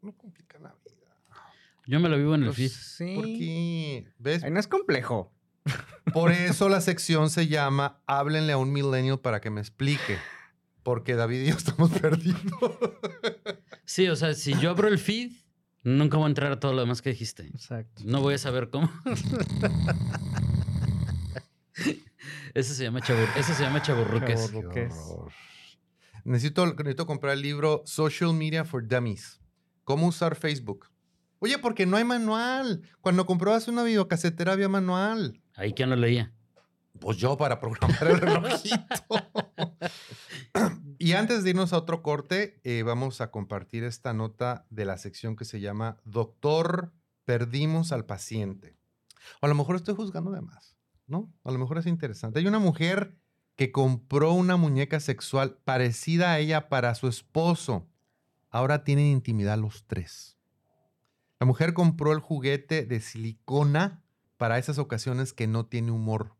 No 0.00 0.12
complica 0.16 0.58
la 0.58 0.74
vida. 0.82 1.14
Yo 1.86 2.00
me 2.00 2.08
lo 2.08 2.16
vivo 2.16 2.34
en 2.34 2.44
el 2.44 2.48
Pues, 2.48 2.56
feed. 2.56 2.70
sí. 2.70 3.14
¿Por 3.16 3.24
qué? 3.26 4.06
¿Ves? 4.18 4.42
Ay, 4.44 4.50
no 4.50 4.60
es 4.60 4.66
complejo. 4.66 5.30
Por 6.12 6.32
eso 6.32 6.68
la 6.68 6.80
sección 6.80 7.30
se 7.30 7.46
llama 7.48 8.00
Háblenle 8.06 8.52
a 8.52 8.58
un 8.58 8.72
millennial 8.72 9.20
para 9.20 9.40
que 9.40 9.50
me 9.50 9.60
explique. 9.60 10.18
Porque 10.82 11.14
David 11.14 11.42
y 11.42 11.46
yo 11.50 11.56
estamos 11.56 11.90
perdidos. 11.92 12.42
Sí, 13.84 14.08
o 14.08 14.16
sea, 14.16 14.34
si 14.34 14.58
yo 14.58 14.70
abro 14.70 14.88
el 14.88 14.98
feed, 14.98 15.32
nunca 15.84 16.16
voy 16.16 16.24
a 16.24 16.28
entrar 16.28 16.50
a 16.52 16.58
todo 16.58 16.72
lo 16.72 16.80
demás 16.80 17.02
que 17.02 17.10
dijiste. 17.10 17.46
Exacto. 17.46 18.02
No 18.04 18.20
voy 18.20 18.34
a 18.34 18.38
saber 18.38 18.68
cómo. 18.70 18.90
Ese 22.54 22.74
se 22.74 22.84
llama 22.84 23.00
chabur, 23.00 23.28
ese 23.36 23.54
se 23.54 23.62
llama 23.62 23.80
chaburruques. 23.82 24.52
Chaburru- 24.52 24.68
Qué 24.74 24.88
Qué 24.88 24.94
horror. 24.94 25.32
Necesito, 26.24 26.66
necesito 26.66 27.06
comprar 27.06 27.32
el 27.34 27.42
libro 27.42 27.82
Social 27.86 28.32
Media 28.34 28.64
for 28.64 28.86
Dummies. 28.86 29.40
¿Cómo 29.84 30.06
usar 30.06 30.36
Facebook? 30.36 30.88
Oye, 31.40 31.58
porque 31.58 31.86
no 31.86 31.96
hay 31.96 32.04
manual. 32.04 32.82
Cuando 33.00 33.26
comprabas 33.26 33.66
una 33.68 33.82
videocasetera 33.82 34.52
había 34.52 34.68
manual. 34.68 35.40
Ahí 35.54 35.74
quién 35.74 35.90
lo 35.90 35.96
leía. 35.96 36.32
Pues 37.00 37.16
yo 37.16 37.36
para 37.36 37.58
programar 37.58 38.06
el 38.06 38.20
relojito. 38.20 38.76
y 40.98 41.12
antes 41.12 41.42
de 41.42 41.50
irnos 41.50 41.72
a 41.72 41.78
otro 41.78 42.02
corte, 42.02 42.60
eh, 42.64 42.82
vamos 42.82 43.20
a 43.20 43.30
compartir 43.30 43.84
esta 43.84 44.12
nota 44.12 44.66
de 44.70 44.84
la 44.84 44.98
sección 44.98 45.36
que 45.36 45.44
se 45.44 45.60
llama 45.60 45.98
Doctor, 46.04 46.92
perdimos 47.24 47.92
al 47.92 48.04
paciente. 48.04 48.76
O 49.40 49.46
a 49.46 49.48
lo 49.48 49.54
mejor 49.54 49.76
estoy 49.76 49.94
juzgando 49.94 50.30
de 50.30 50.42
más, 50.42 50.76
¿no? 51.06 51.32
A 51.44 51.50
lo 51.50 51.58
mejor 51.58 51.78
es 51.78 51.86
interesante. 51.86 52.38
Hay 52.38 52.46
una 52.46 52.58
mujer 52.58 53.16
que 53.56 53.72
compró 53.72 54.32
una 54.32 54.56
muñeca 54.56 55.00
sexual 55.00 55.58
parecida 55.64 56.32
a 56.32 56.38
ella 56.38 56.68
para 56.68 56.94
su 56.94 57.08
esposo. 57.08 57.88
Ahora 58.50 58.84
tienen 58.84 59.06
intimidad 59.06 59.58
los 59.58 59.86
tres. 59.86 60.36
La 61.40 61.46
mujer 61.46 61.74
compró 61.74 62.12
el 62.12 62.20
juguete 62.20 62.84
de 62.84 63.00
silicona 63.00 64.01
para 64.42 64.58
esas 64.58 64.78
ocasiones 64.78 65.32
que 65.32 65.46
no 65.46 65.66
tiene 65.66 65.92
humor. 65.92 66.34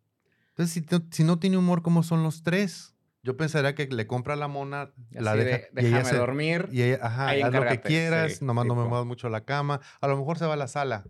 Entonces, 0.48 0.72
si, 0.74 0.80
no- 0.90 1.04
si 1.12 1.22
no 1.22 1.38
tiene 1.38 1.56
humor, 1.56 1.82
¿cómo 1.82 2.02
son 2.02 2.24
los 2.24 2.42
tres? 2.42 2.96
Yo 3.22 3.36
pensaría 3.36 3.76
que 3.76 3.86
le 3.86 4.08
compra 4.08 4.34
la 4.34 4.48
mona, 4.48 4.90
la 5.12 5.30
Así 5.34 5.44
deja, 5.44 5.56
de, 5.72 5.82
y 5.82 5.86
ella 5.86 5.98
déjame 5.98 6.04
se- 6.10 6.16
dormir. 6.16 6.68
y 6.72 6.82
ella, 6.82 6.98
ajá, 7.00 7.28
ahí 7.28 7.42
haz 7.42 7.52
lo 7.54 7.64
que 7.64 7.80
quieras, 7.80 8.38
sí, 8.38 8.44
nomás 8.44 8.66
no 8.66 8.74
me 8.74 8.80
tipo. 8.80 8.88
muevas 8.88 9.06
mucho 9.06 9.28
la 9.28 9.44
cama. 9.44 9.80
A 10.00 10.08
lo 10.08 10.16
mejor 10.16 10.36
se 10.36 10.46
va 10.46 10.54
a 10.54 10.56
la 10.56 10.66
sala. 10.66 11.04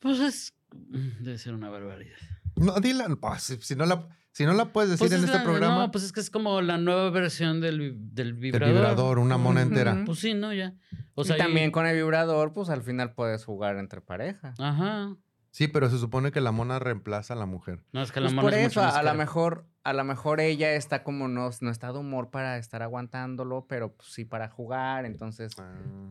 Pues 0.00 0.20
es. 0.20 0.54
Debe 0.70 1.38
ser 1.38 1.54
una 1.54 1.70
barbaridad. 1.70 2.18
No, 2.56 2.74
dila, 2.78 3.08
pues, 3.18 3.42
si, 3.42 3.56
si 3.62 3.74
no 3.74 3.86
la, 3.86 4.06
si 4.32 4.44
no 4.44 4.52
la 4.52 4.66
puedes 4.70 4.90
decir 4.90 5.08
Pues 5.08 5.12
en 5.12 5.20
es 5.20 5.24
este 5.24 5.38
la- 5.38 5.44
programa, 5.44 5.78
No, 5.86 5.90
pues 5.90 6.04
es 6.04 6.12
que 6.12 6.20
es 6.20 6.28
como 6.28 6.60
la 6.60 6.76
nueva 6.76 7.08
versión 7.08 7.62
del, 7.62 7.78
del 7.78 8.14
del 8.14 8.34
vibrador. 8.34 8.74
vibrador, 8.74 9.18
una 9.18 9.38
mona 9.38 9.62
entera. 9.62 9.94
Ujú. 9.94 10.04
Pues 10.04 10.18
sí, 10.18 10.34
¿no? 10.34 10.52
Ya. 10.52 10.74
O 11.14 11.22
y 11.22 11.24
sea, 11.24 11.38
también 11.38 11.70
y- 11.70 11.72
con 11.72 11.86
el 11.86 11.96
vibrador, 11.96 12.52
pues 12.52 12.68
al 12.68 12.82
final 12.82 13.14
puedes 13.14 13.44
jugar 13.46 13.78
entre 13.78 14.02
pareja. 14.02 14.52
Ajá. 14.58 15.16
Sí, 15.50 15.66
pero 15.68 15.88
se 15.90 15.98
supone 15.98 16.30
que 16.30 16.40
la 16.40 16.52
mona 16.52 16.78
reemplaza 16.78 17.34
a 17.34 17.36
la 17.36 17.46
mujer. 17.46 17.82
No, 17.92 18.02
es 18.02 18.12
que 18.12 18.20
Pues 18.20 18.32
la 18.32 18.36
mona 18.36 18.42
por 18.42 18.54
es 18.54 18.58
eso, 18.60 18.80
mucho 18.80 18.82
más 18.82 18.94
a 18.96 19.02
lo 19.02 19.14
mejor, 19.14 19.66
a 19.82 19.92
lo 19.92 20.04
mejor 20.04 20.40
ella 20.40 20.74
está 20.74 21.02
como 21.02 21.26
no, 21.28 21.50
no 21.60 21.70
está 21.70 21.92
de 21.92 21.98
humor 21.98 22.30
para 22.30 22.58
estar 22.58 22.82
aguantándolo, 22.82 23.66
pero 23.66 23.94
pues, 23.94 24.10
sí 24.12 24.24
para 24.24 24.48
jugar, 24.48 25.06
entonces, 25.06 25.54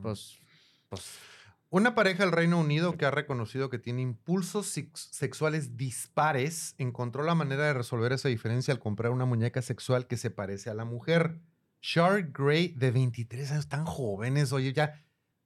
pues, 0.01 0.39
pues, 0.89 1.19
Una 1.69 1.95
pareja 1.95 2.23
del 2.23 2.31
Reino 2.31 2.59
Unido 2.59 2.97
que 2.97 3.05
ha 3.05 3.11
reconocido 3.11 3.69
que 3.69 3.77
tiene 3.77 4.01
impulsos 4.01 4.67
sex- 4.67 5.09
sexuales 5.11 5.75
dispares 5.75 6.75
encontró 6.77 7.23
la 7.23 7.35
manera 7.35 7.65
de 7.65 7.73
resolver 7.73 8.13
esa 8.13 8.29
diferencia 8.29 8.73
al 8.73 8.79
comprar 8.79 9.11
una 9.11 9.25
muñeca 9.25 9.61
sexual 9.61 10.07
que 10.07 10.15
se 10.17 10.31
parece 10.31 10.69
a 10.69 10.73
la 10.73 10.85
mujer. 10.85 11.41
Char 11.81 12.31
Gray, 12.31 12.69
de 12.69 12.91
23 12.91 13.51
años, 13.51 13.67
tan 13.67 13.85
jóvenes, 13.85 14.51
oye, 14.53 14.71
ya 14.73 14.93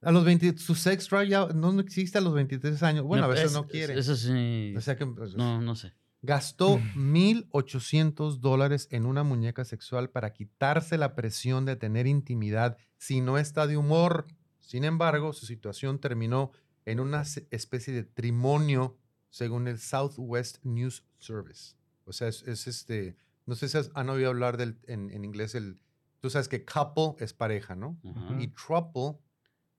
a 0.02 0.12
los 0.12 0.24
20, 0.24 0.58
su 0.58 0.74
sex 0.74 1.08
drive 1.08 1.28
ya 1.28 1.46
no 1.54 1.78
existe 1.80 2.18
a 2.18 2.20
los 2.20 2.34
23 2.34 2.82
años. 2.82 3.04
Bueno, 3.04 3.24
a 3.24 3.28
veces 3.28 3.46
es- 3.46 3.52
no 3.52 3.66
quiere. 3.66 3.98
Eso 3.98 4.16
sí. 4.16 4.74
o 4.76 4.80
sea 4.80 4.96
que 4.96 5.06
pues, 5.06 5.34
No, 5.36 5.60
no 5.60 5.74
sé. 5.76 5.92
gastó 6.22 6.78
1.800 6.94 8.40
dólares 8.40 8.88
en 8.90 9.06
una 9.06 9.22
muñeca 9.22 9.64
sexual 9.64 10.10
para 10.10 10.32
quitarse 10.32 10.98
la 10.98 11.14
presión 11.14 11.64
de 11.64 11.76
tener 11.76 12.06
intimidad 12.06 12.76
si 12.98 13.20
no 13.20 13.38
está 13.38 13.66
de 13.66 13.76
humor. 13.76 14.26
Sin 14.60 14.84
embargo, 14.84 15.32
su 15.32 15.46
situación 15.46 15.98
terminó 15.98 16.52
en 16.84 17.00
una 17.00 17.22
especie 17.50 17.92
de 17.94 18.04
trimonio, 18.04 18.96
según 19.30 19.68
el 19.68 19.78
Southwest 19.78 20.58
News 20.64 21.04
Service. 21.18 21.74
O 22.04 22.12
sea, 22.12 22.28
es, 22.28 22.42
es 22.42 22.66
este, 22.66 23.16
no 23.46 23.54
sé 23.54 23.68
si 23.68 23.78
has- 23.78 23.90
han 23.94 24.08
oído 24.10 24.28
hablar 24.30 24.56
del, 24.56 24.78
en, 24.86 25.10
en 25.10 25.24
inglés 25.24 25.54
el 25.54 25.78
Tú 26.20 26.30
sabes 26.30 26.46
que 26.48 26.64
couple 26.64 27.16
es 27.18 27.32
pareja, 27.32 27.74
¿no? 27.74 27.98
Y 28.38 28.46
trouble 28.48 29.18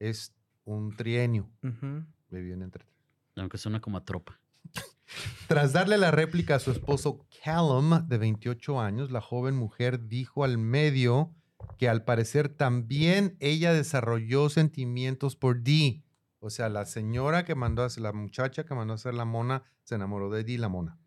es 0.09 0.33
un 0.65 0.95
trienio. 0.95 1.49
Ujú. 1.63 2.05
Me 2.29 2.41
viene 2.41 2.65
entre 2.65 2.85
Aunque 3.35 3.57
suena 3.57 3.79
como 3.79 3.97
a 3.97 4.05
tropa. 4.05 4.39
Tras 5.47 5.73
darle 5.73 5.97
la 5.97 6.11
réplica 6.11 6.55
a 6.55 6.59
su 6.59 6.71
esposo 6.71 7.25
Callum, 7.43 8.07
de 8.07 8.17
28 8.17 8.79
años, 8.79 9.11
la 9.11 9.21
joven 9.21 9.55
mujer 9.55 10.07
dijo 10.07 10.43
al 10.43 10.57
medio 10.57 11.33
que 11.77 11.87
al 11.87 12.03
parecer 12.03 12.49
también 12.49 13.37
ella 13.39 13.73
desarrolló 13.73 14.49
sentimientos 14.49 15.35
por 15.35 15.61
Dee. 15.63 16.03
O 16.39 16.49
sea, 16.49 16.67
la 16.69 16.85
señora 16.85 17.45
que 17.45 17.55
mandó 17.55 17.83
a 17.83 17.85
hacer, 17.85 18.03
la 18.03 18.11
muchacha 18.11 18.65
que 18.65 18.75
mandó 18.75 18.93
a 18.93 18.95
hacer 18.95 19.13
la 19.13 19.25
mona, 19.25 19.63
se 19.83 19.95
enamoró 19.95 20.29
de 20.29 20.43
Dee, 20.43 20.57
la 20.57 20.69
mona. 20.69 20.97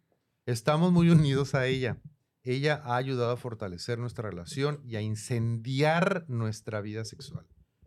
Estamos 0.46 0.92
muy 0.92 1.10
unidos 1.10 1.54
a 1.54 1.66
ella. 1.66 2.00
Ella 2.42 2.80
ha 2.84 2.96
ayudado 2.96 3.32
a 3.32 3.36
fortalecer 3.36 3.98
nuestra 3.98 4.30
relación 4.30 4.80
y 4.84 4.96
a 4.96 5.02
incendiar 5.02 6.24
nuestra 6.28 6.80
vida 6.80 7.04
sexual. 7.04 7.46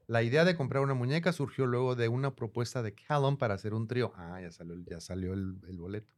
La 0.09 0.23
idea 0.23 0.43
de 0.43 0.55
comprar 0.55 0.81
una 0.81 0.95
muñeca 0.95 1.31
surgió 1.33 1.67
luego 1.67 1.95
de 1.95 2.07
una 2.07 2.35
propuesta 2.35 2.81
de 2.81 2.95
Callum 2.95 3.37
para 3.37 3.53
hacer 3.53 3.75
un 3.75 3.87
trío. 3.87 4.11
Ah, 4.15 4.41
ya 4.41 4.51
salió, 4.51 4.73
el- 4.73 4.83
ya 4.85 4.99
salió 4.99 5.33
el, 5.33 5.59
el 5.67 5.77
boleto. 5.77 6.11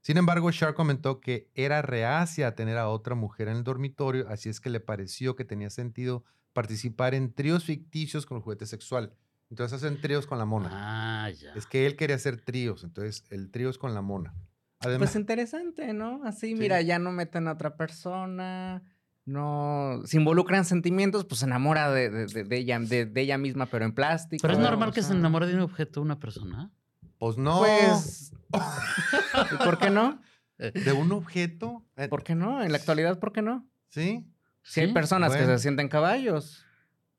Sin 0.00 0.16
embargo, 0.16 0.50
Shar 0.50 0.72
comentó 0.72 1.20
que 1.20 1.50
era 1.54 1.82
reacia 1.82 2.48
a 2.48 2.54
tener 2.54 2.78
a 2.78 2.88
otra 2.88 3.14
mujer 3.14 3.48
en 3.48 3.58
el 3.58 3.64
dormitorio, 3.64 4.26
así 4.30 4.48
es 4.48 4.60
que 4.60 4.70
le 4.70 4.80
pareció 4.80 5.36
que 5.36 5.44
tenía 5.44 5.68
sentido 5.68 6.24
participar 6.54 7.14
en 7.14 7.34
tríos 7.34 7.64
ficticios 7.64 8.24
con 8.24 8.38
el 8.38 8.42
juguete 8.42 8.64
sexual. 8.64 9.12
Entonces 9.50 9.82
hacen 9.82 10.00
tríos 10.00 10.26
con 10.26 10.38
la 10.38 10.46
mona. 10.46 10.70
Ah, 10.72 11.30
ya. 11.30 11.52
Es 11.52 11.66
que 11.66 11.84
él 11.86 11.96
quería 11.96 12.16
hacer 12.16 12.40
tríos, 12.40 12.82
entonces 12.82 13.24
el 13.28 13.50
trío 13.50 13.68
es 13.68 13.76
con 13.76 13.92
la 13.92 14.00
mona. 14.00 14.34
Además, 14.80 15.10
Pues 15.10 15.16
interesante, 15.20 15.92
¿no? 15.92 16.22
Así, 16.24 16.48
Sí. 16.48 16.54
mira, 16.54 16.80
ya 16.80 16.98
no 16.98 17.12
meten 17.12 17.46
a 17.48 17.52
otra 17.52 17.76
persona, 17.76 18.82
no 19.28 20.00
se 20.04 20.16
involucran 20.16 20.64
sentimientos, 20.64 21.24
pues 21.24 21.40
se 21.40 21.46
enamora 21.46 21.90
de, 21.90 22.10
de- 22.10 22.26
de- 22.26 22.44
de 22.44 22.56
ella, 22.58 22.78
de, 22.78 23.06
de 23.06 23.20
ella 23.20 23.38
misma, 23.38 23.66
pero 23.66 23.84
en 23.84 23.92
plástico. 23.92 24.40
Pero 24.42 24.54
es 24.54 24.58
o 24.58 24.62
normal 24.62 24.92
que 24.92 25.02
se 25.02 25.08
sea, 25.08 25.16
enamore 25.16 25.46
de 25.46 25.54
un 25.54 25.60
objeto 25.60 26.00
una 26.02 26.18
persona. 26.18 26.70
pues 27.18 27.36
no, 27.36 27.58
Pues, 27.58 28.32
¿y 29.52 29.56
¿por 29.64 29.78
qué 29.78 29.90
no? 29.90 30.20
de 30.58 30.92
un 30.92 31.12
objeto. 31.12 31.84
eh, 31.96 32.08
¿Por 32.08 32.24
qué 32.24 32.34
no? 32.34 32.62
En 32.62 32.72
la 32.72 32.78
actualidad, 32.78 33.18
¿por 33.20 33.32
qué 33.32 33.42
no? 33.42 33.68
Sí. 33.90 34.26
Si 34.62 34.80
hay 34.80 34.92
personas 34.92 35.34
que 35.36 35.44
se 35.46 35.58
sienten 35.58 35.88
caballos. 35.88 36.64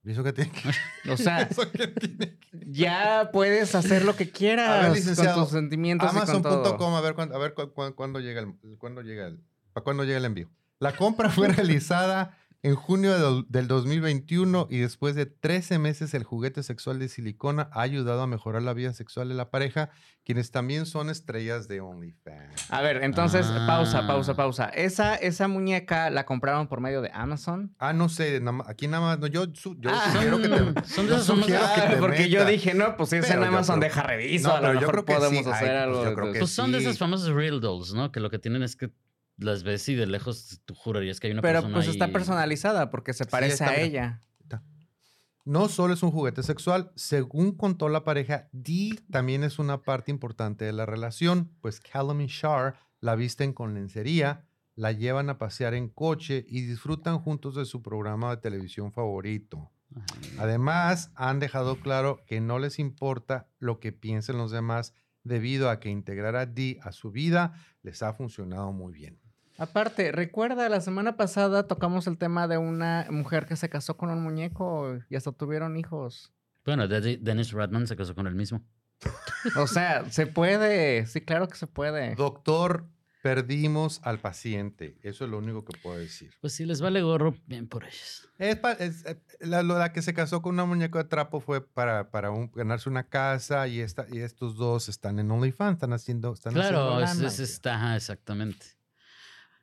¿Y 0.04 0.12
eso 0.12 0.24
qué 0.24 0.32
tiene 0.34 0.52
que 0.52 1.12
O 1.12 1.18
sea, 1.18 1.42
eso 1.50 1.70
qué 1.72 1.88
tiene 1.88 2.38
que- 2.38 2.64
ya 2.72 3.30
puedes 3.34 3.76
hacer 3.76 4.04
lo 4.06 4.16
que 4.16 4.30
quieras 4.32 4.94
licenciado, 4.94 5.36
con 5.36 5.44
tus 5.44 5.52
sentimientos. 5.54 6.10
Amazon.com, 6.10 6.94
a 6.96 7.02
ver, 7.02 7.14
cuándo, 7.16 7.36
a 7.36 7.40
ver 7.40 7.54
cu- 7.54 7.72
cu- 7.74 7.94
cuándo 7.96 8.20
llega 8.20 8.42
el, 8.42 8.54
cuándo 8.78 9.02
llega 9.02 9.28
el, 9.28 9.40
¿para 9.74 9.84
cuándo 9.84 10.04
llega 10.06 10.18
el 10.18 10.26
envío? 10.26 10.50
La 10.80 10.94
compra 10.96 11.30
fue 11.30 11.48
realizada 11.50 12.36
en 12.62 12.76
junio 12.76 13.18
del- 13.18 13.46
del 13.48 13.68
2021 13.70 14.68
y 14.70 14.80
después 14.80 15.16
de 15.16 15.26
13 15.26 15.80
meses 15.80 16.14
el 16.14 16.26
juguete 16.26 16.62
sexual 16.62 17.00
de 17.00 17.08
silicona 17.08 17.70
ha 17.72 17.82
ayudado 17.82 18.22
a 18.22 18.28
mejorar 18.28 18.62
la 18.64 18.74
vida 18.74 18.92
sexual 18.92 19.30
de 19.30 19.36
la 19.36 19.50
pareja, 19.50 19.92
quienes 20.26 20.52
también 20.52 20.86
son 20.86 21.10
estrellas 21.10 21.70
de 21.70 21.80
OnlyFans. 21.80 22.70
A 22.70 22.82
ver, 22.82 23.02
entonces, 23.04 23.46
pausa, 23.66 24.06
pausa, 24.08 24.34
Ah. 24.34 24.36
pausa. 24.36 24.66
Esa, 24.66 25.16
esa 25.16 25.48
muñeca 25.48 26.10
la 26.10 26.26
compraron 26.26 26.68
por 26.68 26.82
medio 26.82 27.02
de 27.02 27.10
Amazon. 27.14 27.74
Ah, 27.80 27.94
no 27.94 28.10
sé, 28.10 28.42
aquí 28.68 28.88
nada 28.90 29.04
más, 29.06 29.20
no, 29.20 29.28
yo, 29.28 29.46
su- 29.54 29.80
yo 29.80 29.90
Ah, 29.94 30.12
sugiero 30.12 30.38
que 30.42 30.50
te... 30.50 30.58
son- 30.86 31.08
de 31.08 31.46
que 31.46 31.82
te 31.92 31.98
Porque 32.00 32.30
yo 32.30 32.44
dije, 32.44 32.74
no, 32.74 32.98
pues 32.98 33.10
si 33.12 33.16
es 33.18 33.30
en 33.30 33.42
Amazon, 33.42 33.80
creo- 33.80 33.90
deja 33.90 34.04
reviso. 34.04 34.50
No, 34.50 34.56
a 34.56 34.58
lo 34.60 34.68
pero 34.68 34.74
yo 34.74 34.80
mejor 34.82 34.94
creo 34.96 35.06
que 35.06 35.14
podemos 35.14 35.46
sí. 35.46 35.50
Ay, 35.50 35.54
hacer 35.54 35.90
pues 35.90 36.08
algo. 36.08 36.32
Pues 36.40 36.50
son 36.52 36.72
de 36.74 36.78
esas 36.80 36.98
famosas 36.98 37.30
real 37.30 37.62
dolls, 37.62 37.94
¿no? 37.94 38.12
Que 38.12 38.20
lo 38.20 38.30
que 38.30 38.38
tienen 38.40 38.64
es 38.64 38.76
que 38.76 38.92
las 39.40 39.64
ves 39.64 39.88
y 39.90 39.96
de 39.96 40.06
lejos 40.06 40.62
tú 40.66 40.76
jurarías 40.76 41.20
que 41.20 41.28
hay 41.28 41.34
una 41.34 41.42
Pero 41.42 41.62
persona 41.62 41.76
pues 41.76 41.88
está 41.88 42.08
personalizada 42.10 42.90
porque 42.90 43.14
se 43.14 43.26
parece 43.26 43.54
está 43.54 43.70
a 43.70 43.76
bien. 43.76 43.86
ella. 43.88 44.22
No 45.46 45.68
solo 45.68 45.96
es 45.96 46.04
un 46.04 46.12
juguete 46.12 46.44
sexual, 46.44 46.92
según 46.96 47.54
contó 47.54 47.90
la 47.90 48.04
pareja, 48.04 48.50
Dee 48.52 49.00
también 49.10 49.44
es 49.44 49.58
una 49.58 49.82
parte 49.82 50.12
importante 50.12 50.66
de 50.66 50.74
la 50.74 50.86
relación, 50.86 51.52
pues 51.62 51.80
Callum 51.80 52.22
y 52.22 52.28
Shar 52.28 52.76
la 53.00 53.16
visten 53.16 53.54
con 53.54 53.74
lencería, 53.74 54.46
la 54.76 54.92
llevan 54.92 55.30
a 55.30 55.40
pasear 55.40 55.74
en 55.74 55.90
coche 55.90 56.46
y 56.48 56.62
disfrutan 56.62 57.18
juntos 57.18 57.56
de 57.56 57.66
su 57.66 57.82
programa 57.82 58.30
de 58.30 58.42
televisión 58.42 58.92
favorito. 58.92 59.72
Además, 60.38 61.12
han 61.16 61.40
dejado 61.40 61.80
claro 61.80 62.24
que 62.28 62.42
no 62.42 62.60
les 62.60 62.78
importa 62.78 63.48
lo 63.58 63.80
que 63.80 63.92
piensen 63.92 64.38
los 64.38 64.52
demás 64.52 64.94
debido 65.24 65.72
a 65.72 65.80
que 65.80 65.90
integrar 65.90 66.36
a 66.36 66.46
Dee 66.46 66.78
a 66.84 66.92
su 66.92 67.12
vida 67.12 67.54
les 67.82 68.04
ha 68.04 68.14
funcionado 68.14 68.72
muy 68.72 68.94
bien. 68.94 69.20
Aparte, 69.60 70.12
recuerda, 70.12 70.70
la 70.70 70.82
semana 70.82 71.18
pasada 71.18 71.68
tocamos 71.68 72.08
el 72.08 72.18
tema 72.18 72.48
de 72.48 72.58
una 72.58 73.06
mujer 73.10 73.46
que 73.46 73.56
se 73.56 73.70
casó 73.70 73.98
con 73.98 74.10
un 74.10 74.22
muñeco 74.22 74.98
y 75.10 75.16
hasta 75.16 75.32
tuvieron 75.32 75.78
hijos. 75.78 76.32
Bueno, 76.66 76.88
De- 76.88 77.18
Dennis 77.18 77.52
Rodman 77.52 77.88
se 77.88 77.96
casó 77.96 78.16
con 78.16 78.28
él 78.28 78.36
mismo. 78.36 78.64
O 79.56 79.68
sea, 79.68 80.10
se 80.12 80.28
puede. 80.28 81.06
Sí, 81.06 81.22
claro 81.22 81.48
que 81.48 81.56
se 81.58 81.68
puede. 81.68 82.16
Doctor, 82.16 82.86
perdimos 83.24 84.02
al 84.04 84.20
paciente. 84.20 84.98
Eso 85.04 85.26
es 85.26 85.32
lo 85.32 85.38
único 85.38 85.64
que 85.66 85.78
puedo 85.78 85.98
decir. 85.98 86.32
Pues 86.42 86.54
si 86.54 86.66
les 86.66 86.82
vale 86.82 87.02
gorro, 87.02 87.36
bien 87.48 87.68
por 87.68 87.84
ellos. 87.86 88.28
Es 88.38 88.56
pa- 88.58 88.74
es, 88.74 89.06
eh, 89.06 89.22
la, 89.40 89.64
la 89.64 89.94
que 89.94 90.02
se 90.02 90.14
casó 90.14 90.42
con 90.42 90.54
una 90.54 90.66
muñeca 90.66 91.00
de 91.00 91.06
trapo 91.06 91.40
fue 91.42 91.62
para, 91.66 92.12
para 92.12 92.32
un- 92.32 92.52
ganarse 92.54 92.90
una 92.90 93.04
casa 93.08 93.68
y, 93.68 93.80
esta, 93.80 94.06
y 94.12 94.20
estos 94.20 94.56
dos 94.58 94.90
están 94.90 95.20
en 95.20 95.32
OnlyFans, 95.32 95.74
están 95.76 95.94
haciendo... 95.94 96.34
Están 96.34 96.54
Claro, 96.54 96.96
haciendo 96.98 97.28
es, 97.28 97.40
está, 97.40 97.96
exactamente. 97.96 98.66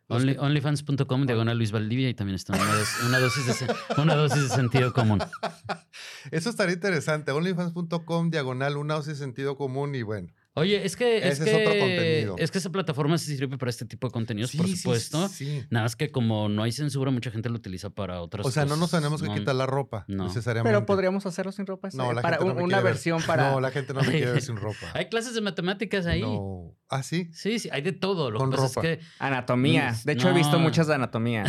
Only- 0.08 0.36
Onlyfans.com, 0.38 1.26
diagonal 1.26 1.56
Luis 1.58 1.72
Valdivia, 1.72 2.08
y 2.08 2.14
también 2.14 2.36
está 2.36 2.52
una, 2.54 2.74
dos- 2.74 3.02
una 3.06 3.18
dosis 3.18 3.46
de, 3.46 3.74
una 4.02 4.14
dosis 4.14 4.48
de 4.48 4.54
sentido 4.54 4.92
común. 4.92 5.18
Eso 6.30 6.50
estaría 6.50 6.74
interesante. 6.74 7.32
OnlyFans.com, 7.32 8.30
diagonal, 8.30 8.76
una 8.76 8.94
dosis 8.94 9.18
de 9.18 9.24
sentido 9.24 9.56
común 9.56 9.94
y 9.94 10.02
bueno. 10.02 10.28
Oye, 10.58 10.86
es 10.86 10.96
que, 10.96 11.18
es 11.28 11.38
que, 11.38 11.54
otro 11.54 11.78
contenido. 11.78 12.36
es 12.38 12.50
que 12.50 12.56
esa 12.58 12.70
plataforma 12.70 13.18
sí 13.18 13.36
sirve 13.36 13.58
para 13.58 13.68
este 13.68 13.84
tipo 13.84 14.06
de 14.08 14.12
contenidos, 14.12 14.56
por 14.56 14.66
Sí, 14.66 14.76
supuesto. 14.76 15.28
sí. 15.28 15.62
Nada 15.68 15.84
más 15.84 15.96
que 15.96 16.10
como 16.10 16.48
no 16.48 16.62
hay 16.62 16.72
censura, 16.72 17.10
mucha 17.10 17.30
gente 17.30 17.50
lo 17.50 17.56
utiliza 17.56 17.90
para 17.90 18.22
otras 18.22 18.46
O 18.46 18.50
sea, 18.50 18.64
no 18.64 18.70
nos 18.70 18.88
cosas. 18.88 19.00
tenemos 19.00 19.20
que 19.22 19.28
No- 19.28 19.34
quitar 19.34 19.54
la 19.54 19.66
ropa 19.66 20.04
no. 20.08 20.24
necesariamente. 20.24 20.72
Pero 20.74 20.86
podríamos 20.86 21.26
hacerlo 21.26 21.52
sin 21.52 21.66
ropa. 21.66 21.90
No, 21.92 22.12
la 22.14 22.22
para 22.22 22.38
gente 22.38 22.48
no 22.54 22.54
una 22.54 22.64
quiere 22.68 22.82
ver. 22.82 22.92
versión 22.94 23.22
para. 23.22 23.50
No, 23.50 23.60
la 23.60 23.70
gente 23.70 23.92
no 23.92 24.00
me 24.00 24.10
quiere 24.10 24.32
ver 24.32 24.42
sin 24.42 24.56
ropa. 24.56 24.90
Hay 24.94 25.10
clases 25.10 25.34
de 25.34 25.42
matemáticas 25.42 26.06
ahí. 26.06 26.22
No. 26.22 26.74
¿Ah, 26.88 27.02
sí? 27.02 27.28
Sí, 27.34 27.58
sí, 27.58 27.68
hay 27.70 27.82
de 27.82 27.92
todo. 27.92 28.30
Lo 28.30 28.38
Con 28.38 28.50
que 28.50 28.56
pasa 28.56 28.68
ropa. 28.80 28.88
es 28.88 28.98
que. 28.98 29.04
Anatomía. 29.18 29.92
Mm, 29.92 30.04
De 30.06 30.12
hecho, 30.14 30.30
he 30.30 30.32
visto 30.32 30.52
no. 30.56 30.60
muchas 30.60 30.86
de 30.86 30.94
anatomía. 30.94 31.44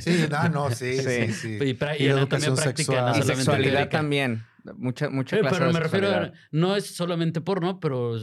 Sí, 0.00 0.26
ah, 0.32 0.48
no, 0.48 0.70
sí, 0.70 0.96
sí, 1.02 1.26
Sí. 1.28 1.32
sí. 1.32 1.48
Y, 1.60 1.64
y 1.64 1.68
Y 1.68 1.74
anatomía 1.74 2.10
educación 2.14 2.54
práctica, 2.56 2.92
sexual. 2.92 3.12
no 3.12 3.18
y 3.18 3.22
sexualidad 3.22 3.88
también. 3.90 4.44
Mucha, 4.76 5.10
mucha 5.10 5.38
clase 5.38 5.56
pero 5.56 5.66
de 5.68 5.72
me 5.72 5.80
refiero 5.80 6.08
a, 6.08 6.32
no 6.50 6.76
es 6.76 6.86
solamente 6.86 7.40
porno, 7.40 7.80
pero 7.80 8.16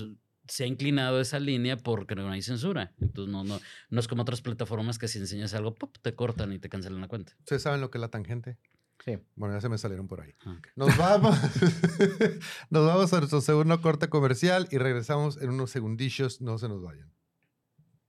se 0.47 0.63
ha 0.63 0.67
inclinado 0.67 1.19
esa 1.19 1.39
línea 1.39 1.77
porque 1.77 2.15
no 2.15 2.29
hay 2.29 2.41
censura. 2.41 2.93
Entonces 2.99 3.31
no, 3.31 3.43
no, 3.43 3.59
no 3.89 3.99
es 3.99 4.07
como 4.07 4.21
otras 4.21 4.41
plataformas 4.41 4.97
que 4.97 5.07
si 5.07 5.19
enseñas 5.19 5.53
algo, 5.53 5.75
¡pop! 5.75 5.95
te 6.01 6.15
cortan 6.15 6.53
y 6.53 6.59
te 6.59 6.69
cancelan 6.69 7.01
la 7.01 7.07
cuenta. 7.07 7.33
¿Ustedes 7.39 7.61
saben 7.61 7.81
lo 7.81 7.91
que 7.91 7.97
es 7.97 8.01
la 8.01 8.09
tangente? 8.09 8.57
Sí. 9.05 9.17
Bueno, 9.35 9.55
ya 9.55 9.61
se 9.61 9.69
me 9.69 9.77
salieron 9.77 10.07
por 10.07 10.21
ahí. 10.21 10.33
Ah. 10.45 10.59
Nos 10.75 10.97
vamos. 10.97 11.38
nos 12.69 12.85
vamos 12.85 13.13
a 13.13 13.17
nuestro 13.19 13.41
segundo 13.41 13.79
corte 13.81 14.09
comercial 14.09 14.67
y 14.71 14.77
regresamos 14.77 15.41
en 15.41 15.49
unos 15.49 15.71
segundillos. 15.71 16.41
No 16.41 16.57
se 16.57 16.67
nos 16.67 16.81
vayan. 16.81 17.13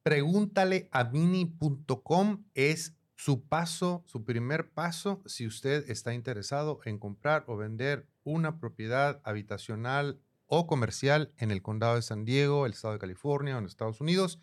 Pregúntale 0.02 0.88
a 0.90 1.04
mini.com 1.04 2.44
es 2.54 2.97
su 3.18 3.42
paso, 3.48 4.04
su 4.06 4.24
primer 4.24 4.70
paso 4.70 5.20
si 5.26 5.44
usted 5.44 5.90
está 5.90 6.14
interesado 6.14 6.78
en 6.84 6.98
comprar 6.98 7.44
o 7.48 7.56
vender 7.56 8.06
una 8.22 8.60
propiedad 8.60 9.20
habitacional 9.24 10.20
o 10.46 10.68
comercial 10.68 11.34
en 11.36 11.50
el 11.50 11.60
condado 11.60 11.96
de 11.96 12.02
San 12.02 12.24
Diego, 12.24 12.64
el 12.64 12.72
estado 12.72 12.94
de 12.94 13.00
California 13.00 13.56
o 13.56 13.58
en 13.58 13.66
Estados 13.66 14.00
Unidos. 14.00 14.40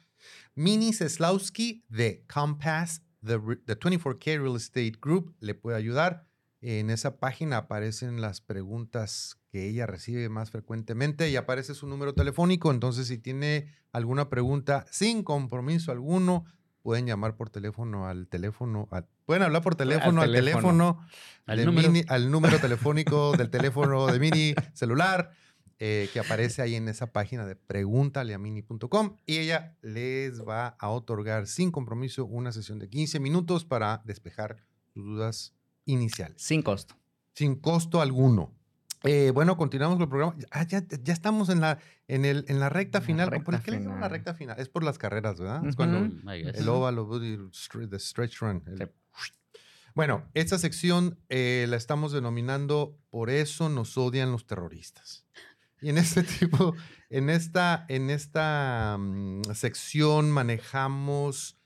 Mini 0.55 0.91
Seslowski 0.91 1.85
de 1.87 2.25
Compass, 2.31 3.01
the, 3.23 3.39
the 3.65 3.79
24K 3.79 4.41
Real 4.41 4.57
Estate 4.57 4.97
Group, 5.01 5.33
le 5.39 5.55
puede 5.55 5.77
ayudar. 5.77 6.27
En 6.59 6.89
esa 6.89 7.17
página 7.17 7.57
aparecen 7.57 8.19
las 8.19 8.41
preguntas 8.41 9.39
que 9.47 9.69
ella 9.69 9.85
recibe 9.85 10.27
más 10.27 10.51
frecuentemente 10.51 11.29
y 11.29 11.37
aparece 11.37 11.75
su 11.75 11.87
número 11.87 12.13
telefónico. 12.13 12.71
Entonces, 12.71 13.07
si 13.07 13.19
tiene 13.19 13.73
alguna 13.93 14.29
pregunta 14.29 14.85
sin 14.91 15.23
compromiso 15.23 15.93
alguno, 15.93 16.43
pueden 16.85 17.07
llamar 17.07 17.35
por 17.35 17.49
teléfono 17.49 18.05
al 18.07 18.27
teléfono. 18.27 18.87
pueden 19.25 19.41
hablar 19.41 19.63
por 19.63 19.73
teléfono 19.75 20.21
al, 20.21 20.31
teléfono. 20.31 20.61
teléfono, 20.61 21.07
Al 21.47 21.65
número. 21.65 21.89
Mini- 21.91 22.05
al 22.07 22.29
número 22.29 22.59
telefónico 22.59 23.35
del 23.35 23.49
teléfono 23.57 24.05
de 24.05 24.19
Mini 24.19 24.53
celular 24.73 25.31
eh, 25.79 26.09
que 26.13 26.19
aparece 26.19 26.61
ahí 26.61 26.75
en 26.75 26.87
esa 26.87 27.07
página 27.11 27.43
de 27.47 27.55
pregúntaleamini.com 27.55 29.17
y 29.25 29.37
ella 29.39 29.75
les 29.81 30.41
va 30.47 30.67
a 30.79 30.89
otorgar 30.89 31.47
sin 31.47 31.71
compromiso 31.71 32.23
una 32.25 32.51
sesión 32.51 32.77
de 32.79 32.87
15 32.87 33.19
minutos 33.19 33.65
para 33.65 34.01
despejar 34.05 34.57
sus 34.93 35.03
dudas 35.03 35.53
iniciales, 35.85 36.39
Sin 36.41 36.61
costo. 36.61 36.95
sin 37.33 37.55
costo 37.55 37.99
alguno. 37.99 38.53
Eh, 39.05 39.31
bueno, 39.31 39.55
continuamos 39.55 39.97
con 39.97 40.03
el 40.03 40.09
programa. 40.09 40.35
Ah, 40.51 40.63
ya, 40.65 40.83
ya 40.87 41.13
estamos 41.13 41.49
en 41.49 41.61
la, 41.61 41.77
en 42.07 42.25
el, 42.25 42.43
en 42.47 42.59
la 42.59 42.69
recta 42.69 42.99
la 42.99 43.05
final. 43.05 43.29
recta 43.29 43.45
¿Por 43.51 43.61
qué 43.61 43.71
le 43.71 43.79
llaman 43.81 44.01
la 44.01 44.09
recta 44.09 44.33
final? 44.33 44.59
Es 44.59 44.67
por 44.69 44.83
las 44.83 44.97
carreras, 44.97 45.39
¿verdad? 45.39 45.65
Es 45.67 45.75
cuando 45.75 45.99
guess. 46.43 46.57
el 46.59 46.67
óvalo, 46.69 47.05
the 47.87 47.99
stretch 47.99 48.39
run. 48.39 48.63
el- 48.67 48.77
Sí. 48.79 48.85
Bueno, 49.93 50.27
esta 50.33 50.57
sección 50.57 51.19
eh, 51.29 51.67
la 51.69 51.77
estamos 51.77 52.11
denominando 52.11 52.99
Por 53.11 53.29
eso 53.29 53.69
nos 53.69 53.97
odian 53.97 54.31
los 54.31 54.45
terroristas. 54.45 55.25
Y 55.81 55.89
en 55.89 55.97
este 55.97 56.23
tipo, 56.23 56.75
en 57.09 57.29
esta, 57.29 57.85
en 57.87 58.09
esta 58.09 58.97
mm, 58.99 59.43
sección 59.53 60.31
manejamos 60.31 61.57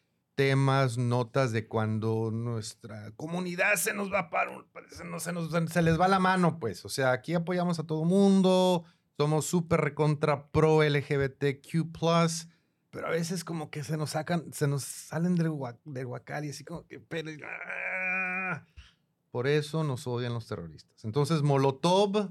temas, 0.44 0.98
notas 0.98 1.52
de 1.52 1.68
cuando 1.68 2.32
nuestra 2.32 3.12
comunidad 3.18 3.76
se 3.76 3.94
nos 3.94 4.10
va 4.10 4.30
para 4.30 4.52
un, 4.52 4.64
se, 4.90 5.04
nos- 5.04 5.24
se 5.24 5.34
nos- 5.34 5.52
se 5.70 5.82
les 5.82 6.00
va 6.00 6.08
la 6.08 6.20
mano, 6.20 6.60
pues. 6.62 6.86
O 6.86 6.90
sea, 6.90 7.12
aquí 7.12 7.34
apoyamos 7.34 7.78
a 7.78 7.84
todo 7.86 8.06
mundo, 8.06 8.86
somos 9.18 9.44
súper 9.46 9.82
recontra 9.82 10.48
pro 10.48 10.82
LGBTQ+, 10.82 11.90
pero 12.90 13.08
a 13.08 13.10
veces 13.10 13.44
como 13.44 13.70
que 13.70 13.84
se 13.84 13.98
nos 13.98 14.12
sacan, 14.12 14.54
se 14.54 14.66
nos 14.70 14.84
salen 14.86 15.36
del, 15.36 15.52
del 15.84 16.06
guacal 16.06 16.46
y 16.46 16.52
así 16.52 16.64
como 16.64 16.88
que... 16.88 17.02
pero- 17.02 17.32
¡ah! 17.46 18.66
Por 19.32 19.46
eso 19.46 19.84
nos 19.84 20.08
odian 20.08 20.34
los 20.34 20.48
terroristas. 20.48 21.04
Entonces, 21.04 21.42
Molotov, 21.42 22.30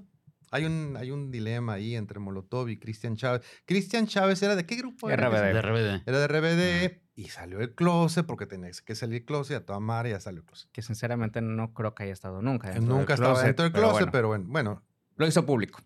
hay 0.50 0.64
un, 0.64 0.96
hay 0.98 1.10
un 1.10 1.30
dilema 1.30 1.74
ahí 1.74 1.94
entre 1.96 2.18
Molotov 2.20 2.68
y 2.68 2.78
Cristian 2.78 3.16
Chávez. 3.16 3.42
Cristian 3.64 4.06
Chávez 4.06 4.42
era 4.42 4.56
de 4.56 4.64
qué 4.66 4.76
grupo 4.76 5.10
era? 5.10 5.28
RBD. 5.28 5.52
De 5.54 5.62
RBD. 5.62 6.02
Era 6.08 6.18
de 6.18 6.28
RBD 6.28 6.98
y 7.14 7.28
salió 7.28 7.58
del 7.58 7.74
closet 7.74 8.24
porque 8.26 8.46
tenía 8.46 8.70
que 8.84 8.94
salir 8.94 9.20
del 9.20 9.24
closet 9.26 9.52
y 9.52 9.56
a 9.56 9.66
toda 9.66 9.80
madre 9.80 10.10
ya 10.10 10.20
salió 10.20 10.40
del 10.42 10.46
closet. 10.46 10.70
Que 10.72 10.82
sinceramente 10.82 11.40
no 11.40 11.72
creo 11.74 11.94
que 11.94 12.04
haya 12.04 12.12
estado 12.12 12.42
nunca. 12.42 12.68
dentro 12.70 12.94
Nunca 12.94 13.14
del 13.14 13.14
estaba 13.14 13.30
closet, 13.34 13.46
dentro 13.46 13.62
del 13.64 13.72
pero 13.72 13.82
closet, 13.88 13.98
bueno, 14.00 14.12
pero 14.12 14.28
bueno, 14.28 14.44
bueno, 14.48 14.82
Lo 15.16 15.26
hizo 15.26 15.44
público. 15.44 15.80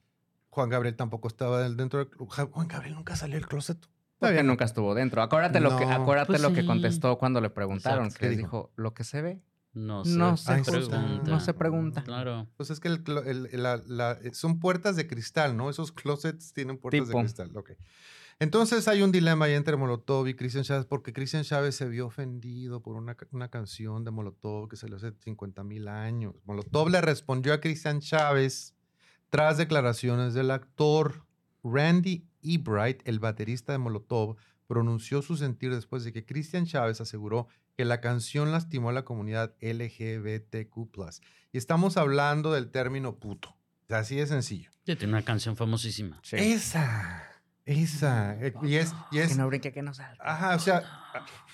Juan 0.50 0.68
Gabriel 0.68 0.94
tampoco 0.96 1.28
estaba 1.28 1.66
dentro 1.68 2.00
del 2.00 2.08
Ja- 2.28 2.44
Juan 2.46 2.68
Gabriel 2.68 2.94
nunca 2.94 3.16
salió 3.16 3.36
del 3.36 3.46
closet. 3.46 3.78
Todavía 4.18 4.42
nunca 4.44 4.64
estuvo 4.66 4.94
dentro. 4.94 5.20
Acuérdate 5.22 5.58
lo 5.58 5.76
que, 5.76 5.84
acuérdate 5.84 6.26
pues 6.32 6.42
lo 6.42 6.52
que 6.52 6.64
contestó 6.64 7.18
cuando 7.18 7.40
le 7.40 7.50
preguntaron. 7.50 8.04
Exacto. 8.04 8.20
Que 8.20 8.26
¿Qué 8.26 8.28
les 8.30 8.38
dijo, 8.38 8.70
lo 8.76 8.94
que 8.94 9.02
se 9.02 9.20
ve. 9.22 9.40
No 9.74 10.04
se, 10.04 10.16
No 10.16 10.36
se 10.36 10.62
pregunta. 10.62 11.00
no 11.24 11.40
se 11.40 11.54
pregunta. 11.54 12.04
Claro. 12.04 12.46
Pues 12.56 12.70
es 12.70 12.78
que 12.80 12.88
el 12.88 13.02
clo- 13.02 13.24
el- 13.26 13.48
la- 13.62 13.82
la- 13.86 14.18
son 14.32 14.58
puertas 14.60 14.96
de 14.96 15.06
cristal, 15.06 15.56
¿no? 15.56 15.70
Esos 15.70 15.92
closets 15.92 16.52
tienen 16.52 16.76
puertas 16.78 17.06
Tipo. 17.06 17.18
de 17.18 17.24
cristal. 17.24 17.50
Ok. 17.56 17.72
Entonces 18.38 18.88
hay 18.88 19.02
un 19.02 19.12
dilema 19.12 19.44
ahí 19.44 19.52
entre 19.54 19.76
Molotov 19.76 20.26
y 20.26 20.34
Cristian 20.34 20.64
Chávez 20.64 20.84
porque 20.86 21.12
Cristian 21.12 21.44
Chávez 21.44 21.76
se 21.76 21.88
vio 21.88 22.06
ofendido 22.06 22.82
por 22.82 22.96
una, 22.96 23.16
una 23.30 23.48
canción 23.48 24.04
de 24.04 24.10
Molotov 24.10 24.68
que 24.68 24.76
salió 24.76 24.96
hace 24.96 25.12
50 25.20 25.62
mil 25.62 25.86
años. 25.88 26.34
Molotov 26.44 26.88
le 26.90 27.00
respondió 27.00 27.52
a 27.54 27.60
Cristian 27.60 28.00
Chávez 28.00 28.74
tras 29.30 29.58
declaraciones 29.58 30.34
del 30.34 30.50
actor 30.50 31.24
Randy 31.62 32.26
Ebright, 32.42 33.00
el 33.04 33.20
baterista 33.20 33.72
de 33.72 33.78
Molotov, 33.78 34.36
pronunció 34.72 35.20
su 35.20 35.36
sentir 35.36 35.74
después 35.74 36.02
de 36.02 36.14
que 36.14 36.24
Cristian 36.24 36.64
Chávez 36.64 36.98
aseguró 37.02 37.46
que 37.76 37.84
la 37.84 38.00
canción 38.00 38.52
lastimó 38.52 38.88
a 38.88 38.94
la 38.94 39.04
comunidad 39.04 39.54
LGBTQ+. 39.60 40.88
Y 41.52 41.58
estamos 41.58 41.98
hablando 41.98 42.54
del 42.54 42.70
término 42.70 43.18
puto. 43.18 43.54
Así 43.90 44.16
de 44.16 44.26
sencillo. 44.26 44.70
Sí, 44.86 44.96
tiene 44.96 45.12
una 45.12 45.26
canción 45.26 45.58
famosísima. 45.58 46.18
Sí. 46.22 46.36
Esa, 46.36 47.22
esa. 47.64 48.34
eh, 48.40 48.52
Y 48.62 48.74
es, 48.76 48.92
y 49.10 49.18
es 49.18 49.30
Que 49.30 49.34
no 49.36 49.46
brinque, 49.46 49.72
que 49.72 49.82
no 49.82 49.94
salga. 49.94 50.16
ajá, 50.20 50.56
o 50.56 50.58
sea, 50.58 50.82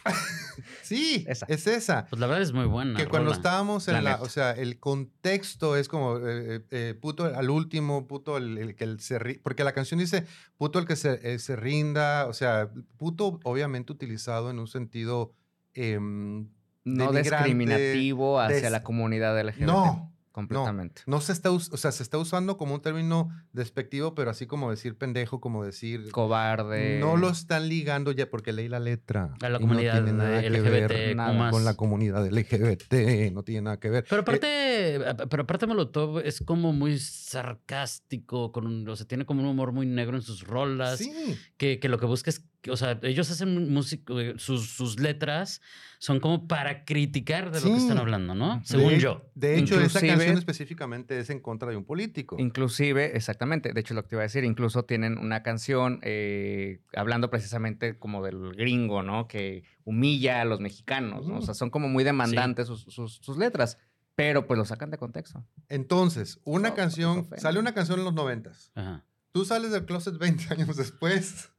sí, 0.83 1.25
Esa. 1.29 1.47
es 1.49 1.67
esa. 1.67 2.07
Pues 2.07 2.21
la 2.21 2.27
verdad 2.27 2.43
es 2.43 2.53
muy 2.53 2.65
buena. 2.67 2.99
Que 2.99 3.07
cuando 3.07 3.33
estábamos 3.33 3.89
en 3.89 4.03
la, 4.05 4.17
o 4.23 4.29
sea, 4.29 4.53
el 4.53 4.79
contexto 4.79 5.77
es 5.77 5.89
como 5.89 6.17
eh, 6.19 6.65
eh, 6.71 6.95
puto 7.01 7.25
al 7.25 7.51
último, 7.51 8.07
puto 8.07 8.37
el, 8.37 8.57
el 8.59 8.75
que 8.75 8.85
el 8.85 9.01
se 9.01 9.19
ri- 9.19 9.41
porque 9.43 9.65
la 9.65 9.73
canción 9.73 10.01
dice 10.01 10.27
puto 10.57 10.79
el 10.79 10.87
que 10.87 10.97
se, 10.97 11.35
eh, 11.35 11.39
se 11.39 11.57
rinda, 11.57 12.27
o 12.27 12.33
sea, 12.33 12.71
puto 12.97 13.41
obviamente 13.45 13.93
utilizado 13.93 14.51
en 14.51 14.59
un 14.59 14.69
sentido 14.69 15.35
em, 15.75 16.49
no 16.85 17.13
discriminativo 17.13 18.41
hacia 18.41 18.57
des- 18.63 18.71
la 18.73 18.83
comunidad 18.83 19.39
LGBT. 19.39 19.67
no, 19.67 20.13
completamente. 20.47 21.03
no 21.07 21.21
se 21.21 21.33
está, 21.33 21.51
o 21.51 21.59
sea, 21.61 21.93
se 21.93 22.03
está 22.03 22.19
usando 22.19 22.57
como 22.57 22.75
un 22.75 22.81
término 22.83 23.29
despectivo, 23.53 24.15
pero 24.15 24.31
así 24.31 24.47
como 24.47 24.71
decir 24.71 24.97
pendejo, 24.97 25.41
como 25.41 25.65
decir 25.65 26.11
Cobarde. 26.11 26.99
no 27.01 27.17
lo 27.17 27.29
están 27.31 27.69
ligando 27.69 28.13
ya 28.13 28.29
porque 28.31 28.53
leí 28.53 28.69
la 28.69 28.81
letra. 28.81 29.35
A 29.43 29.49
la 29.49 29.59
no 29.59 29.61
comunidad 29.61 29.95
tiene 30.05 30.13
nada 30.13 30.41
que 30.43 30.51
ver 30.61 30.83
LGBT 30.91 31.17
nada. 31.17 31.33
más. 31.33 31.53
con 31.53 31.65
la 31.65 31.75
comunidad 31.75 32.27
LGBT, 32.27 33.33
no 33.33 33.43
tiene 33.43 33.63
nada 33.63 33.79
que 33.81 33.91
ver. 33.91 34.05
Pero 34.09 34.21
Eh, 34.21 34.99
aparte, 35.03 35.27
pero 35.29 35.43
aparte 35.43 35.67
Molotov 35.67 36.19
es 36.21 36.41
como 36.45 36.73
muy 36.73 36.99
sarcástico, 36.99 38.53
con 38.53 38.67
un- 38.67 38.89
o 38.89 38.97
sea, 38.97 39.07
tiene 39.07 39.25
como 39.27 39.43
un 39.43 39.49
humor 39.49 39.73
muy 39.73 39.87
negro 39.87 40.17
en 40.17 40.23
sus 40.23 40.47
rolas, 40.47 40.99
sí. 40.99 41.13
que, 41.57 41.79
que 41.81 41.89
lo 41.89 41.99
que 41.99 42.07
busca 42.07 42.31
es, 42.31 42.41
que, 42.41 42.47
o 42.71 42.77
sea, 42.77 42.99
ellos 43.03 43.31
hacen 43.31 43.73
música, 43.73 44.13
eh, 44.21 44.35
sus, 44.37 44.69
sus 44.71 44.99
letras 44.99 45.61
son 45.99 46.19
como 46.21 46.49
para 46.49 46.85
criticar 46.85 47.51
de 47.53 47.61
lo 47.61 47.67
que 47.67 47.77
Sí. 47.77 47.83
están 47.83 47.99
hablando, 47.99 48.35
¿no? 48.35 48.59
De- 48.59 48.65
Según 48.67 48.95
yo. 48.95 49.31
De 49.35 49.59
hecho, 49.59 49.75
esa 49.81 49.99
Inclusive- 50.01 50.09
canción 50.09 50.39
específicamente 50.39 51.19
es 51.19 51.31
en 51.31 51.41
contra 51.41 51.71
de 51.71 51.77
un 51.77 51.85
político. 51.85 52.37
Inclusive, 52.39 53.17
exactamente, 53.17 53.73
de 53.73 53.81
hecho 53.81 53.95
lo 53.95 54.03
que 54.03 54.09
te 54.11 54.15
iba 54.17 54.23
a 54.23 54.25
decir, 54.25 54.45
incluso 54.45 54.85
tienen 54.85 55.19
una 55.19 55.43
canción 55.43 56.01
eh, 56.03 56.81
hablando 56.95 57.31
precisamente 57.31 57.99
como 57.99 58.23
del 58.25 58.53
gringo, 58.55 59.03
¿no? 59.03 59.29
Que 59.29 59.63
humilla 59.85 60.41
a 60.41 60.45
los 60.45 60.61
mexicanos, 60.61 61.27
¿no? 61.27 61.39
O 61.39 61.43
sea, 61.43 61.55
son 61.55 61.71
como 61.71 61.89
muy 61.89 62.05
demandantes 62.05 62.67
sus, 62.67 62.83
sus- 62.85 63.17
sus 63.23 63.39
letras, 63.39 63.79
pero 64.15 64.47
pues 64.49 64.59
lo 64.59 64.65
sacan 64.65 64.91
de 64.91 64.99
contexto. 64.99 65.45
Entonces, 65.69 66.41
una 66.45 66.71
No, 66.71 66.75
canción, 66.75 67.19
ofende. 67.19 67.41
sale 67.41 67.59
una 67.61 67.73
canción 67.73 68.01
en 68.01 68.05
los 68.05 68.15
noventas. 68.15 68.73
Ajá. 68.75 69.05
Tú 69.31 69.45
sales 69.45 69.71
del 69.71 69.85
closet 69.85 70.19
20 70.19 70.45
años 70.53 70.77
después 70.77 71.51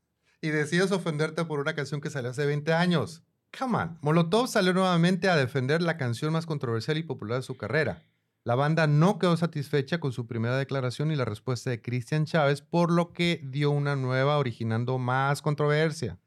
y 0.41 0.49
decides 0.49 0.91
ofenderte 0.91 1.45
por 1.45 1.59
una 1.59 1.75
canción 1.75 2.01
que 2.01 2.09
salió 2.09 2.29
hace 2.29 2.45
20 2.45 2.73
años. 2.73 3.23
Come 3.57 3.77
on. 3.77 3.97
Molotov 4.01 4.47
salió 4.47 4.73
nuevamente 4.73 5.29
a 5.29 5.35
defender 5.35 5.81
la 5.81 5.97
canción 5.97 6.33
más 6.33 6.45
controversial 6.45 6.97
y 6.97 7.03
popular 7.03 7.39
de 7.39 7.43
su 7.43 7.57
carrera. 7.57 8.03
La 8.43 8.55
banda 8.55 8.87
no 8.87 9.19
quedó 9.19 9.35
satisfecha 9.37 9.99
con 9.99 10.11
su 10.11 10.25
primera 10.25 10.57
declaración 10.57 11.11
y 11.11 11.15
la 11.15 11.25
respuesta 11.25 11.69
de 11.69 11.81
Cristian 11.81 12.25
Chávez, 12.25 12.61
por 12.61 12.91
lo 12.91 13.11
que 13.11 13.41
dio 13.43 13.69
una 13.71 13.95
nueva 13.95 14.37
originando 14.37 14.97
más 14.97 15.41
controversia. 15.41 16.17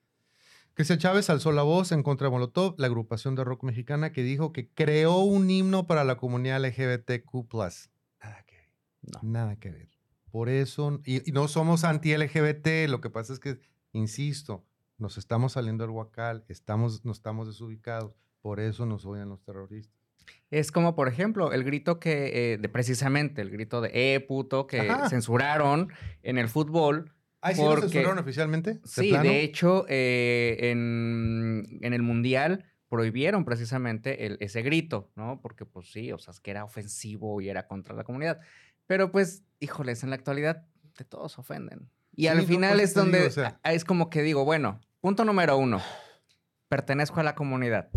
Cristian 0.74 0.98
Chávez 0.98 1.30
alzó 1.30 1.52
la 1.52 1.62
voz 1.62 1.92
en 1.92 2.02
contra 2.02 2.26
de 2.26 2.32
Molotov, 2.32 2.74
la 2.78 2.86
agrupación 2.86 3.34
de 3.34 3.44
rock 3.44 3.62
mexicana 3.62 4.12
que 4.12 4.22
dijo 4.22 4.52
que 4.52 4.68
creó 4.68 5.18
un 5.18 5.50
himno 5.50 5.86
para 5.86 6.04
la 6.04 6.16
comunidad 6.16 6.64
LGBTQ+. 6.64 7.46
Nada 8.22 8.44
que 8.46 8.56
ver. 8.56 8.70
No. 9.02 9.20
Nada 9.22 9.56
que 9.56 9.70
ver. 9.70 9.88
Por 10.30 10.48
eso, 10.48 11.00
y, 11.04 11.28
y 11.28 11.32
no 11.32 11.46
somos 11.46 11.84
anti-LGBT, 11.84 12.88
lo 12.88 13.00
que 13.00 13.10
pasa 13.10 13.34
es 13.34 13.38
que, 13.38 13.58
insisto, 13.92 14.64
nos 14.98 15.18
estamos 15.18 15.52
saliendo 15.52 15.84
del 15.84 15.90
huacal, 15.90 16.44
estamos, 16.48 17.04
no 17.04 17.12
estamos 17.12 17.46
desubicados, 17.46 18.12
por 18.40 18.60
eso 18.60 18.86
nos 18.86 19.04
odian 19.06 19.28
los 19.28 19.42
terroristas. 19.42 19.96
Es 20.50 20.70
como, 20.70 20.94
por 20.94 21.08
ejemplo, 21.08 21.52
el 21.52 21.64
grito 21.64 21.98
que, 21.98 22.52
eh, 22.54 22.58
de 22.58 22.68
precisamente, 22.68 23.42
el 23.42 23.50
grito 23.50 23.80
de 23.80 23.90
eh, 24.14 24.20
puto, 24.20 24.66
que 24.66 24.80
Ajá. 24.80 25.08
censuraron 25.08 25.88
en 26.22 26.38
el 26.38 26.48
fútbol. 26.48 27.12
¿Ah, 27.40 27.52
sí 27.54 27.60
lo 27.60 27.68
Porque- 27.70 27.82
censuraron 27.88 28.18
oficialmente? 28.18 28.74
¿De 28.74 28.80
Sí, 28.84 29.08
plano? 29.08 29.28
de 29.30 29.42
hecho, 29.42 29.84
eh, 29.88 30.58
en, 30.70 31.78
en 31.82 31.92
el 31.92 32.02
Mundial 32.02 32.64
prohibieron 32.88 33.44
precisamente 33.44 34.26
el- 34.26 34.36
ese 34.40 34.62
grito, 34.62 35.10
¿no? 35.16 35.40
Porque, 35.40 35.64
pues 35.64 35.90
sí, 35.90 36.12
o 36.12 36.18
sea, 36.18 36.32
es 36.32 36.40
que 36.40 36.50
era 36.52 36.62
ofensivo 36.64 37.40
y 37.40 37.48
era 37.48 37.66
contra 37.66 37.96
la 37.96 38.04
comunidad. 38.04 38.38
Pero, 38.86 39.10
pues, 39.10 39.42
híjoles, 39.58 40.02
en 40.04 40.10
la 40.10 40.16
actualidad 40.16 40.66
de 40.98 41.04
todos 41.04 41.38
ofenden. 41.38 41.88
Y 42.14 42.22
Sí, 42.22 42.28
al 42.28 42.38
no, 42.38 42.44
final 42.44 42.72
por 42.72 42.80
es 42.80 42.94
donde 42.94 43.18
digo, 43.18 43.28
o 43.30 43.32
sea. 43.32 43.60
a- 43.62 43.72
es 43.72 43.84
como 43.84 44.10
que 44.10 44.22
digo, 44.22 44.44
bueno, 44.44 44.80
punto 45.00 45.24
número 45.24 45.56
uno, 45.56 45.80
pertenezco 46.68 47.20
a 47.20 47.22
la 47.22 47.34
comunidad. 47.34 47.88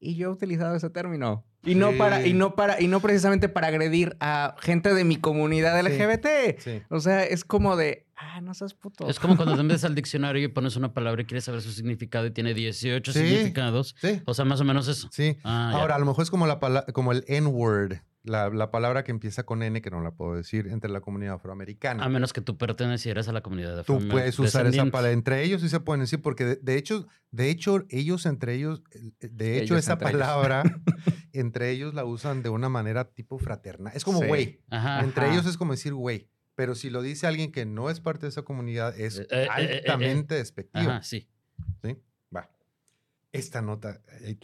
Y 0.00 0.14
yo 0.16 0.28
he 0.28 0.32
utilizado 0.32 0.76
ese 0.76 0.90
término. 0.90 1.44
Y 1.64 1.74
no 1.74 1.90
para, 1.98 2.20
y 2.22 2.26
Sí. 2.30 2.32
no 2.34 2.54
para, 2.54 2.80
y 2.80 2.86
no 2.86 3.00
precisamente 3.00 3.48
para 3.48 3.66
agredir 3.66 4.16
a 4.20 4.54
gente 4.60 4.94
de 4.94 5.02
mi 5.04 5.16
comunidad 5.16 5.74
Sí. 5.80 5.80
LGBT. 5.88 6.56
Sí. 6.60 6.82
O 6.88 7.00
sea, 7.00 7.24
es 7.24 7.44
como 7.44 7.74
de, 7.76 8.06
ah, 8.14 8.40
no 8.40 8.54
seas 8.54 8.74
puto. 8.74 9.08
Es 9.10 9.18
como 9.18 9.36
cuando 9.36 9.56
te 9.56 9.62
metes 9.64 9.82
al 9.84 9.96
diccionario 9.96 10.40
y 10.44 10.48
pones 10.48 10.76
una 10.76 10.94
palabra 10.94 11.22
y 11.22 11.24
quieres 11.24 11.44
saber 11.44 11.60
su 11.60 11.72
significado 11.72 12.26
y 12.26 12.30
tiene 12.30 12.54
18 12.54 13.12
Sí. 13.12 13.18
significados. 13.26 13.96
Sí, 14.00 14.22
O 14.24 14.34
sea, 14.34 14.44
más 14.44 14.60
o 14.60 14.64
menos 14.64 14.86
eso. 14.86 15.08
sí. 15.10 15.36
Ah, 15.42 15.70
ya. 15.72 15.80
Ahora, 15.80 15.96
a 15.96 15.98
lo 15.98 16.06
mejor 16.06 16.22
es 16.22 16.30
como, 16.30 16.46
la 16.46 16.60
como 16.92 17.10
el 17.10 17.24
N-word, 17.26 17.96
la, 18.28 18.48
la 18.50 18.70
palabra 18.70 19.02
que 19.04 19.10
empieza 19.10 19.44
con 19.44 19.62
N, 19.62 19.80
que 19.82 19.90
no 19.90 20.00
la 20.00 20.12
puedo 20.12 20.34
decir, 20.34 20.68
entre 20.68 20.90
la 20.90 21.00
comunidad 21.00 21.34
afroamericana. 21.34 22.04
A 22.04 22.08
menos 22.08 22.32
que 22.32 22.40
tú 22.40 22.56
pertenecieras 22.58 23.28
a 23.28 23.32
la 23.32 23.40
comunidad 23.42 23.84
Tú 23.84 23.96
afro- 23.98 24.10
puedes 24.10 24.38
usar 24.38 24.66
esa 24.66 24.84
palabra. 24.86 25.12
Entre 25.12 25.42
ellos 25.42 25.60
sí 25.62 25.68
se 25.68 25.80
pueden 25.80 26.00
decir, 26.02 26.20
porque 26.22 26.44
de, 26.44 26.56
de 26.56 26.76
hecho, 26.76 27.06
de 27.30 27.50
hecho, 27.50 27.84
ellos 27.88 28.26
entre 28.26 28.54
ellos, 28.54 28.82
eh, 28.92 29.28
de 29.30 29.56
hecho, 29.56 29.74
Ellos 29.74 29.78
esa 29.84 29.92
entre 29.94 30.08
ellos. 30.10 30.20
palabra, 30.20 30.62
entre 31.32 31.70
ellos 31.70 31.94
la 31.94 32.04
usan 32.04 32.42
de 32.42 32.48
una 32.50 32.68
manera 32.68 33.04
tipo 33.10 33.38
fraternal. 33.38 33.92
Es 33.96 34.04
como 34.04 34.20
Sí. 34.20 34.26
güey. 34.26 34.60
Ajá. 34.70 35.00
Entre 35.02 35.24
Ajá. 35.24 35.32
ellos 35.34 35.46
es 35.46 35.56
como 35.56 35.72
decir 35.72 35.94
güey. 35.94 36.28
Pero 36.54 36.74
si 36.74 36.90
lo 36.90 37.02
dice 37.02 37.26
alguien 37.28 37.52
que 37.52 37.64
no 37.66 37.88
es 37.88 38.00
parte 38.00 38.22
de 38.26 38.30
esa 38.30 38.42
comunidad, 38.42 38.98
es 38.98 39.18
Eh, 39.20 39.22
eh, 39.22 39.26
eh, 39.30 39.46
eh, 39.58 39.64
eh. 39.64 39.76
altamente 39.78 40.34
despectivo. 40.34 40.90
Ajá, 40.90 41.02
sí. 41.02 41.28
¿sí? 41.84 41.96
Esta 43.32 43.60
nota 43.60 44.00
eh, 44.22 44.38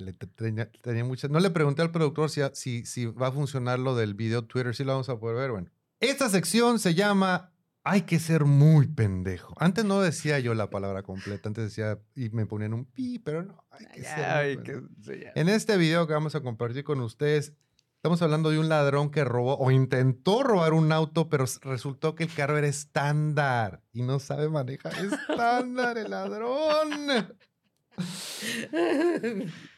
tenía, 0.82 1.05
muchas. 1.05 1.30
No 1.30 1.41
le 1.41 1.51
pregunté 1.51 1.82
al 1.82 1.91
productor 1.91 2.30
si, 2.30 2.43
si, 2.53 2.85
si 2.85 3.07
va 3.07 3.28
a 3.28 3.32
funcionar 3.32 3.78
lo 3.78 3.97
del 3.97 4.14
video 4.14 4.45
Twitter, 4.45 4.74
si 4.74 4.85
lo 4.85 4.93
vamos 4.93 5.09
a 5.09 5.18
poder 5.18 5.37
ver. 5.37 5.51
Bueno, 5.53 5.70
esta 6.01 6.28
sección 6.28 6.78
se 6.78 6.95
llama 6.95 7.55
hay 7.85 8.03
que 8.03 8.18
ser 8.18 8.47
muy 8.47 8.87
pendejo. 8.87 9.55
Antes 9.59 9.85
no 9.85 10.01
decía 10.01 10.39
yo 10.39 10.55
la 10.55 10.70
palabra 10.70 11.03
completa, 11.03 11.49
antes 11.49 11.64
decía 11.64 11.99
y 12.14 12.30
me 12.30 12.47
ponían 12.47 12.72
un 12.72 12.87
pi, 12.87 13.18
pero 13.18 13.43
no, 13.43 13.62
hay 13.70 13.87
que 13.87 14.03
ser. 14.03 14.18
Ya, 14.18 14.26
muy 14.26 14.26
ay, 14.26 14.57
pendejo. 14.57 14.89
que-. 15.05 15.32
En 15.35 15.49
este 15.51 15.76
video 15.76 16.07
que 16.07 16.14
vamos 16.14 16.35
a 16.35 16.41
compartir 16.41 16.82
con 16.82 17.01
ustedes, 17.01 17.53
estamos 17.97 18.22
hablando 18.22 18.51
de 18.51 18.59
un 18.59 18.70
ladrón 18.70 19.11
que 19.11 19.22
robó 19.22 19.59
o 19.59 19.70
intentó 19.70 20.43
robar 20.43 20.72
un 20.72 20.93
auto, 20.93 21.28
pero 21.28 21.45
resultó 21.61 22.14
que 22.14 22.24
el 22.24 22.32
carro 22.32 22.57
era 22.57 22.66
estándar 22.66 23.82
y 23.93 24.03
no 24.03 24.18
sabe 24.18 24.49
manejar 24.49 24.93
estándar 25.30 25.99
el 25.99 26.11
ladrón. 26.11 27.37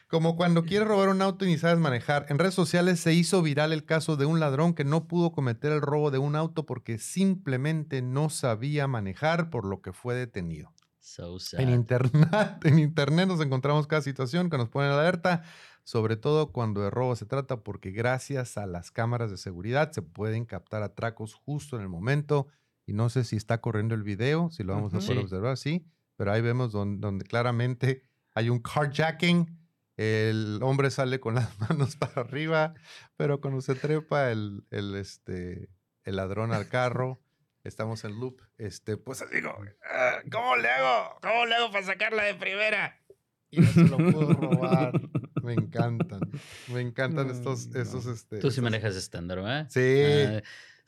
Como 0.09 0.35
cuando 0.37 0.63
quieres 0.63 0.87
robar 0.87 1.09
un 1.09 1.21
auto 1.21 1.45
y 1.45 1.49
ni 1.49 1.57
sabes 1.57 1.79
manejar. 1.79 2.25
En 2.29 2.39
redes 2.39 2.53
sociales 2.53 2.99
se 2.99 3.13
hizo 3.13 3.41
viral 3.41 3.73
el 3.73 3.83
caso 3.85 4.15
de 4.15 4.25
un 4.25 4.39
ladrón 4.39 4.73
que 4.73 4.85
no 4.85 5.07
pudo 5.07 5.31
cometer 5.33 5.71
el 5.73 5.81
robo 5.81 6.11
de 6.11 6.17
un 6.17 6.35
auto 6.35 6.65
porque 6.65 6.97
simplemente 6.97 8.01
no 8.01 8.29
sabía 8.29 8.87
manejar, 8.87 9.49
por 9.49 9.65
lo 9.65 9.81
que 9.81 9.91
fue 9.91 10.15
detenido. 10.15 10.73
So 10.99 11.39
sad. 11.39 11.59
En 11.59 11.69
internet, 11.69 12.29
en 12.63 12.79
internet 12.79 13.27
nos 13.27 13.41
encontramos 13.41 13.87
cada 13.87 14.01
situación 14.01 14.49
que 14.49 14.57
nos 14.57 14.69
pone 14.69 14.87
en 14.87 14.93
alerta, 14.93 15.43
sobre 15.83 16.15
todo 16.15 16.51
cuando 16.51 16.81
de 16.81 16.89
robo 16.89 17.15
se 17.15 17.25
trata, 17.25 17.63
porque 17.63 17.91
gracias 17.91 18.57
a 18.57 18.65
las 18.65 18.91
cámaras 18.91 19.29
de 19.31 19.37
seguridad 19.37 19.91
se 19.91 20.01
pueden 20.01 20.45
captar 20.45 20.83
atracos 20.83 21.33
justo 21.33 21.75
en 21.75 21.81
el 21.81 21.89
momento. 21.89 22.47
Y 22.85 22.93
no 22.93 23.09
sé 23.09 23.25
si 23.25 23.35
está 23.35 23.59
corriendo 23.59 23.95
el 23.95 24.03
video, 24.03 24.49
si 24.51 24.63
lo 24.63 24.73
vamos 24.73 24.93
a 24.93 24.97
Ujú. 24.97 25.05
poder 25.07 25.17
Sí. 25.19 25.23
observar, 25.23 25.57
sí, 25.57 25.85
pero 26.15 26.31
ahí 26.31 26.41
vemos 26.41 26.71
don- 26.71 27.01
donde, 27.01 27.25
claramente 27.25 28.03
hay 28.37 28.49
un 28.49 28.59
carjacking. 28.59 29.57
El 29.97 30.59
hombre 30.61 30.91
sale 30.91 31.19
con 31.19 31.35
las 31.35 31.49
manos 31.69 31.95
para 31.95 32.21
arriba, 32.21 32.75
pero 33.15 33.41
cuando 33.41 33.61
se 33.61 33.73
trepa 33.75 34.29
el, 34.31 34.63
el, 34.69 34.95
este, 34.95 35.69
el 36.03 36.15
ladrón 36.17 36.53
al 36.53 36.67
carro, 36.67 37.19
estamos 37.63 38.03
en 38.03 38.19
loop, 38.19 38.41
este, 38.59 38.95
pues 38.97 39.23
como, 39.23 39.55
"Ah, 39.91 40.19
¿cómo 40.31 40.55
le 40.55 40.69
hago? 40.69 41.19
¿Cómo 41.21 41.45
le 41.47 41.55
hago 41.55 41.71
para 41.71 41.85
sacarla 41.85 42.23
de 42.23 42.35
primera? 42.35 43.01
Y 43.49 43.61
no 43.61 43.67
se 43.71 43.83
lo 43.85 43.97
puedo 43.97 44.33
robar. 44.33 44.91
Me 45.43 45.53
encantan. 45.53 46.19
Me 46.67 46.81
encantan 46.81 47.29
estos, 47.31 47.67
No, 47.69 47.81
estos, 47.81 48.05
no. 48.05 48.11
este. 48.13 48.37
Tú 48.39 48.47
sí 48.51 48.59
estos- 48.59 48.63
manejas 48.63 48.95
estándar, 48.95 49.37
¿verdad? 49.37 49.67
Sí. 49.69 50.03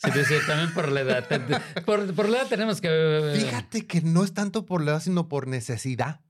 Ah, 0.03 0.11
sí, 0.13 0.23
sí, 0.25 0.35
también 0.45 0.73
por 0.73 0.91
la 0.91 1.01
edad. 1.01 1.27
Por, 1.85 2.13
por 2.13 2.29
la 2.29 2.39
edad 2.39 2.47
tenemos 2.47 2.79
que... 2.79 3.33
Fíjate 3.35 3.87
que 3.87 4.01
no 4.01 4.23
es 4.23 4.33
tanto 4.33 4.65
por 4.65 4.81
la 4.83 4.91
edad, 4.91 4.99
sino 5.01 5.27
por 5.27 5.47
necesidad. 5.47 6.21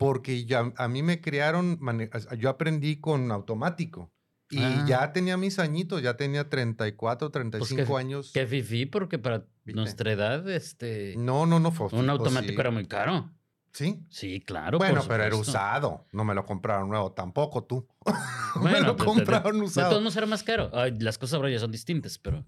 Porque 0.00 0.46
ya, 0.46 0.72
a 0.76 0.88
mí 0.88 1.02
me 1.02 1.20
criaron, 1.20 1.76
mane- 1.78 2.08
yo 2.38 2.48
aprendí 2.48 2.96
con 3.00 3.30
automático. 3.30 4.10
Y 4.48 4.58
Ah. 4.62 4.84
ya 4.88 5.12
tenía 5.12 5.36
mis 5.36 5.58
añitos, 5.58 6.00
ya 6.02 6.16
tenía 6.16 6.48
34, 6.48 7.30
35 7.30 7.94
qué- 7.94 8.00
años. 8.00 8.30
Qué 8.32 8.46
fifí, 8.46 8.86
porque 8.86 9.18
para 9.18 9.44
¿Viste? 9.64 9.78
nuestra 9.78 10.10
edad, 10.10 10.48
este... 10.48 11.14
No, 11.18 11.44
no, 11.44 11.60
no 11.60 11.70
fue. 11.70 11.86
un 11.86 11.90
fue- 11.90 12.08
automático 12.08 12.54
sí. 12.54 12.60
era 12.60 12.70
muy 12.70 12.86
caro. 12.86 13.30
Sí. 13.72 14.02
Sí, 14.08 14.40
claro. 14.40 14.78
Bueno, 14.78 15.02
pero 15.06 15.22
era 15.22 15.36
usado. 15.36 16.06
No 16.12 16.24
me 16.24 16.34
lo 16.34 16.44
compraron 16.46 16.88
nuevo 16.88 17.12
tampoco 17.12 17.62
tú. 17.64 17.86
me 18.56 18.62
Bueno, 18.62 18.80
lo 18.88 18.94
de- 18.94 18.98
de- 18.98 19.04
compraron 19.04 19.58
De 19.60 19.66
usado. 19.66 19.90
todos 19.90 20.02
modos 20.02 20.16
era 20.16 20.26
más 20.26 20.42
caro. 20.42 20.70
Ay, 20.72 20.98
las 20.98 21.18
cosas 21.18 21.34
ahora 21.34 21.50
ya 21.50 21.58
son 21.60 21.70
distintas, 21.70 22.18
pero 22.18 22.42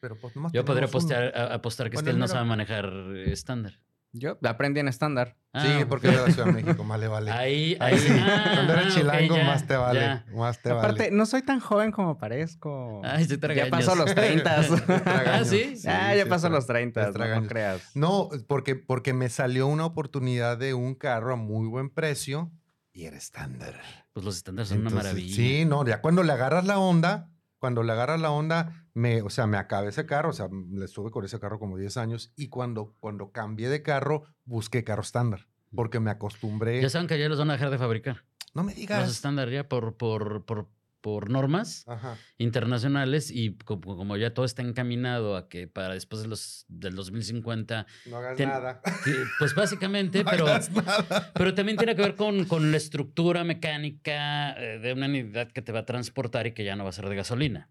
Pero 0.00 0.16
pues 0.18 0.34
nomás 0.36 0.52
yo 0.52 0.64
podría 0.64 0.86
tenemos 0.88 1.04
uno. 1.04 1.14
apostar, 1.16 1.52
apostar 1.52 1.90
que 1.90 1.94
Bueno, 1.96 2.08
este 2.08 2.10
él 2.10 2.18
no 2.18 2.28
sabe 2.28 2.44
manejar 2.44 2.92
estándar. 3.24 3.80
Yo 4.18 4.38
aprendí 4.44 4.80
en 4.80 4.88
estándar. 4.88 5.36
Sí, 5.54 5.68
Ah, 5.80 5.86
porque 5.88 6.08
era 6.08 6.20
de 6.22 6.26
la 6.28 6.32
Ciudad 6.34 6.46
de 6.52 6.62
México, 6.62 6.84
más 6.84 7.00
le 7.00 7.08
vale. 7.08 7.30
Ahí, 7.30 7.76
Ahí 7.80 7.94
ahí. 7.94 7.98
sí. 7.98 8.08
ah, 8.12 8.50
Cuando 8.54 8.72
ah, 8.74 8.80
eres 8.82 8.94
chilango, 8.94 9.36
ya, 9.36 9.44
más 9.44 9.66
te 9.66 9.76
vale. 9.76 10.00
ya. 10.00 10.24
Más 10.34 10.60
te 10.62 10.70
Aparte, 10.70 11.04
vale. 11.04 11.16
no 11.16 11.26
soy 11.26 11.42
tan 11.42 11.60
joven 11.60 11.90
como 11.90 12.18
parezco. 12.18 13.00
Ay, 13.04 13.24
sí, 13.24 13.38
ya 13.56 13.70
pasó 13.70 13.94
los 13.94 14.14
30. 14.14 14.56
Ah, 15.06 15.42
sí. 15.44 15.74
ya, 15.76 16.10
Sí, 16.12 16.16
ya 16.18 16.24
sí, 16.24 16.28
pasó 16.28 16.48
los 16.50 16.66
30, 16.66 17.08
es 17.08 17.14
no, 17.16 17.40
no 17.40 17.46
creas. 17.48 17.82
No, 17.94 18.28
porque, 18.46 18.76
porque 18.76 19.12
me 19.14 19.28
salió 19.30 19.66
una 19.66 19.86
oportunidad 19.86 20.58
de 20.58 20.74
un 20.74 20.94
carro 20.94 21.32
a 21.32 21.36
muy 21.36 21.66
buen 21.66 21.90
precio 21.90 22.50
y 22.92 23.04
era 23.04 23.16
estándar. 23.16 23.80
Pues 24.12 24.24
los 24.26 24.36
estándares 24.36 24.68
son 24.68 24.80
una 24.80 24.90
maravilla. 24.90 25.34
Sí, 25.34 25.64
no, 25.64 25.84
ya 25.86 26.00
cuando 26.00 26.22
le 26.22 26.32
agarras 26.32 26.64
la 26.66 26.78
onda, 26.78 27.30
cuando 27.58 27.82
le 27.82 27.92
agarras 27.92 28.20
la 28.20 28.30
onda, 28.30 28.86
me, 28.98 29.22
o 29.22 29.30
sea, 29.30 29.46
me 29.46 29.56
acabé 29.56 29.88
ese 29.90 30.04
carro, 30.06 30.30
o 30.30 30.32
sea, 30.32 30.48
le 30.50 30.84
estuve 30.84 31.10
con 31.10 31.24
ese 31.24 31.38
carro 31.38 31.58
como 31.58 31.76
10 31.78 31.96
años 31.96 32.32
y 32.36 32.48
cuando, 32.48 32.94
cuando 33.00 33.30
cambié 33.30 33.68
de 33.68 33.82
carro, 33.82 34.24
busqué 34.44 34.82
carro 34.84 35.02
estándar 35.02 35.46
porque 35.74 36.00
me 36.00 36.10
acostumbré. 36.10 36.80
Ya 36.82 36.88
saben 36.88 37.06
que 37.06 37.18
ya 37.18 37.28
los 37.28 37.38
van 37.38 37.50
a 37.50 37.52
dejar 37.52 37.70
de 37.70 37.78
fabricar. 37.78 38.24
No 38.54 38.62
me 38.64 38.72
Los 38.72 38.80
digas. 38.80 39.10
estándar 39.10 39.50
ya 39.50 39.68
por, 39.68 39.96
por, 39.96 40.44
por, 40.46 40.68
por 41.00 41.30
normas 41.30 41.84
Ajá. 41.86 42.16
internacionales 42.38 43.30
y 43.30 43.54
como, 43.58 43.96
como 43.96 44.16
ya 44.16 44.34
todo 44.34 44.44
está 44.46 44.62
encaminado 44.62 45.36
a 45.36 45.48
que 45.48 45.68
para 45.68 45.94
después 45.94 46.22
de 46.22 46.28
los, 46.28 46.64
del 46.68 46.94
2050, 46.96 47.86
No 48.06 48.16
hagas 48.16 48.36
Ten- 48.36 48.48
nada. 48.48 48.80
que, 49.04 49.12
pues 49.38 49.54
básicamente, 49.54 50.24
No 50.24 50.30
pero, 50.30 50.46
nada. 50.46 51.30
pero 51.34 51.54
también 51.54 51.76
tiene 51.78 51.94
que 51.94 52.02
ver 52.02 52.16
con, 52.16 52.46
con 52.46 52.70
la 52.72 52.76
estructura 52.78 53.44
mecánica 53.44 54.52
eh, 54.60 54.78
de 54.80 54.92
una 54.92 55.06
unidad 55.06 55.52
que 55.52 55.62
te 55.62 55.70
va 55.72 55.80
a 55.80 55.86
transportar 55.86 56.46
y 56.46 56.52
que 56.52 56.64
ya 56.64 56.74
no 56.74 56.84
va 56.84 56.90
a 56.90 56.94
ser 56.94 57.08
de 57.08 57.14
gasolina. 57.16 57.68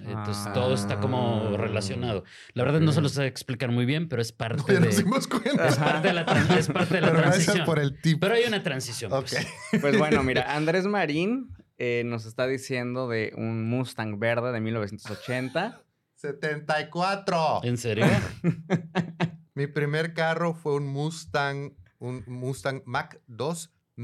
Entonces 0.00 0.52
todo 0.52 0.74
está 0.74 0.98
como 1.00 1.50
Ah. 1.52 1.56
relacionado. 1.56 2.24
La 2.52 2.64
verdad 2.64 2.80
no 2.80 2.92
se 2.92 3.00
lo 3.00 3.08
sé 3.08 3.26
explicar 3.26 3.70
muy 3.70 3.84
bien, 3.86 4.08
pero 4.08 4.20
es 4.22 4.32
parte 4.32 4.62
No, 4.62 4.66
ya 4.68 4.80
de, 4.80 4.86
nos 4.86 4.96
dimos 4.96 5.26
cuenta. 5.28 5.68
es 5.68 5.76
parte 5.76 6.08
de 6.08 6.14
la, 6.14 6.22
es 6.58 6.68
parte 6.68 6.94
de 6.94 7.00
la 7.00 7.08
Pero 7.10 7.22
transición. 7.22 7.64
por 7.64 7.78
el 7.78 8.00
tip. 8.00 8.18
Pero 8.20 8.34
hay 8.34 8.44
una 8.44 8.62
transición. 8.62 9.10
Pues. 9.10 9.46
Pues 9.80 9.98
bueno, 9.98 10.22
mira, 10.22 10.54
Andrés 10.54 10.86
Marín 10.86 11.54
eh, 11.78 12.02
nos 12.04 12.26
está 12.26 12.46
diciendo 12.46 13.08
de 13.08 13.32
un 13.36 13.68
Mustang 13.68 14.18
verde 14.18 14.52
de 14.52 14.60
1980. 14.60 15.80
74. 16.16 17.60
¿En 17.64 17.76
serio? 17.78 18.06
Mi 19.54 19.66
primer 19.66 20.14
carro 20.14 20.54
fue 20.54 20.74
un 20.74 20.86
Mustang, 20.88 21.74
un 21.98 22.24
Mustang 22.26 22.82
Mac 22.86 23.20
2 23.26 23.70
De 23.96 24.02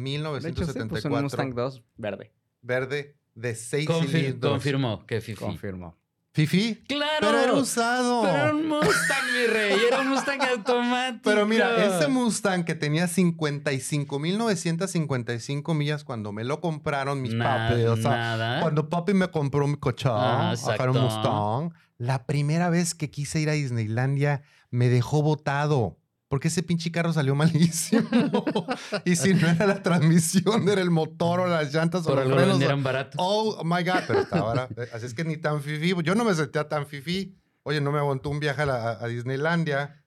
hecho, 0.51 0.64
sí, 0.66 0.78
pues 0.88 1.05
1974. 1.05 1.14
un 1.16 1.22
Mustang 1.22 1.55
2 1.55 1.82
verde. 1.97 2.32
Verde 2.62 3.16
de 3.35 3.55
6 3.55 3.87
Confir- 3.89 4.09
cilindros. 4.11 4.53
confirmó 4.53 5.07
que 5.07 5.20
Fifi. 5.20 5.39
Confirmo. 5.45 5.97
Fifi. 6.33 6.76
¡Claro! 6.87 7.11
Pero 7.20 7.39
era 7.39 7.53
usado. 7.55 8.22
Pero 8.22 8.37
era 8.37 8.53
un 8.55 8.68
Mustang, 8.68 9.24
mi 9.35 9.47
rey. 9.53 9.76
Era 9.89 10.01
un 10.01 10.09
Mustang 10.11 10.41
automático. 10.57 11.22
Pero 11.24 11.45
mira, 11.47 11.85
ese 11.85 12.07
Mustang 12.07 12.64
que 12.64 12.76
tenía 12.76 13.09
55.955 13.09 15.74
millas 15.74 16.05
cuando 16.05 16.31
me 16.33 16.45
lo 16.45 16.61
compraron 16.61 17.20
mis 17.22 17.35
Na- 17.35 17.68
papis. 17.70 17.87
O 17.87 17.97
sea, 17.97 18.11
nada. 18.11 18.61
cuando 18.61 18.89
papi 18.89 19.14
me 19.14 19.26
compró 19.28 19.66
mi 19.66 19.76
coche, 19.76 20.09
Ah, 20.11 20.53
ajá, 20.53 20.91
un. 20.91 20.99
Mustang, 21.01 21.72
la 21.99 22.24
primera 22.26 22.70
vez 22.70 22.95
que 22.95 23.11
quise 23.11 23.41
ir 23.41 23.51
a 23.51 23.55
Disneylandia 23.55 24.43
me 24.70 24.89
dejó 24.89 25.22
botado. 25.22 25.97
Porque 26.31 26.47
ese 26.47 26.62
pinche 26.62 26.93
carro 26.93 27.12
salió 27.12 27.35
malísimo. 27.35 28.09
y 29.05 29.16
si 29.16 29.35
no 29.35 29.49
era 29.49 29.66
la 29.66 29.83
transmisión, 29.83 30.68
era 30.68 30.81
el 30.81 30.91
motor 30.91 31.41
o 31.41 31.47
las 31.49 31.74
llantas 31.74 32.05
Por 32.05 32.12
o 32.12 32.20
los 32.20 32.28
lo 32.28 32.35
frenos. 32.37 32.53
vendieron 32.53 32.83
barato. 32.85 33.18
Oh 33.20 33.64
my 33.64 33.83
God, 33.83 34.05
pero 34.07 34.20
estaba 34.20 34.43
ahora. 34.49 34.68
Así 34.95 35.07
es 35.07 35.12
que 35.14 35.24
ni 35.24 35.37
tan 35.39 35.61
fifi. 35.61 35.93
Yo 36.05 36.14
no 36.14 36.24
me 36.24 36.33
sentía 36.35 36.68
tan 36.68 36.87
fifi. 36.87 37.37
Oye, 37.64 37.81
no 37.81 37.91
me 37.91 37.99
aguantó 37.99 38.31
un 38.31 38.39
viaje 38.39 38.62
a, 38.62 38.66
la- 38.66 38.91
a 38.93 39.07
Disneylandia. 39.09 40.05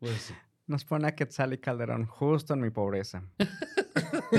Pues 0.00 0.20
sí. 0.22 0.34
Nos 0.66 0.84
pone 0.84 1.08
a 1.08 1.14
Quetzal 1.14 1.52
y 1.54 1.58
Calderón 1.58 2.06
justo 2.06 2.54
en 2.54 2.60
mi 2.60 2.70
pobreza. 2.70 3.24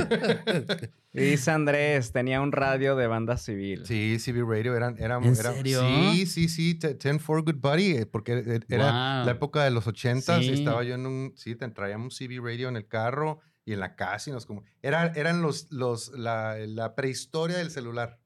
y 1.13 1.21
dice 1.21 1.51
Andrés, 1.51 2.11
tenía 2.11 2.41
un 2.41 2.51
radio 2.51 2.95
de 2.95 3.07
banda 3.07 3.37
civil. 3.37 3.85
Sí, 3.85 4.17
CB 4.19 4.43
Radio 4.49 4.75
eran, 4.75 4.97
eran, 4.99 5.23
¿En 5.23 5.35
era- 5.35 5.53
serio? 5.53 5.81
Sí, 5.81 6.25
sí, 6.25 6.49
sí. 6.49 6.75
te- 6.75 6.95
Ten 6.95 7.19
for 7.19 7.43
Good 7.43 7.57
Buddy, 7.61 7.91
eh, 7.97 8.05
porque 8.05 8.33
e- 8.33 8.61
era 8.73 9.17
Wow. 9.17 9.25
la 9.25 9.31
época 9.31 9.63
de 9.63 9.71
los 9.71 9.85
80 9.87 10.41
y 10.41 10.45
Sí. 10.45 10.53
estaba 10.53 10.83
yo 10.83 10.95
en 10.95 11.05
un. 11.05 11.33
Sí, 11.35 11.55
te 11.55 11.67
traíamos 11.69 12.19
un 12.19 12.27
CB 12.27 12.39
Radio 12.43 12.69
en 12.69 12.77
el 12.77 12.87
carro 12.87 13.39
y 13.65 13.73
en 13.73 13.79
la 13.79 13.95
casa 13.95 14.29
y 14.29 14.33
nos 14.33 14.45
como. 14.45 14.63
Era, 14.81 15.07
eran 15.15 15.41
los, 15.41 15.71
los, 15.71 16.09
la, 16.17 16.57
la 16.57 16.95
prehistoria 16.95 17.57
del 17.57 17.69
celular. 17.69 18.19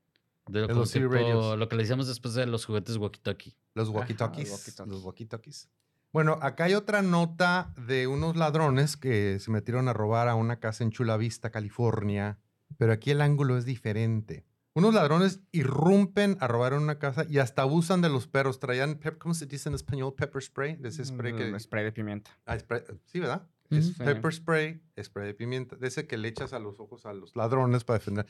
De 0.47 0.61
lo, 0.61 0.67
De 0.67 0.73
los 0.75 0.91
tipo- 0.91 1.09
CB 1.09 1.13
radios. 1.15 1.57
lo 1.57 1.67
que 1.67 1.75
le 1.75 1.83
decíamos 1.83 2.07
después 2.07 2.33
de 2.35 2.45
los 2.45 2.65
juguetes 2.65 2.97
walkie-talkie. 2.97 3.55
Los 3.73 3.89
walkie-talkies. 3.89 4.85
los 4.87 5.03
walkie-talkies. 5.03 5.67
Bueno, 6.13 6.39
acá 6.41 6.65
hay 6.65 6.73
otra 6.73 7.01
nota 7.01 7.73
de 7.87 8.07
unos 8.07 8.35
ladrones 8.35 8.97
que 8.97 9.39
se 9.39 9.51
metieron 9.51 9.87
a 9.87 9.93
robar 9.93 10.27
a 10.29 10.35
una 10.35 10.59
casa 10.59 10.83
en 10.83 10.91
Chula 10.91 11.17
Vista, 11.17 11.49
California. 11.51 12.39
Pero 12.77 12.91
aquí 12.93 13.11
el 13.11 13.21
ángulo 13.21 13.57
es 13.57 13.65
diferente. 13.65 14.45
Unos 14.73 14.93
ladrones 14.93 15.39
irrumpen 15.51 16.37
a 16.39 16.47
robar 16.47 16.73
en 16.73 16.79
una 16.81 16.99
casa 16.99 17.25
y 17.27 17.39
hasta 17.39 17.63
abusan 17.63 18.01
de 18.01 18.09
los 18.09 18.27
perros. 18.27 18.59
Traían, 18.59 18.95
pep- 18.99 19.17
¿cómo 19.17 19.33
se 19.33 19.45
dice 19.47 19.69
en 19.69 19.75
español? 19.75 20.13
Pepper 20.15 20.41
spray. 20.41 20.75
De 20.75 20.89
ese 20.89 21.03
spray 21.03 21.33
que... 21.33 21.45
Mm, 21.51 21.59
spray 21.59 21.83
de 21.83 21.91
pimienta. 21.91 22.31
Ah, 22.45 22.57
spray- 22.57 22.83
Sí, 23.05 23.19
¿verdad? 23.19 23.47
Es 23.69 23.91
pepper 23.97 24.33
spray, 24.33 24.81
spray 25.01 25.27
de 25.27 25.33
pimienta. 25.33 25.75
De 25.75 25.87
ese 25.87 26.07
que 26.07 26.15
le 26.17 26.27
echas 26.29 26.53
a 26.53 26.59
los 26.59 26.79
ojos 26.79 27.05
a 27.05 27.13
los 27.13 27.35
ladrones 27.35 27.83
para 27.83 27.99
defender. 27.99 28.25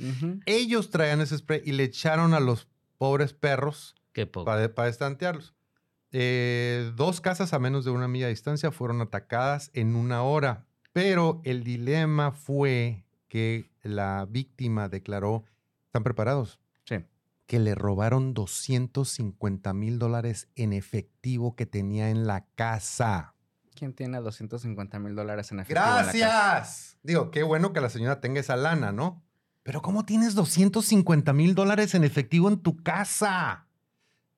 Ellos 0.46 0.90
traían 0.90 1.22
ese 1.22 1.38
spray 1.38 1.62
y 1.64 1.74
le 1.74 1.84
echaron 1.84 2.34
a 2.34 2.40
los 2.40 2.68
pobres 2.98 3.34
perros 3.34 3.96
Qué 4.14 4.26
poco. 4.26 4.46
para, 4.46 4.74
para 4.74 4.90
estantearlos. 4.90 5.54
Eh, 6.12 6.91
dos 6.95 7.22
casas 7.22 7.53
a 7.53 7.60
menos 7.60 7.84
de 7.86 7.91
una 7.91 8.08
milla 8.08 8.26
de 8.26 8.34
distancia 8.34 8.72
fueron 8.72 9.01
atacadas 9.01 9.72
en 9.74 9.95
una 9.95 10.24
hora, 10.24 10.66
pero 10.93 11.41
el 11.43 11.64
dilema 11.64 12.32
fue 12.32 13.05
que 13.28 13.70
la 13.84 14.26
víctima 14.30 14.88
declaró, 14.89 15.43
¿están 15.86 16.03
preparados? 16.03 16.60
Sí. 16.86 17.05
que 17.45 17.60
le 17.60 17.76
robaron 17.76 18.34
250 18.34 19.74
mil 19.74 19.99
dólares 19.99 20.49
en 20.55 20.74
efectivo 20.74 21.55
que 21.55 21.66
tenía 21.66 22.10
en 22.10 22.28
la 22.28 22.45
casa. 22.55 23.36
¿Quién 23.76 23.93
tiene 23.93 24.20
250 24.20 24.99
mil 24.99 25.16
dólares 25.16 25.51
en 25.51 25.60
efectivo? 25.60 25.86
en 25.86 25.86
la 25.86 25.97
casa? 26.03 26.18
Gracias. 26.18 26.97
Digo, 27.03 27.32
qué 27.32 27.43
bueno 27.43 27.74
que 27.74 27.82
la 27.82 27.89
señora 27.89 28.20
tenga 28.22 28.39
esa 28.39 28.55
lana, 28.55 28.91
¿no? 28.91 29.24
Pero 29.64 29.82
¿cómo 29.82 30.03
tienes 30.05 30.34
250 30.34 31.32
mil 31.34 31.53
dólares 31.53 31.93
en 31.93 32.03
efectivo 32.03 32.49
en 32.49 32.58
tu 32.58 32.82
casa? 32.84 33.66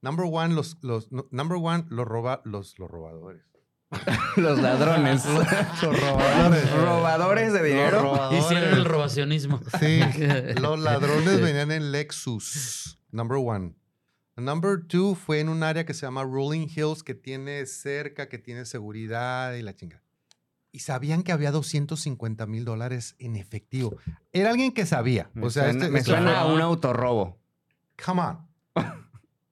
Number 0.01 0.25
one, 0.29 0.53
los, 0.55 0.77
los, 0.81 1.11
no, 1.11 1.27
number 1.31 1.57
one, 1.61 1.85
los, 1.89 2.07
roba, 2.07 2.41
los, 2.45 2.77
los 2.79 2.89
robadores. 2.89 3.43
Los 4.37 4.59
ladrones. 4.59 5.25
Los 5.81 5.99
robadores. 5.99 6.71
Robadores 6.71 7.53
de 7.53 7.63
dinero. 7.63 8.01
robadores. 8.03 8.45
Hicieron 8.45 8.73
el 8.75 8.85
robacionismo. 8.85 9.59
Sí, 9.79 9.99
los 10.61 10.79
ladrones 10.79 11.41
venían 11.41 11.71
en 11.71 11.91
Lexus. 11.91 12.99
Number 13.11 13.39
one. 13.43 13.73
Number 14.37 14.85
two 14.87 15.15
fue 15.15 15.39
en 15.39 15.49
un 15.49 15.63
área 15.63 15.87
que 15.87 15.95
se 15.95 16.05
llama 16.05 16.23
Rolling 16.23 16.67
Hills, 16.73 17.01
que 17.01 17.15
tiene 17.15 17.65
cerca, 17.65 18.29
que 18.29 18.37
tiene 18.37 18.65
seguridad 18.65 19.53
y 19.55 19.63
la 19.63 19.75
chinga. 19.75 20.03
Y 20.71 20.81
sabían 20.81 21.23
que 21.23 21.31
había 21.31 21.51
250 21.51 22.45
mil 22.45 22.65
dólares 22.65 23.15
en 23.17 23.35
efectivo. 23.35 23.97
Era 24.31 24.51
alguien 24.51 24.71
que 24.71 24.85
sabía. 24.85 25.31
Me 25.33 25.47
O 25.47 25.49
sea, 25.49 25.63
suena, 25.63 25.79
este- 25.79 25.91
me 25.91 25.99
esto 25.99 26.11
suena 26.11 26.29
fue- 26.29 26.37
a 26.39 26.45
un 26.45 26.61
autorrobo. 26.61 27.39
Come 28.05 28.21
on. 28.21 28.48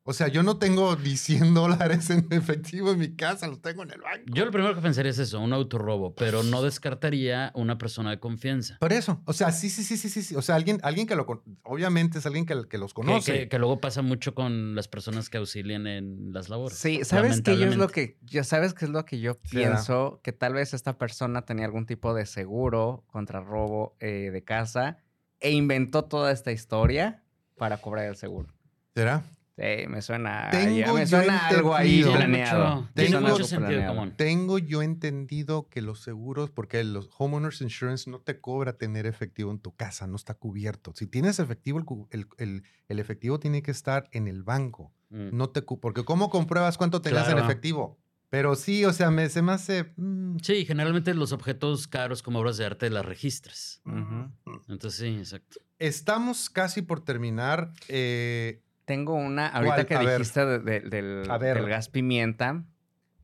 O 0.10 0.14
sea, 0.14 0.30
yo 0.30 0.41
no 0.41 0.58
tengo 0.58 0.95
ni 0.95 1.18
100 1.18 1.53
dólares 1.53 2.10
en 2.10 2.28
efectivo 2.32 2.91
en 2.93 2.99
mi 2.99 3.16
casa, 3.16 3.45
los 3.47 3.62
tengo 3.62 3.84
en 3.84 3.91
el 3.91 3.99
banco. 3.99 4.24
Yo 4.28 4.45
lo 4.45 4.51
primero 4.51 4.74
que 4.74 4.80
pensaría 4.82 5.12
es 5.12 5.20
eso, 5.20 5.41
un 5.41 5.51
autorrobo, 5.51 6.16
pero 6.16 6.43
no 6.43 6.62
descartaría 6.64 7.51
una 7.55 7.78
persona 7.78 8.12
de 8.12 8.20
confianza. 8.20 8.78
Por 8.80 8.93
eso, 8.93 9.22
o 9.26 9.34
sea, 9.34 9.51
sí, 9.51 9.70
sí, 9.70 9.84
sí, 9.84 9.97
sí, 9.97 10.10
sí. 10.22 10.36
O 10.36 10.41
sea, 10.41 10.55
alguien, 10.55 10.80
alguien 10.82 11.08
que 11.08 11.16
lo, 11.16 11.43
obviamente 11.64 12.20
es 12.20 12.26
alguien 12.26 12.45
que, 12.45 12.68
que 12.70 12.78
los 12.78 12.93
Que, 12.93 13.01
conoce. 13.01 13.34
que- 13.34 13.49
que 13.49 13.60
luego 13.60 13.82
pasa 13.82 14.01
mucho 14.01 14.34
con 14.34 14.76
las 14.76 14.88
personas 14.88 15.30
que 15.30 15.38
auxilian 15.39 15.88
en 15.88 16.32
las 16.32 16.47
labores. 16.47 16.78
Sí, 16.78 17.01
¿sabes 17.03 17.41
qué? 17.41 17.58
Yo 17.58 17.66
es 17.68 17.76
lo 17.76 17.89
que, 17.89 18.18
ya 18.24 18.45
sabes 18.45 18.74
qué 18.74 18.86
es 18.86 18.91
lo 18.91 19.03
que 19.03 19.20
yo 19.20 19.36
pienso, 19.38 20.22
que 20.24 20.32
tal 20.32 20.53
vez 20.53 20.74
esta 20.74 20.97
persona 20.97 21.41
tenía 21.43 21.66
algún 21.66 21.86
tipo 21.86 22.14
de 22.14 22.26
seguro 22.26 23.03
contra 23.08 23.41
robo 23.41 23.97
eh, 23.99 24.30
de 24.32 24.43
casa 24.43 24.99
e 25.41 25.51
inventó 25.51 26.05
toda 26.05 26.32
esta 26.32 26.53
historia 26.53 27.24
para 27.58 27.78
cobrar 27.82 28.05
el 28.05 28.16
seguro. 28.16 28.53
¿Será? 28.95 29.26
Sí, 29.58 29.88
me 29.88 30.03
suena, 30.03 30.49
Tengo 30.51 30.78
ya 30.78 30.93
me 30.93 30.99
yo 31.01 31.08
suena 31.08 31.47
algo 31.47 31.76
ahí 31.76 32.03
planeado. 32.03 32.88
suena 32.95 33.20
mucho 33.22 33.43
sentido 33.43 33.70
planeado. 33.70 33.95
común. 33.95 34.14
Tengo 34.16 34.60
yo 34.60 34.84
entendido 34.84 35.68
que 35.68 35.82
los 35.82 36.01
seguros, 36.01 36.51
porque 36.51 36.84
los 36.84 37.10
homeowners 37.18 37.62
insurance 37.62 38.08
no 38.08 38.20
te 38.20 38.39
cobra 38.39 38.74
tener 38.78 39.08
efectivo 39.08 39.49
en 39.49 39.58
tu 39.60 39.76
casa, 39.76 40.05
no 40.05 40.16
está 40.16 40.36
cubierto. 40.36 40.93
Si 40.95 41.08
tienes 41.08 41.39
efectivo, 41.39 41.80
el, 41.80 41.86
cu- 41.86 42.08
el- 42.12 42.28
el- 42.38 42.64
el 42.88 42.99
efectivo 42.99 43.39
tiene 43.39 43.64
que 43.64 43.72
estar 43.72 44.08
en 44.12 44.28
el 44.28 44.43
banco. 44.43 44.93
Mm. 45.10 45.30
No 45.36 45.49
te 45.49 45.64
porque 45.64 46.05
¿cómo 46.05 46.30
compruebas 46.30 46.78
cuánto 46.78 47.01
tengas 47.01 47.26
en 47.28 47.34
Claro. 47.34 47.45
efectivo? 47.47 47.97
Pero 48.30 48.55
sí, 48.55 48.84
o 48.86 48.91
sea, 48.93 49.10
me, 49.10 49.28
se 49.30 49.41
me 49.41 49.53
hace... 49.53 49.93
mm, 49.95 50.38
Sí, 50.43 50.66
generalmente 50.66 51.14
los 51.16 51.32
objetos 51.32 51.88
caros 51.88 52.22
como 52.22 52.39
obras 52.39 52.58
de 52.58 52.66
arte 52.66 52.89
las 52.89 53.05
registras. 53.05 53.82
Ujú. 53.86 54.30
Entonces 54.68 54.99
sí, 54.99 55.08
exacto. 55.18 55.62
Estamos 55.80 56.49
casi 56.49 56.82
por 56.82 56.99
terminar. 57.03 57.72
eh, 57.88 58.62
Tengo 58.88 59.16
una, 59.16 59.48
ahorita 59.50 59.74
¿Cuál? 59.76 59.86
que 59.86 59.96
A 59.96 60.00
dijiste 60.00 60.46
de- 60.46 60.60
de- 60.60 60.80
del, 60.80 61.30
A 61.30 61.38
del 61.38 61.68
gas 61.68 61.90
pimienta, 61.90 62.64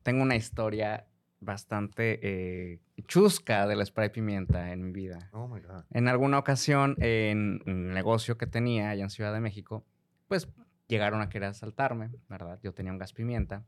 tengo 0.02 0.22
una 0.22 0.36
historia 0.36 1.06
bastante 1.40 2.20
eh, 2.22 2.80
chusca 3.08 3.66
del 3.66 3.84
spray 3.86 4.10
pimienta 4.10 4.72
en 4.72 4.82
mi 4.84 4.92
vida. 4.92 5.30
oh 5.32 5.48
my 5.48 5.60
God. 5.60 5.84
En 5.90 6.06
alguna 6.08 6.38
ocasión, 6.38 6.96
en 7.00 7.62
un 7.66 7.94
negocio 7.94 8.36
que 8.36 8.46
tenía 8.46 8.90
allá 8.90 9.04
en 9.04 9.08
Ciudad 9.10 9.32
de 9.32 9.40
México, 9.40 9.86
pues 10.28 10.48
llegaron 10.86 11.22
a 11.22 11.30
querer 11.30 11.48
asaltarme, 11.48 12.10
¿verdad? 12.28 12.60
Yo 12.62 12.74
tenía 12.74 12.92
un 12.92 12.98
gas 12.98 13.14
pimienta. 13.14 13.64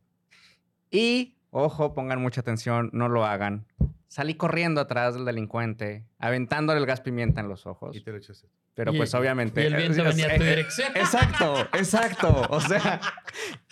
Y, 0.91 1.35
ojo, 1.65 1.95
pongan 1.95 2.21
mucha 2.21 2.41
atención, 2.41 2.91
no 2.93 3.09
lo 3.09 3.25
hagan. 3.25 3.67
Salí 4.09 4.35
corriendo 4.35 4.81
atrás 4.81 5.15
del 5.15 5.25
delincuente, 5.25 6.05
aventándole 6.19 6.79
el 6.81 6.87
gas 6.87 7.01
pimienta 7.01 7.41
en 7.41 7.49
los 7.49 7.67
ojos. 7.67 7.97
Y 7.97 8.01
te 8.03 8.13
lo 8.13 8.19
echaste. 8.19 8.49
Pero 8.75 8.93
Y- 8.93 8.99
pues 8.99 9.15
obviamente... 9.15 9.63
Y 9.63 9.67
el 9.67 9.75
viento 9.77 10.03
eh, 10.03 10.05
venía 10.09 10.27
a 10.27 10.37
tu 10.37 10.43
eh, 10.43 10.49
dirección. 10.51 10.97
Exacto, 10.97 11.61
exacto. 11.73 12.47
O 12.51 12.61
sea, 12.61 13.01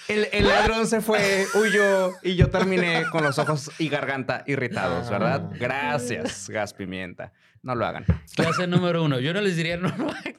el, 0.09 0.27
el 0.33 0.49
ladrón 0.49 0.87
se 0.87 1.03
fue, 1.03 1.45
huyó 1.55 2.13
y 2.23 2.37
yo 2.37 2.49
terminé 2.51 3.05
con 3.13 3.23
los 3.23 3.39
ojos 3.39 3.71
y 3.79 3.89
garganta 3.91 4.43
irritados, 4.47 5.11
¿verdad? 5.11 5.51
Ah. 5.53 5.57
Gracias, 5.59 6.49
gas 6.49 6.73
pimienta. 6.73 7.33
No 7.65 7.75
lo 7.75 7.85
hagan. 7.87 8.05
Clase 8.37 8.67
número 8.69 9.03
uno. 9.03 9.19
Yo 9.21 9.33
no 9.35 9.41
les 9.41 9.57
diría 9.57 9.77
no 9.77 9.89
lo 9.89 10.09
hagan. 10.11 10.35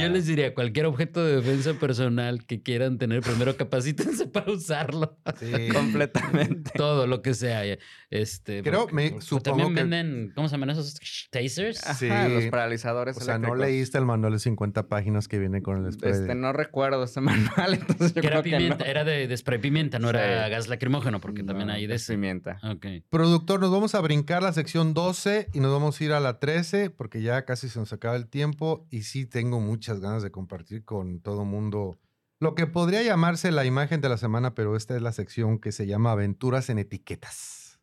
Yo 0.00 0.08
les 0.08 0.26
diría 0.26 0.54
cualquier 0.54 0.86
objeto 0.86 1.24
de 1.24 1.36
defensa 1.36 1.74
personal 1.74 2.44
que 2.46 2.62
quieran 2.62 2.98
tener, 2.98 3.20
primero 3.20 3.56
capacítense 3.56 4.26
para 4.32 4.50
usarlo. 4.52 5.16
Sí. 5.38 5.68
Completamente. 5.72 6.70
Todo 6.74 7.06
lo 7.06 7.22
que 7.22 7.34
sea. 7.34 7.62
Este, 8.10 8.62
Creo, 8.62 8.80
porque, 8.88 8.94
me- 8.94 9.20
supongo 9.20 9.42
también 9.58 9.74
que- 9.74 9.80
venden, 9.82 10.32
¿cómo 10.34 10.48
se 10.48 10.52
llaman 10.54 10.70
esos? 10.70 10.94
Tasers. 11.30 11.78
Sí. 11.98 12.08
Ajá, 12.08 12.28
los 12.28 12.44
paralizadores 12.46 13.16
O 13.16 13.20
sea, 13.20 13.38
no 13.38 13.54
leíste 13.54 13.98
el 13.98 14.04
manual 14.04 14.32
de 14.32 14.38
50 14.38 14.88
páginas 14.88 15.28
que 15.28 15.38
viene 15.38 15.62
con 15.62 15.84
el 15.84 15.92
spray. 15.92 16.12
Este, 16.12 16.34
no 16.34 16.52
recuerdo 16.52 17.04
este 17.04 17.20
manual, 17.20 17.74
entonces 17.74 18.14
yo 18.14 18.20
que 18.20 18.26
era 18.26 18.40
creo 18.40 18.42
que 18.42 18.50
pimienta, 18.50 18.84
no. 18.84 18.90
era 18.90 19.04
de, 19.04 19.26
de 19.28 19.36
spray 19.36 19.58
pimienta, 19.60 19.98
no 19.98 20.10
era 20.10 20.48
gas 20.48 20.68
lacrimógeno, 20.68 21.20
porque 21.20 21.42
también 21.42 21.70
hay 21.70 21.86
de 21.86 21.98
pimienta. 22.06 22.58
Ok. 22.62 22.86
Productor, 23.10 23.60
nos 23.60 23.70
vamos 23.70 23.94
a 23.94 24.00
brincar 24.00 24.42
la 24.42 24.52
sección 24.52 24.94
12 24.94 25.48
y 25.52 25.60
nos 25.60 25.72
vamos 25.72 25.83
a 25.88 26.04
ir 26.04 26.12
a 26.12 26.20
la 26.20 26.38
13 26.38 26.90
porque 26.90 27.22
ya 27.22 27.44
casi 27.44 27.68
se 27.68 27.78
nos 27.78 27.92
acaba 27.92 28.16
el 28.16 28.28
tiempo 28.28 28.86
y 28.90 29.02
sí 29.02 29.26
tengo 29.26 29.60
muchas 29.60 30.00
ganas 30.00 30.22
de 30.22 30.30
compartir 30.30 30.84
con 30.84 31.20
todo 31.20 31.44
mundo 31.44 31.98
lo 32.40 32.54
que 32.54 32.66
podría 32.66 33.02
llamarse 33.02 33.52
la 33.52 33.64
imagen 33.64 34.00
de 34.00 34.08
la 34.08 34.18
semana, 34.18 34.54
pero 34.54 34.76
esta 34.76 34.96
es 34.96 35.02
la 35.02 35.12
sección 35.12 35.58
que 35.58 35.72
se 35.72 35.86
llama 35.86 36.12
Aventuras 36.12 36.68
en 36.68 36.78
Etiquetas. 36.78 37.78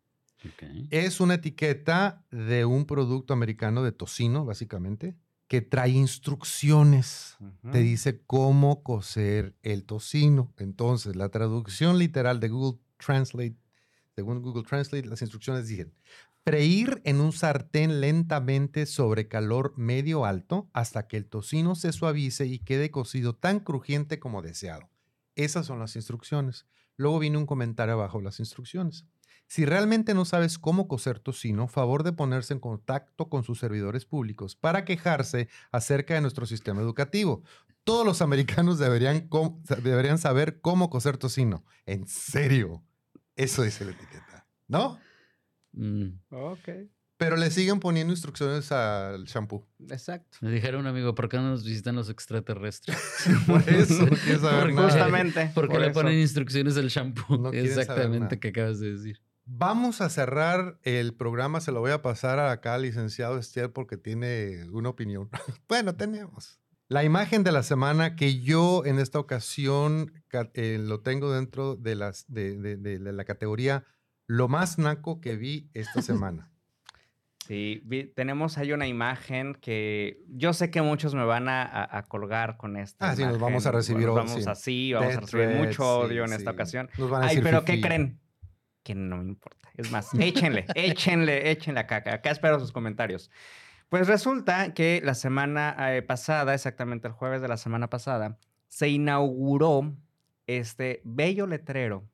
Es 0.89 1.19
una 1.19 1.35
etiqueta 1.35 2.23
de 2.31 2.65
un 2.65 2.85
producto 2.85 3.33
americano 3.33 3.83
de 3.83 3.91
tocino, 3.91 4.45
básicamente, 4.45 5.15
que 5.47 5.61
trae 5.61 5.89
instrucciones. 5.91 7.37
Te 7.71 7.79
dice 7.79 8.21
cómo 8.25 8.83
cocer 8.83 9.55
el 9.63 9.83
tocino. 9.83 10.53
Entonces, 10.57 11.15
la 11.15 11.29
traducción 11.29 11.99
literal 11.99 12.39
de 12.39 12.49
Google 12.49 12.79
Translate, 12.97 13.57
según 14.15 14.41
Google 14.41 14.63
Translate, 14.63 15.07
las 15.07 15.21
instrucciones 15.21 15.67
dicen, 15.67 15.93
freír 16.43 17.01
en 17.05 17.21
un 17.21 17.31
sartén 17.33 18.01
lentamente 18.01 18.85
sobre 18.85 19.27
calor 19.27 19.73
medio 19.77 20.25
alto 20.25 20.69
hasta 20.73 21.07
que 21.07 21.17
el 21.17 21.27
tocino 21.27 21.75
se 21.75 21.91
suavice 21.91 22.45
y 22.45 22.59
quede 22.59 22.89
cocido 22.89 23.35
tan 23.35 23.59
crujiente 23.59 24.19
como 24.19 24.41
deseado. 24.41 24.89
Esas 25.35 25.65
son 25.65 25.79
las 25.79 25.95
instrucciones. 25.95 26.65
Luego 26.97 27.19
viene 27.19 27.37
un 27.37 27.45
comentario 27.45 27.93
abajo 27.93 28.17
de 28.17 28.25
las 28.25 28.39
instrucciones. 28.39 29.05
Si 29.47 29.65
realmente 29.65 30.13
no 30.13 30.23
sabes 30.23 30.57
cómo 30.57 30.87
cocer 30.87 31.19
tocino, 31.19 31.67
favor 31.67 32.03
de 32.03 32.13
ponerse 32.13 32.53
en 32.53 32.59
contacto 32.59 33.27
con 33.27 33.43
sus 33.43 33.59
servidores 33.59 34.05
públicos 34.05 34.55
para 34.55 34.85
quejarse 34.85 35.49
acerca 35.71 36.13
de 36.13 36.21
nuestro 36.21 36.45
sistema 36.45 36.81
educativo. 36.81 37.43
Todos 37.83 38.05
los 38.05 38.21
americanos 38.21 38.79
deberían, 38.79 39.29
deberían 39.83 40.17
saber 40.19 40.61
cómo 40.61 40.89
cocer 40.89 41.17
tocino. 41.17 41.65
En 41.85 42.07
serio. 42.07 42.83
Eso 43.35 43.63
dice 43.63 43.85
la 43.85 43.91
etiqueta. 43.91 44.47
¿No? 44.67 44.99
Mm. 45.73 46.19
Ok. 46.29 46.69
Pero 47.17 47.35
le 47.37 47.51
siguen 47.51 47.79
poniendo 47.79 48.11
instrucciones 48.11 48.71
al 48.71 49.25
shampoo. 49.25 49.67
Exacto. 49.89 50.39
Me 50.41 50.49
dijeron, 50.51 50.87
amigo, 50.87 51.13
¿por 51.13 51.29
qué 51.29 51.37
no 51.37 51.49
nos 51.49 51.63
visitan 51.63 51.95
los 51.95 52.09
extraterrestres? 52.09 52.97
Por 53.47 53.61
eso 53.69 54.07
no 54.07 54.39
saber 54.39 54.39
Porque- 54.61 54.73
nada. 54.73 54.89
Justamente. 54.89 55.51
Porque 55.53 55.73
por 55.73 55.81
le 55.81 55.87
eso. 55.87 55.93
ponen 55.93 56.17
instrucciones 56.19 56.77
al 56.77 56.87
shampoo. 56.87 57.37
No 57.37 57.49
Exactamente 57.53 58.39
que 58.39 58.47
acabas 58.47 58.79
de 58.79 58.93
decir. 58.93 59.21
Vamos 59.45 60.01
a 60.01 60.09
cerrar 60.09 60.79
el 60.81 61.13
programa. 61.13 61.61
Se 61.61 61.71
lo 61.71 61.79
voy 61.79 61.91
a 61.91 62.01
pasar 62.01 62.39
acá 62.39 62.73
al 62.73 62.81
licenciado 62.83 63.37
Estiel 63.37 63.69
porque 63.69 63.97
tiene 63.97 64.65
una 64.71 64.89
opinión. 64.89 65.29
bueno, 65.67 65.93
tenemos. 65.95 66.59
La 66.87 67.03
imagen 67.03 67.43
de 67.43 67.51
la 67.51 67.61
semana 67.63 68.15
que 68.15 68.39
yo 68.39 68.83
en 68.85 68.97
esta 68.99 69.19
ocasión 69.19 70.11
ca- 70.27 70.49
eh, 70.55 70.79
lo 70.81 71.01
tengo 71.01 71.31
dentro 71.31 71.75
de, 71.75 71.95
las, 71.95 72.25
de, 72.27 72.57
de- 72.57 72.77
de- 72.77 72.97
de 72.99 73.13
la 73.13 73.23
categoría 73.25 73.85
lo 74.31 74.47
más 74.47 74.77
naco 74.77 75.19
que 75.19 75.35
vi 75.35 75.69
esta 75.73 76.01
semana. 76.01 76.47
Sí, 77.47 77.81
vi- 77.83 78.05
tenemos 78.05 78.57
ahí 78.57 78.71
una 78.71 78.87
imagen 78.87 79.55
que 79.55 80.23
yo 80.29 80.53
sé 80.53 80.71
que 80.71 80.81
muchos 80.81 81.13
me 81.15 81.25
van 81.25 81.49
a, 81.49 81.63
a- 81.63 81.97
a 81.97 82.03
colgar 82.03 82.55
con 82.55 82.77
esta. 82.77 83.09
Ah, 83.09 83.15
sí, 83.15 83.23
nos 83.25 83.39
vamos 83.39 83.65
a 83.65 83.71
recibir 83.71 84.05
Nos 84.07 84.15
Vamos 84.15 84.43
sí. 84.43 84.49
así, 84.49 84.93
vamos 84.93 85.17
a 85.17 85.19
recibir 85.21 85.49
mucho 85.49 85.99
odio 85.99 86.25
sí, 86.25 86.31
en 86.31 86.37
esta 86.37 86.51
sí. 86.51 86.55
ocasión. 86.55 86.89
Nos 86.97 87.09
van 87.09 87.23
a 87.23 87.25
Ay, 87.25 87.35
decir 87.35 87.43
pero 87.43 87.65
¿qué 87.65 87.81
creen? 87.81 88.19
Que 88.83 88.95
no 88.95 89.17
me 89.17 89.25
importa. 89.25 89.69
Es 89.75 89.91
más, 89.91 90.13
échenle, 90.13 90.65
échenle, 90.75 91.51
échenle 91.51 91.79
acá. 91.81 91.97
Acá 91.97 92.31
espero 92.31 92.59
sus 92.59 92.71
comentarios. 92.71 93.29
Pues 93.89 94.07
resulta 94.07 94.73
que 94.73 95.01
la 95.03 95.15
semana 95.15 95.75
eh, 95.93 96.01
pasada, 96.03 96.53
exactamente 96.53 97.07
el 97.09 97.13
jueves 97.13 97.41
de 97.41 97.49
la 97.49 97.57
semana 97.57 97.89
pasada, 97.89 98.37
se 98.69 98.87
inauguró 98.87 99.93
este 100.47 101.01
bello 101.03 101.47
letrero 101.47 102.07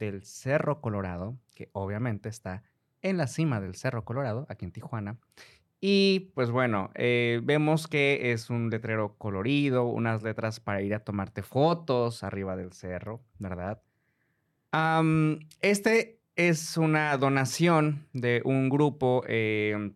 del 0.00 0.24
Cerro 0.24 0.80
Colorado, 0.80 1.38
que 1.54 1.70
obviamente 1.72 2.28
está 2.28 2.64
en 3.02 3.16
la 3.16 3.28
cima 3.28 3.60
del 3.60 3.76
Cerro 3.76 4.04
Colorado, 4.04 4.46
aquí 4.48 4.64
en 4.64 4.72
Tijuana. 4.72 5.18
Y 5.80 6.32
pues 6.34 6.50
bueno, 6.50 6.90
eh, 6.94 7.40
vemos 7.42 7.86
que 7.86 8.32
es 8.32 8.50
un 8.50 8.68
letrero 8.68 9.16
colorido, 9.16 9.86
unas 9.86 10.22
letras 10.22 10.60
para 10.60 10.82
ir 10.82 10.94
a 10.94 11.04
tomarte 11.04 11.42
fotos 11.42 12.22
arriba 12.22 12.54
del 12.56 12.72
cerro, 12.72 13.22
¿verdad? 13.38 13.80
Este 15.62 16.20
es 16.36 16.76
una 16.76 17.16
donación 17.16 18.06
de 18.12 18.42
un 18.44 18.68
grupo, 18.68 19.24
eh, 19.26 19.92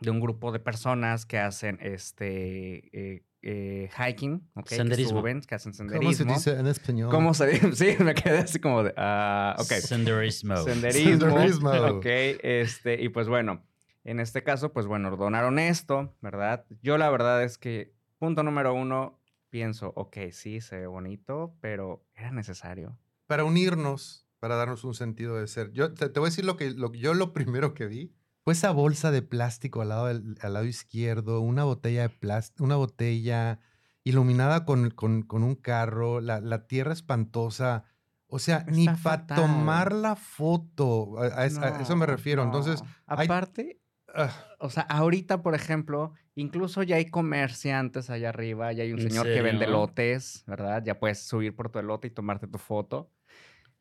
de 0.00 0.10
un 0.10 0.20
grupo 0.20 0.50
de 0.50 0.58
personas 0.58 1.26
que 1.26 1.38
hacen 1.38 1.78
este 1.80 2.90
eh, 2.92 3.22
eh, 3.46 3.90
hiking, 3.98 4.48
¿ok? 4.54 4.66
Que 4.66 4.76
Senderismo. 4.76 5.20
suben, 5.20 5.42
que 5.42 5.54
hacen 5.54 5.72
¿Cómo 5.72 5.90
senderismo. 5.90 6.38
se 6.38 6.50
dice 6.50 6.60
en 6.60 6.66
español? 6.66 7.10
¿Cómo 7.10 7.34
se 7.34 7.46
dice? 7.46 7.72
Sí, 7.74 8.02
me 8.02 8.14
quedé 8.14 8.38
así 8.38 8.58
como 8.58 8.82
de, 8.82 8.94
ah, 8.96 9.54
ok. 9.58 9.66
Senderismo. 9.66 10.56
Senderismo. 10.56 11.28
Senderismo. 11.28 11.70
Ok, 11.70 12.06
este, 12.06 13.02
y 13.02 13.10
pues 13.10 13.28
bueno, 13.28 13.62
en 14.04 14.18
este 14.18 14.42
caso, 14.42 14.72
pues 14.72 14.86
bueno, 14.86 15.14
donaron 15.16 15.58
esto, 15.58 16.16
¿verdad? 16.22 16.64
Yo 16.82 16.96
la 16.96 17.10
verdad 17.10 17.42
es 17.42 17.58
que, 17.58 17.94
punto 18.18 18.42
número 18.42 18.72
uno, 18.72 19.20
pienso, 19.50 19.92
ok, 19.94 20.16
sí, 20.32 20.62
se 20.62 20.78
ve 20.78 20.86
bonito, 20.86 21.54
pero 21.60 22.06
era 22.14 22.32
necesario. 22.32 22.98
Para 23.26 23.44
unirnos, 23.44 24.26
para 24.40 24.56
darnos 24.56 24.84
un 24.84 24.94
sentido 24.94 25.36
de 25.36 25.46
ser. 25.48 25.70
Yo 25.72 25.92
te, 25.92 26.08
te 26.08 26.18
voy 26.18 26.28
a 26.28 26.30
decir 26.30 26.46
lo 26.46 26.56
que, 26.56 26.70
lo 26.70 26.90
que 26.92 26.98
yo 26.98 27.12
lo 27.12 27.32
primero 27.34 27.74
que 27.74 27.86
vi 27.86 28.14
fue 28.44 28.52
esa 28.52 28.70
bolsa 28.70 29.10
de 29.10 29.22
plástico 29.22 29.80
al 29.82 29.88
lado, 29.88 30.06
del- 30.06 30.36
al 30.42 30.52
lado 30.54 30.66
izquierdo, 30.66 31.40
una 31.40 31.64
botella 31.64 32.02
de 32.02 32.08
plástico, 32.10 32.64
una 32.64 32.76
botella 32.76 33.58
iluminada 34.04 34.64
con, 34.66 34.90
con- 34.90 35.22
con 35.22 35.42
un 35.42 35.54
carro, 35.54 36.20
la, 36.20 36.40
la 36.40 36.66
tierra 36.66 36.92
espantosa. 36.92 37.84
O 38.26 38.38
sea, 38.38 38.64
ni 38.68 38.86
para 38.88 39.26
tomar 39.26 39.92
la 39.92 40.16
foto. 40.16 41.18
A, 41.18 41.40
a 41.40 41.46
es- 41.46 41.56
a 41.58 41.80
eso 41.80 41.96
me 41.96 42.06
refiero. 42.06 42.42
Entonces, 42.42 42.82
no. 42.82 42.88
aparte, 43.06 43.80
ah, 44.14 44.30
o 44.58 44.68
sea, 44.70 44.82
ahorita, 44.82 45.40
por 45.42 45.54
ejemplo, 45.54 46.12
incluso 46.34 46.82
ya 46.82 46.96
hay 46.96 47.06
comerciantes 47.06 48.10
allá 48.10 48.28
arriba, 48.30 48.72
ya 48.72 48.82
hay 48.82 48.92
un 48.92 49.00
¿En 49.00 49.10
señor 49.10 49.26
que 49.26 49.40
vende 49.40 49.64
elotes, 49.66 50.44
¿verdad? 50.46 50.82
Ya 50.84 50.98
puedes 50.98 51.20
subir 51.26 51.54
por 51.56 51.70
tu 51.70 51.78
elote 51.78 52.08
y 52.08 52.10
tomarte 52.10 52.46
tu 52.46 52.58
foto. 52.58 53.10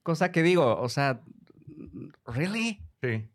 Cosa 0.04 0.32
que 0.32 0.44
digo, 0.44 0.78
o 0.80 0.90
sea, 0.90 1.22
¿really? 2.26 2.80
Sí. 3.04 3.28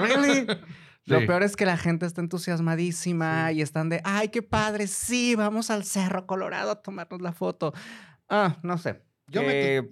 ¿Really? 0.00 0.46
Lo 1.06 1.26
peor 1.26 1.42
es 1.42 1.54
que 1.54 1.66
la 1.66 1.76
gente 1.76 2.06
está 2.06 2.22
entusiasmadísima 2.22 3.52
y 3.52 3.60
están 3.60 3.90
de, 3.90 4.00
ay, 4.04 4.28
qué 4.28 4.42
padre, 4.42 4.86
sí, 4.86 5.34
vamos 5.34 5.70
al 5.70 5.84
Cerro 5.84 6.26
Colorado 6.26 6.70
a 6.70 6.82
tomarnos 6.82 7.20
la 7.20 7.32
foto. 7.32 7.74
Ah, 8.28 8.56
no 8.62 8.78
sé. 8.78 9.02
Yo 9.26 9.42
me, 9.42 9.76
Eh, 9.76 9.82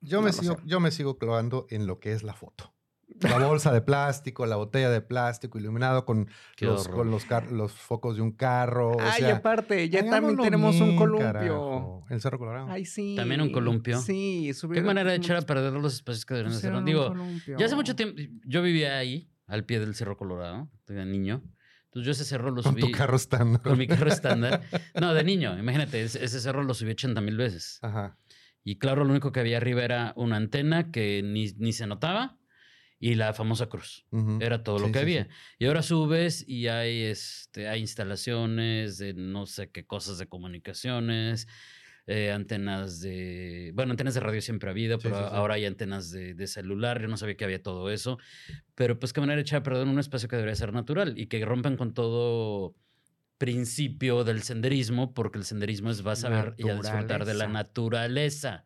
yo, 0.00 0.18
no 0.18 0.26
me 0.26 0.32
sigo, 0.32 0.56
yo 0.64 0.78
me 0.78 0.92
sigo 0.92 1.18
clavando 1.18 1.66
en 1.70 1.88
lo 1.88 1.98
que 1.98 2.12
es 2.12 2.22
la 2.22 2.34
foto. 2.34 2.75
La 3.20 3.38
bolsa 3.46 3.72
de 3.72 3.80
plástico, 3.80 4.44
la 4.46 4.56
botella 4.56 4.90
de 4.90 5.00
plástico 5.00 5.58
iluminado 5.58 6.04
con, 6.04 6.28
Qué 6.56 6.66
los, 6.66 6.88
con 6.88 7.10
los, 7.10 7.24
car- 7.24 7.50
los 7.50 7.72
focos 7.72 8.16
de 8.16 8.22
un 8.22 8.32
carro. 8.32 8.92
O 8.92 9.00
ay, 9.00 9.22
sea, 9.22 9.36
aparte, 9.36 9.88
ya 9.88 10.04
también 10.08 10.36
tenemos 10.36 10.74
un 10.80 10.88
bien, 10.88 10.98
columpio. 10.98 11.26
carajo. 11.32 12.04
El 12.10 12.20
Cerro 12.20 12.38
Colorado. 12.38 12.66
Ay, 12.70 12.84
sí. 12.84 13.14
También 13.16 13.40
un 13.40 13.52
columpio. 13.52 13.98
Sí, 14.00 14.44
Qué 14.48 14.54
subieron 14.54 14.86
manera 14.86 15.10
de 15.10 15.16
echar 15.16 15.36
a 15.36 15.42
perder 15.42 15.72
los 15.72 15.94
espacios 15.94 16.26
que 16.26 16.34
deberían 16.34 16.74
un 16.76 16.84
Digo, 16.84 17.08
columpio. 17.08 17.58
ya 17.58 17.66
hace 17.66 17.74
mucho 17.74 17.96
tiempo, 17.96 18.20
yo 18.44 18.62
vivía 18.62 18.98
ahí, 18.98 19.30
al 19.46 19.64
pie 19.64 19.80
del 19.80 19.94
Cerro 19.94 20.16
Colorado, 20.16 20.68
de 20.86 21.04
niño. 21.06 21.42
Entonces 21.86 22.04
yo 22.06 22.12
ese 22.12 22.24
cerro 22.24 22.50
lo 22.50 22.62
con 22.62 22.72
subí 22.72 22.82
tu 22.82 22.90
carro 22.90 23.16
estándar. 23.16 23.62
con 23.62 23.78
mi 23.78 23.86
carro 23.86 24.08
estándar. 24.08 24.60
No, 25.00 25.14
de 25.14 25.24
niño, 25.24 25.58
imagínate, 25.58 26.02
ese, 26.02 26.22
ese 26.22 26.40
cerro 26.40 26.62
lo 26.62 26.74
subí 26.74 26.90
80 26.90 27.20
mil 27.22 27.36
veces. 27.38 27.78
Ajá. 27.82 28.18
Y 28.64 28.78
claro, 28.78 29.04
lo 29.04 29.10
único 29.10 29.32
que 29.32 29.40
había 29.40 29.56
arriba 29.56 29.82
era 29.84 30.12
una 30.16 30.36
antena 30.36 30.90
que 30.90 31.22
ni, 31.22 31.52
ni 31.56 31.72
se 31.72 31.86
notaba 31.86 32.36
y 32.98 33.14
la 33.14 33.32
famosa 33.34 33.66
cruz. 33.66 34.06
Era 34.40 34.62
todo 34.62 34.78
lo 34.78 34.86
que 34.86 34.94
sí, 34.94 34.98
había. 34.98 35.24
sí. 35.24 35.30
Y 35.58 35.66
ahora 35.66 35.82
subes 35.82 36.44
y 36.48 36.68
hay, 36.68 37.02
este, 37.02 37.68
hay 37.68 37.80
instalaciones 37.80 38.98
de 38.98 39.14
no 39.14 39.46
sé 39.46 39.70
qué 39.70 39.86
cosas 39.86 40.18
de 40.18 40.26
comunicaciones, 40.26 41.46
eh, 42.06 42.30
antenas 42.32 43.00
de... 43.00 43.72
Bueno, 43.74 43.90
antenas 43.90 44.14
de 44.14 44.20
radio 44.20 44.40
siempre 44.40 44.70
ha 44.70 44.72
habido, 44.72 44.98
pero 44.98 45.16
ahora 45.16 45.54
hay 45.54 45.66
antenas 45.66 46.10
de, 46.10 46.34
de 46.34 46.46
celular. 46.46 47.02
Yo 47.02 47.08
no 47.08 47.16
sabía 47.16 47.36
que 47.36 47.44
había 47.44 47.62
todo 47.62 47.90
eso. 47.90 48.18
Pero 48.74 48.98
pues 48.98 49.12
qué 49.12 49.20
manera 49.20 49.36
de 49.36 49.42
echar 49.42 49.60
a 49.60 49.62
perder 49.62 49.86
un 49.86 49.98
espacio 49.98 50.28
que 50.28 50.36
debería 50.36 50.56
ser 50.56 50.72
natural 50.72 51.18
y 51.18 51.26
que 51.26 51.44
rompan 51.44 51.76
con 51.76 51.92
todo 51.92 52.76
principio 53.38 54.24
del 54.24 54.42
senderismo, 54.42 55.12
porque 55.12 55.38
el 55.38 55.44
senderismo 55.44 55.90
es 55.90 56.02
vas 56.02 56.24
a 56.24 56.30
ver 56.30 56.54
y 56.56 56.68
a 56.68 56.74
disfrutar 56.76 57.24
de 57.24 57.34
la 57.34 57.48
Naturaleza. 57.48 58.64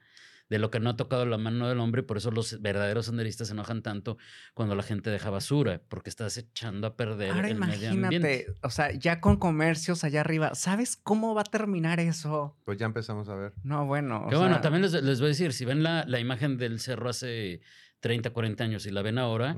De 0.51 0.59
lo 0.59 0.71
que 0.71 0.81
no 0.81 0.91
ha 0.91 0.97
tocado 0.97 1.25
la 1.25 1.39
mano 1.39 1.69
del 1.69 1.79
hombre, 1.81 2.03
y 2.03 2.05
por 2.05 2.19
eso 2.19 2.31
los 2.31 2.61
verdaderos 2.61 3.07
senderistas 3.07 3.47
se 3.49 3.55
enojan 3.55 3.81
tanto 3.83 4.19
cuando 4.53 4.75
la 4.75 4.83
gente 4.83 5.09
deja 5.09 5.31
basura, 5.31 5.81
porque 5.89 6.11
estás 6.11 6.37
echando 6.37 6.87
a 6.89 6.97
perder 6.97 7.31
Ahora 7.31 7.49
el 7.49 7.55
medio 7.55 7.91
ambiente. 7.91 8.17
imagínate, 8.43 8.47
o 8.63 8.69
sea, 8.71 8.91
ya 8.93 9.21
con 9.21 9.37
comercios 9.39 10.05
allá 10.05 10.21
arriba, 10.21 10.55
¿sabes 10.55 10.97
cómo 10.97 11.35
va 11.35 11.41
a 11.41 11.45
terminar 11.45 12.01
eso? 12.01 12.57
Pues 12.65 12.77
ya 12.79 12.85
empezamos 12.87 13.29
a 13.31 13.35
ver. 13.37 13.53
No, 13.63 13.87
bueno. 13.87 14.25
o 14.27 14.29
Que 14.29 14.37
bueno, 14.37 14.55
sea, 14.55 14.61
también 14.61 14.83
les, 14.83 14.93
les 14.93 15.21
voy 15.21 15.27
a 15.27 15.29
decir, 15.29 15.53
si 15.53 15.65
ven 15.65 15.83
la, 15.83 16.05
la 16.07 16.19
imagen 16.21 16.59
del 16.59 16.81
cerro 16.81 17.09
hace 17.09 17.61
30, 18.01 18.31
40 18.31 18.65
años 18.65 18.87
y 18.87 18.91
la 18.91 19.03
ven 19.03 19.19
ahora, 19.19 19.57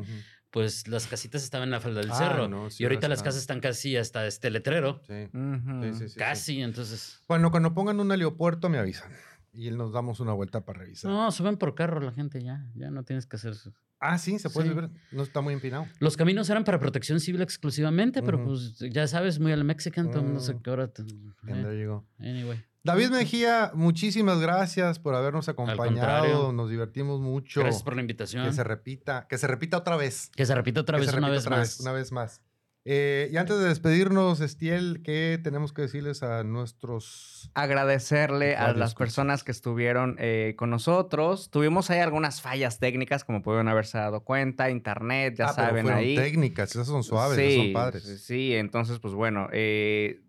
pues 0.51 0.86
las 0.88 1.07
casitas 1.07 1.43
estaban 1.43 1.68
en 1.68 1.70
la 1.72 1.80
falda 1.80 2.01
del 2.03 2.11
Ah, 2.11 2.16
cerro. 2.16 2.49
no, 2.49 2.68
sí, 2.68 2.82
y 2.82 2.84
ahorita 2.84 3.09
las 3.09 3.22
casas 3.22 3.40
están 3.40 3.61
casi 3.61 3.97
hasta 3.97 4.26
este 4.26 4.51
letrero. 4.51 5.01
Sí. 5.07 5.14
Sí, 5.32 5.93
sí, 5.93 5.99
sí, 5.99 6.09
sí. 6.11 6.18
casi, 6.18 6.61
entonces... 6.61 7.22
Bueno, 7.28 7.51
cuando 7.51 7.72
pongan 7.72 7.99
un 8.01 8.12
heliopuerto 8.12 8.68
me 8.68 8.76
avisan. 8.76 9.11
Y 9.53 9.71
nos 9.71 9.93
damos 9.93 10.21
una 10.21 10.33
vuelta 10.33 10.65
para 10.65 10.81
revisar. 10.81 11.11
No, 11.11 11.31
suben 11.31 11.57
por 11.59 11.75
carro 11.75 12.01
la 12.01 12.13
gente 12.13 12.43
ya. 12.43 12.67
Ya 12.75 12.91
no 12.91 13.03
tienes 13.05 13.27
que 13.27 13.37
hacer... 13.37 13.53
eso. 13.53 13.73
Ah, 14.01 14.19
sí, 14.19 14.39
se 14.39 14.51
puede 14.51 14.69
Sí. 14.71 14.75
ver. 14.75 14.91
No 15.13 15.23
está 15.23 15.41
muy 15.43 15.53
empinado. 15.55 15.87
Los 16.01 16.17
caminos 16.17 16.49
eran 16.51 16.65
para 16.65 16.81
protección 16.81 17.21
civil 17.21 17.41
exclusivamente, 17.43 18.23
pero 18.23 18.43
pues 18.45 18.79
ya 18.79 19.07
sabes, 19.07 19.39
muy 19.39 19.53
al 19.53 19.63
mexican, 19.65 20.11
todo 20.11 20.21
el 20.21 20.25
mundo 20.27 20.41
se 20.41 20.55
Mm. 20.55 20.63
que 20.63 20.71
ahora... 20.71 20.89
te- 20.89 21.03
eh, 21.03 21.87
go. 21.87 22.05
Anyway. 22.19 22.65
David 22.85 23.11
Mejía, 23.11 23.71
muchísimas 23.75 24.41
gracias 24.41 24.99
por 24.99 25.15
habernos 25.15 25.49
acompañado. 25.49 26.53
Nos 26.53 26.69
divertimos 26.69 27.21
mucho. 27.21 27.61
Gracias 27.61 27.85
por 27.85 27.95
la 27.95 28.01
invitación. 28.01 28.45
Que 28.45 28.53
se 28.53 28.65
repita, 28.65 29.27
que 29.29 29.39
se 29.39 29.47
repita 29.47 29.77
otra 29.77 29.97
vez. 29.97 30.31
Que 30.35 30.47
se 30.47 30.55
repita 30.55 30.81
otra 30.81 30.99
Que 30.99 31.07
vez, 31.07 31.15
una 31.15 31.29
vez 31.29 31.43
otra 31.47 31.59
más. 31.59 31.79
una 31.79 31.93
vez 31.93 32.11
más. 32.11 32.43
Eh, 32.85 33.28
y 33.33 33.37
antes 33.37 33.59
de 33.61 33.68
despedirnos, 33.68 34.41
Estiel, 34.41 35.03
¿qué 35.05 35.39
tenemos 35.43 35.72
que 35.72 35.83
decirles 35.83 36.24
a 36.24 36.43
nuestros... 36.43 37.49
agradecerle 37.55 38.57
a 38.57 38.72
las 38.72 38.97
personas 38.97 39.45
que 39.45 39.53
estuvieron 39.53 40.16
eh, 40.18 40.55
con 40.57 40.70
nosotros. 40.70 41.51
Tuvimos 41.51 41.91
ahí 41.91 42.01
algunas 42.01 42.43
fallas 42.43 42.80
técnicas, 42.80 43.24
como 43.24 43.41
pudieron 43.41 43.68
haberse 43.68 43.99
dado 43.99 44.24
cuenta, 44.24 44.68
internet, 44.68 45.37
ya 45.39 45.47
Ah, 45.47 45.53
pero 45.55 45.68
saben 45.68 45.83
fueron 45.85 46.01
ahí. 46.01 46.16
técnicas, 46.16 46.70
esas 46.72 46.89
son 46.89 47.05
suaves, 47.05 47.39
esas 47.39 47.62
son 47.64 47.72
padres. 47.72 48.22
Sí, 48.24 48.55
entonces, 48.57 48.99
pues 48.99 49.14
bueno, 49.14 49.49
eh, 49.53 50.20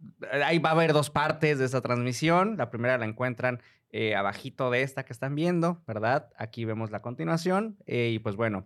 ahí 0.46 0.60
va 0.60 0.70
a 0.70 0.74
haber 0.74 0.94
dos 0.94 1.10
partes 1.10 1.58
de 1.58 1.66
esta 1.66 1.82
transmisión. 1.82 2.58
La 2.58 2.70
primera 2.70 2.98
la 3.00 3.06
encuentran 3.06 3.62
abajito 4.18 4.72
de 4.72 4.82
esta 4.82 5.06
que 5.06 5.14
están 5.14 5.36
viendo, 5.36 5.84
¿verdad? 5.86 6.30
Aquí 6.38 6.66
vemos 6.66 6.90
la 6.90 7.04
continuación. 7.04 7.78
y 7.86 8.18
pues 8.20 8.36
bueno, 8.36 8.66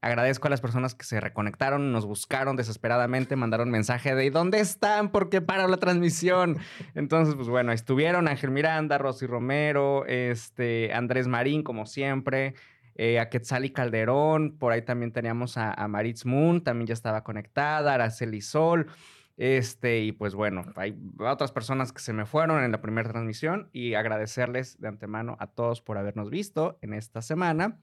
agradezco 0.00 0.46
a 0.46 0.50
las 0.50 0.60
personas 0.60 0.94
que 0.94 1.04
se 1.04 1.20
reconectaron, 1.20 1.92
nos 1.92 2.06
buscaron 2.06 2.56
desesperadamente, 2.56 3.36
mandaron 3.36 3.70
mensaje 3.70 4.14
de 4.14 4.30
¿dónde 4.30 4.60
están? 4.60 5.10
¿Por 5.10 5.28
qué 5.28 5.40
paró 5.40 5.68
la 5.68 5.76
transmisión? 5.78 6.58
Entonces, 6.94 7.34
pues 7.34 7.48
bueno, 7.48 7.72
estuvieron 7.72 8.28
Ángel 8.28 8.50
Miranda, 8.50 8.98
Rosy 8.98 9.26
Romero, 9.26 10.06
este, 10.06 10.92
Andrés 10.92 11.26
Marín, 11.26 11.62
como 11.62 11.86
siempre 11.86 12.54
eh, 12.94 13.18
a 13.18 13.28
Quetzali 13.28 13.70
Calderón, 13.70 14.56
por 14.58 14.72
ahí 14.72 14.82
también 14.82 15.12
teníamos 15.12 15.56
a, 15.56 15.72
a 15.72 15.88
Maritz 15.88 16.24
Moon, 16.24 16.62
también 16.62 16.86
ya 16.86 16.94
estaba 16.94 17.24
conectada, 17.24 17.94
Araceli 17.94 18.40
Sol, 18.40 18.88
este, 19.38 20.00
y 20.00 20.10
pues 20.10 20.34
bueno, 20.34 20.64
hay 20.74 20.98
otras 21.20 21.52
personas 21.52 21.92
que 21.92 22.00
se 22.00 22.12
me 22.12 22.26
fueron 22.26 22.64
en 22.64 22.72
la 22.72 22.80
primera 22.80 23.08
transmisión 23.08 23.70
y 23.72 23.94
agradecerles 23.94 24.80
de 24.80 24.88
antemano 24.88 25.36
a 25.38 25.46
todos 25.46 25.80
por 25.80 25.96
habernos 25.96 26.28
visto 26.28 26.76
en 26.82 26.92
esta 26.92 27.22
semana. 27.22 27.78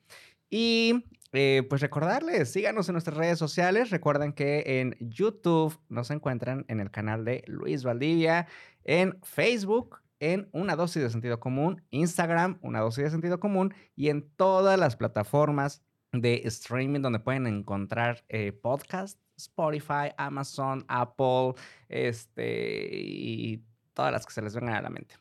Y 0.49 1.05
eh, 1.37 1.63
pues 1.67 1.81
recordarles, 1.81 2.51
síganos 2.51 2.89
en 2.89 2.93
nuestras 2.93 3.17
redes 3.17 3.39
sociales. 3.39 3.89
Recuerden 3.89 4.33
que 4.33 4.79
en 4.81 4.95
YouTube 4.99 5.79
nos 5.89 6.11
encuentran 6.11 6.65
en 6.67 6.79
el 6.79 6.91
canal 6.91 7.25
de 7.25 7.43
Luis 7.47 7.83
Valdivia, 7.83 8.47
en 8.83 9.19
Facebook, 9.23 10.01
en 10.19 10.49
Una 10.51 10.75
Dosis 10.75 11.01
de 11.01 11.09
Sentido 11.09 11.39
Común, 11.39 11.83
Instagram, 11.91 12.59
Una 12.61 12.79
Dosis 12.79 13.05
de 13.05 13.09
Sentido 13.11 13.39
Común 13.39 13.73
y 13.95 14.09
en 14.09 14.29
todas 14.35 14.79
las 14.79 14.95
plataformas 14.95 15.83
de 16.11 16.41
streaming 16.45 17.01
donde 17.01 17.19
pueden 17.19 17.47
encontrar 17.47 18.23
eh, 18.29 18.51
podcasts, 18.51 19.19
Spotify, 19.37 20.11
Amazon, 20.17 20.85
Apple, 20.87 21.53
este, 21.89 22.89
y 22.93 23.63
todas 23.93 24.11
las 24.11 24.25
que 24.25 24.33
se 24.33 24.41
les 24.41 24.55
vengan 24.55 24.75
a 24.75 24.81
la 24.81 24.89
mente. 24.89 25.15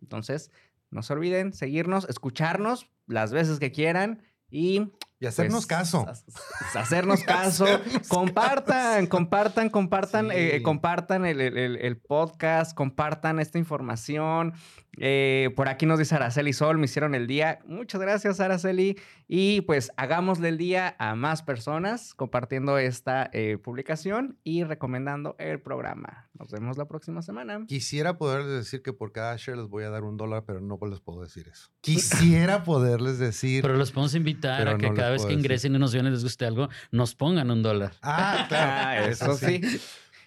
Entonces, 0.00 0.50
no 0.90 1.02
se 1.02 1.12
olviden 1.12 1.52
seguirnos, 1.52 2.08
escucharnos 2.08 2.88
las 3.06 3.32
veces 3.32 3.58
que 3.58 3.72
quieran 3.72 4.22
y 4.50 4.92
Y 5.20 5.26
hacernos 5.26 5.66
pues, 5.66 5.66
caso. 5.66 6.06
ha- 6.06 6.12
ha- 6.78 6.80
Hacernos 6.82 7.22
caso. 7.24 7.64
Hacernos 7.64 8.08
compartan, 8.08 9.06
compartan, 9.06 9.68
compartan, 9.70 10.30
eh, 10.32 10.62
compartan 10.62 11.24
el- 11.26 11.40
el 11.40 11.96
podcast, 11.96 12.74
compartan 12.74 13.40
esta 13.40 13.58
información. 13.58 14.54
Eh, 15.00 15.50
por 15.56 15.68
aquí 15.68 15.86
nos 15.86 15.98
dice 15.98 16.14
Araceli 16.14 16.52
Sol, 16.52 16.78
me 16.78 16.86
hicieron 16.86 17.14
el 17.14 17.26
día. 17.26 17.60
Muchas 17.66 18.00
gracias, 18.00 18.40
Araceli. 18.40 18.98
Y 19.26 19.60
pues 19.62 19.92
hagámosle 19.96 20.48
el 20.48 20.58
día 20.58 20.96
a 20.98 21.14
más 21.14 21.42
personas 21.42 22.14
compartiendo 22.14 22.78
esta 22.78 23.28
eh, 23.32 23.58
publicación 23.58 24.38
y 24.42 24.64
recomendando 24.64 25.36
el 25.38 25.60
programa. 25.60 26.28
Nos 26.38 26.50
vemos 26.50 26.78
la 26.78 26.86
próxima 26.86 27.22
semana. 27.22 27.64
Quisiera 27.66 28.16
poderles 28.16 28.52
decir 28.52 28.82
que 28.82 28.92
por 28.92 29.12
cada 29.12 29.36
share 29.36 29.58
les 29.58 29.68
voy 29.68 29.84
a 29.84 29.90
dar 29.90 30.04
un 30.04 30.16
dólar, 30.16 30.44
pero 30.46 30.60
no 30.60 30.78
les 30.88 31.00
puedo 31.00 31.22
decir 31.22 31.48
eso. 31.48 31.70
Quisiera 31.80 32.64
poderles 32.64 33.18
decir. 33.18 33.62
Pero 33.62 33.76
los 33.76 33.90
podemos 33.90 34.14
invitar 34.14 34.68
a 34.68 34.78
que 34.78 34.88
no 34.88 34.94
cada 34.94 35.10
vez 35.10 35.26
que 35.26 35.32
ingresen 35.32 35.74
y 35.74 35.78
nos 35.78 35.92
vean 35.92 36.06
y 36.06 36.10
les 36.10 36.22
guste 36.22 36.46
algo, 36.46 36.68
nos 36.90 37.14
pongan 37.14 37.50
un 37.50 37.62
dólar. 37.62 37.92
Ah, 38.02 38.46
claro. 38.48 38.72
Ah, 38.72 39.08
eso 39.08 39.36
sí. 39.36 39.60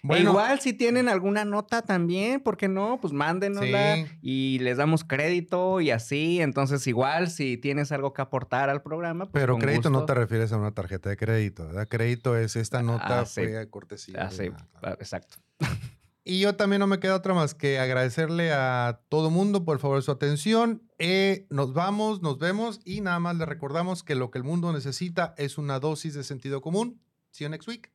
E 0.08 0.20
igual 0.20 0.58
si 0.60 0.72
tienen 0.72 1.08
alguna 1.08 1.44
nota 1.44 1.82
también, 1.82 2.40
¿por 2.40 2.56
qué 2.56 2.66
no? 2.66 2.98
Pues 3.00 3.12
mándenosla 3.12 3.96
Sí. 3.96 4.06
y 4.20 4.58
les 4.58 4.76
damos 4.76 5.04
crédito 5.04 5.80
y 5.80 5.90
así. 5.92 6.40
Entonces, 6.40 6.84
igual 6.88 7.30
si 7.30 7.56
tienes 7.56 7.92
algo 7.92 8.12
que 8.12 8.20
aportar 8.22 8.68
al 8.68 8.82
programa. 8.82 9.26
pues, 9.26 9.40
pero 9.40 9.54
con 9.54 9.60
crédito 9.62 9.90
no 9.90 10.04
te 10.04 10.14
refieres 10.14 10.52
a 10.52 10.56
una 10.56 10.72
tarjeta 10.72 11.08
de 11.08 11.16
crédito, 11.16 11.66
¿verdad? 11.68 11.86
Crédito 11.88 12.36
es 12.36 12.56
esta 12.56 12.82
nota 12.82 13.20
Ah, 13.20 13.26
sí. 13.26 13.42
fue 13.42 13.58
a 13.58 13.70
cortesía. 13.70 14.16
Ah, 14.22 14.28
de 14.28 14.36
sí, 14.36 14.48
una- 14.48 14.68
ah, 14.82 14.96
exacto. 14.98 15.36
Y 16.24 16.38
yo 16.38 16.54
también 16.54 16.78
no 16.78 16.86
me 16.86 17.00
queda 17.00 17.16
otra 17.16 17.34
más 17.34 17.52
que 17.52 17.80
agradecerle 17.80 18.52
a 18.52 19.00
todo 19.08 19.28
mundo 19.28 19.64
por 19.64 19.80
favor 19.80 20.00
su 20.04 20.12
atención. 20.12 20.82
Eh, 21.00 21.48
nos 21.50 21.74
vamos, 21.74 22.22
nos 22.22 22.38
vemos 22.38 22.80
y 22.84 23.00
nada 23.00 23.18
más 23.18 23.34
le 23.36 23.44
recordamos 23.44 24.04
que 24.04 24.14
lo 24.14 24.30
que 24.30 24.38
el 24.38 24.44
mundo 24.44 24.72
necesita 24.72 25.34
es 25.36 25.58
una 25.58 25.80
dosis 25.80 26.14
de 26.14 26.22
sentido 26.22 26.60
común. 26.60 27.00
See 27.32 27.44
you 27.44 27.50
next 27.50 27.66
week. 27.68 27.90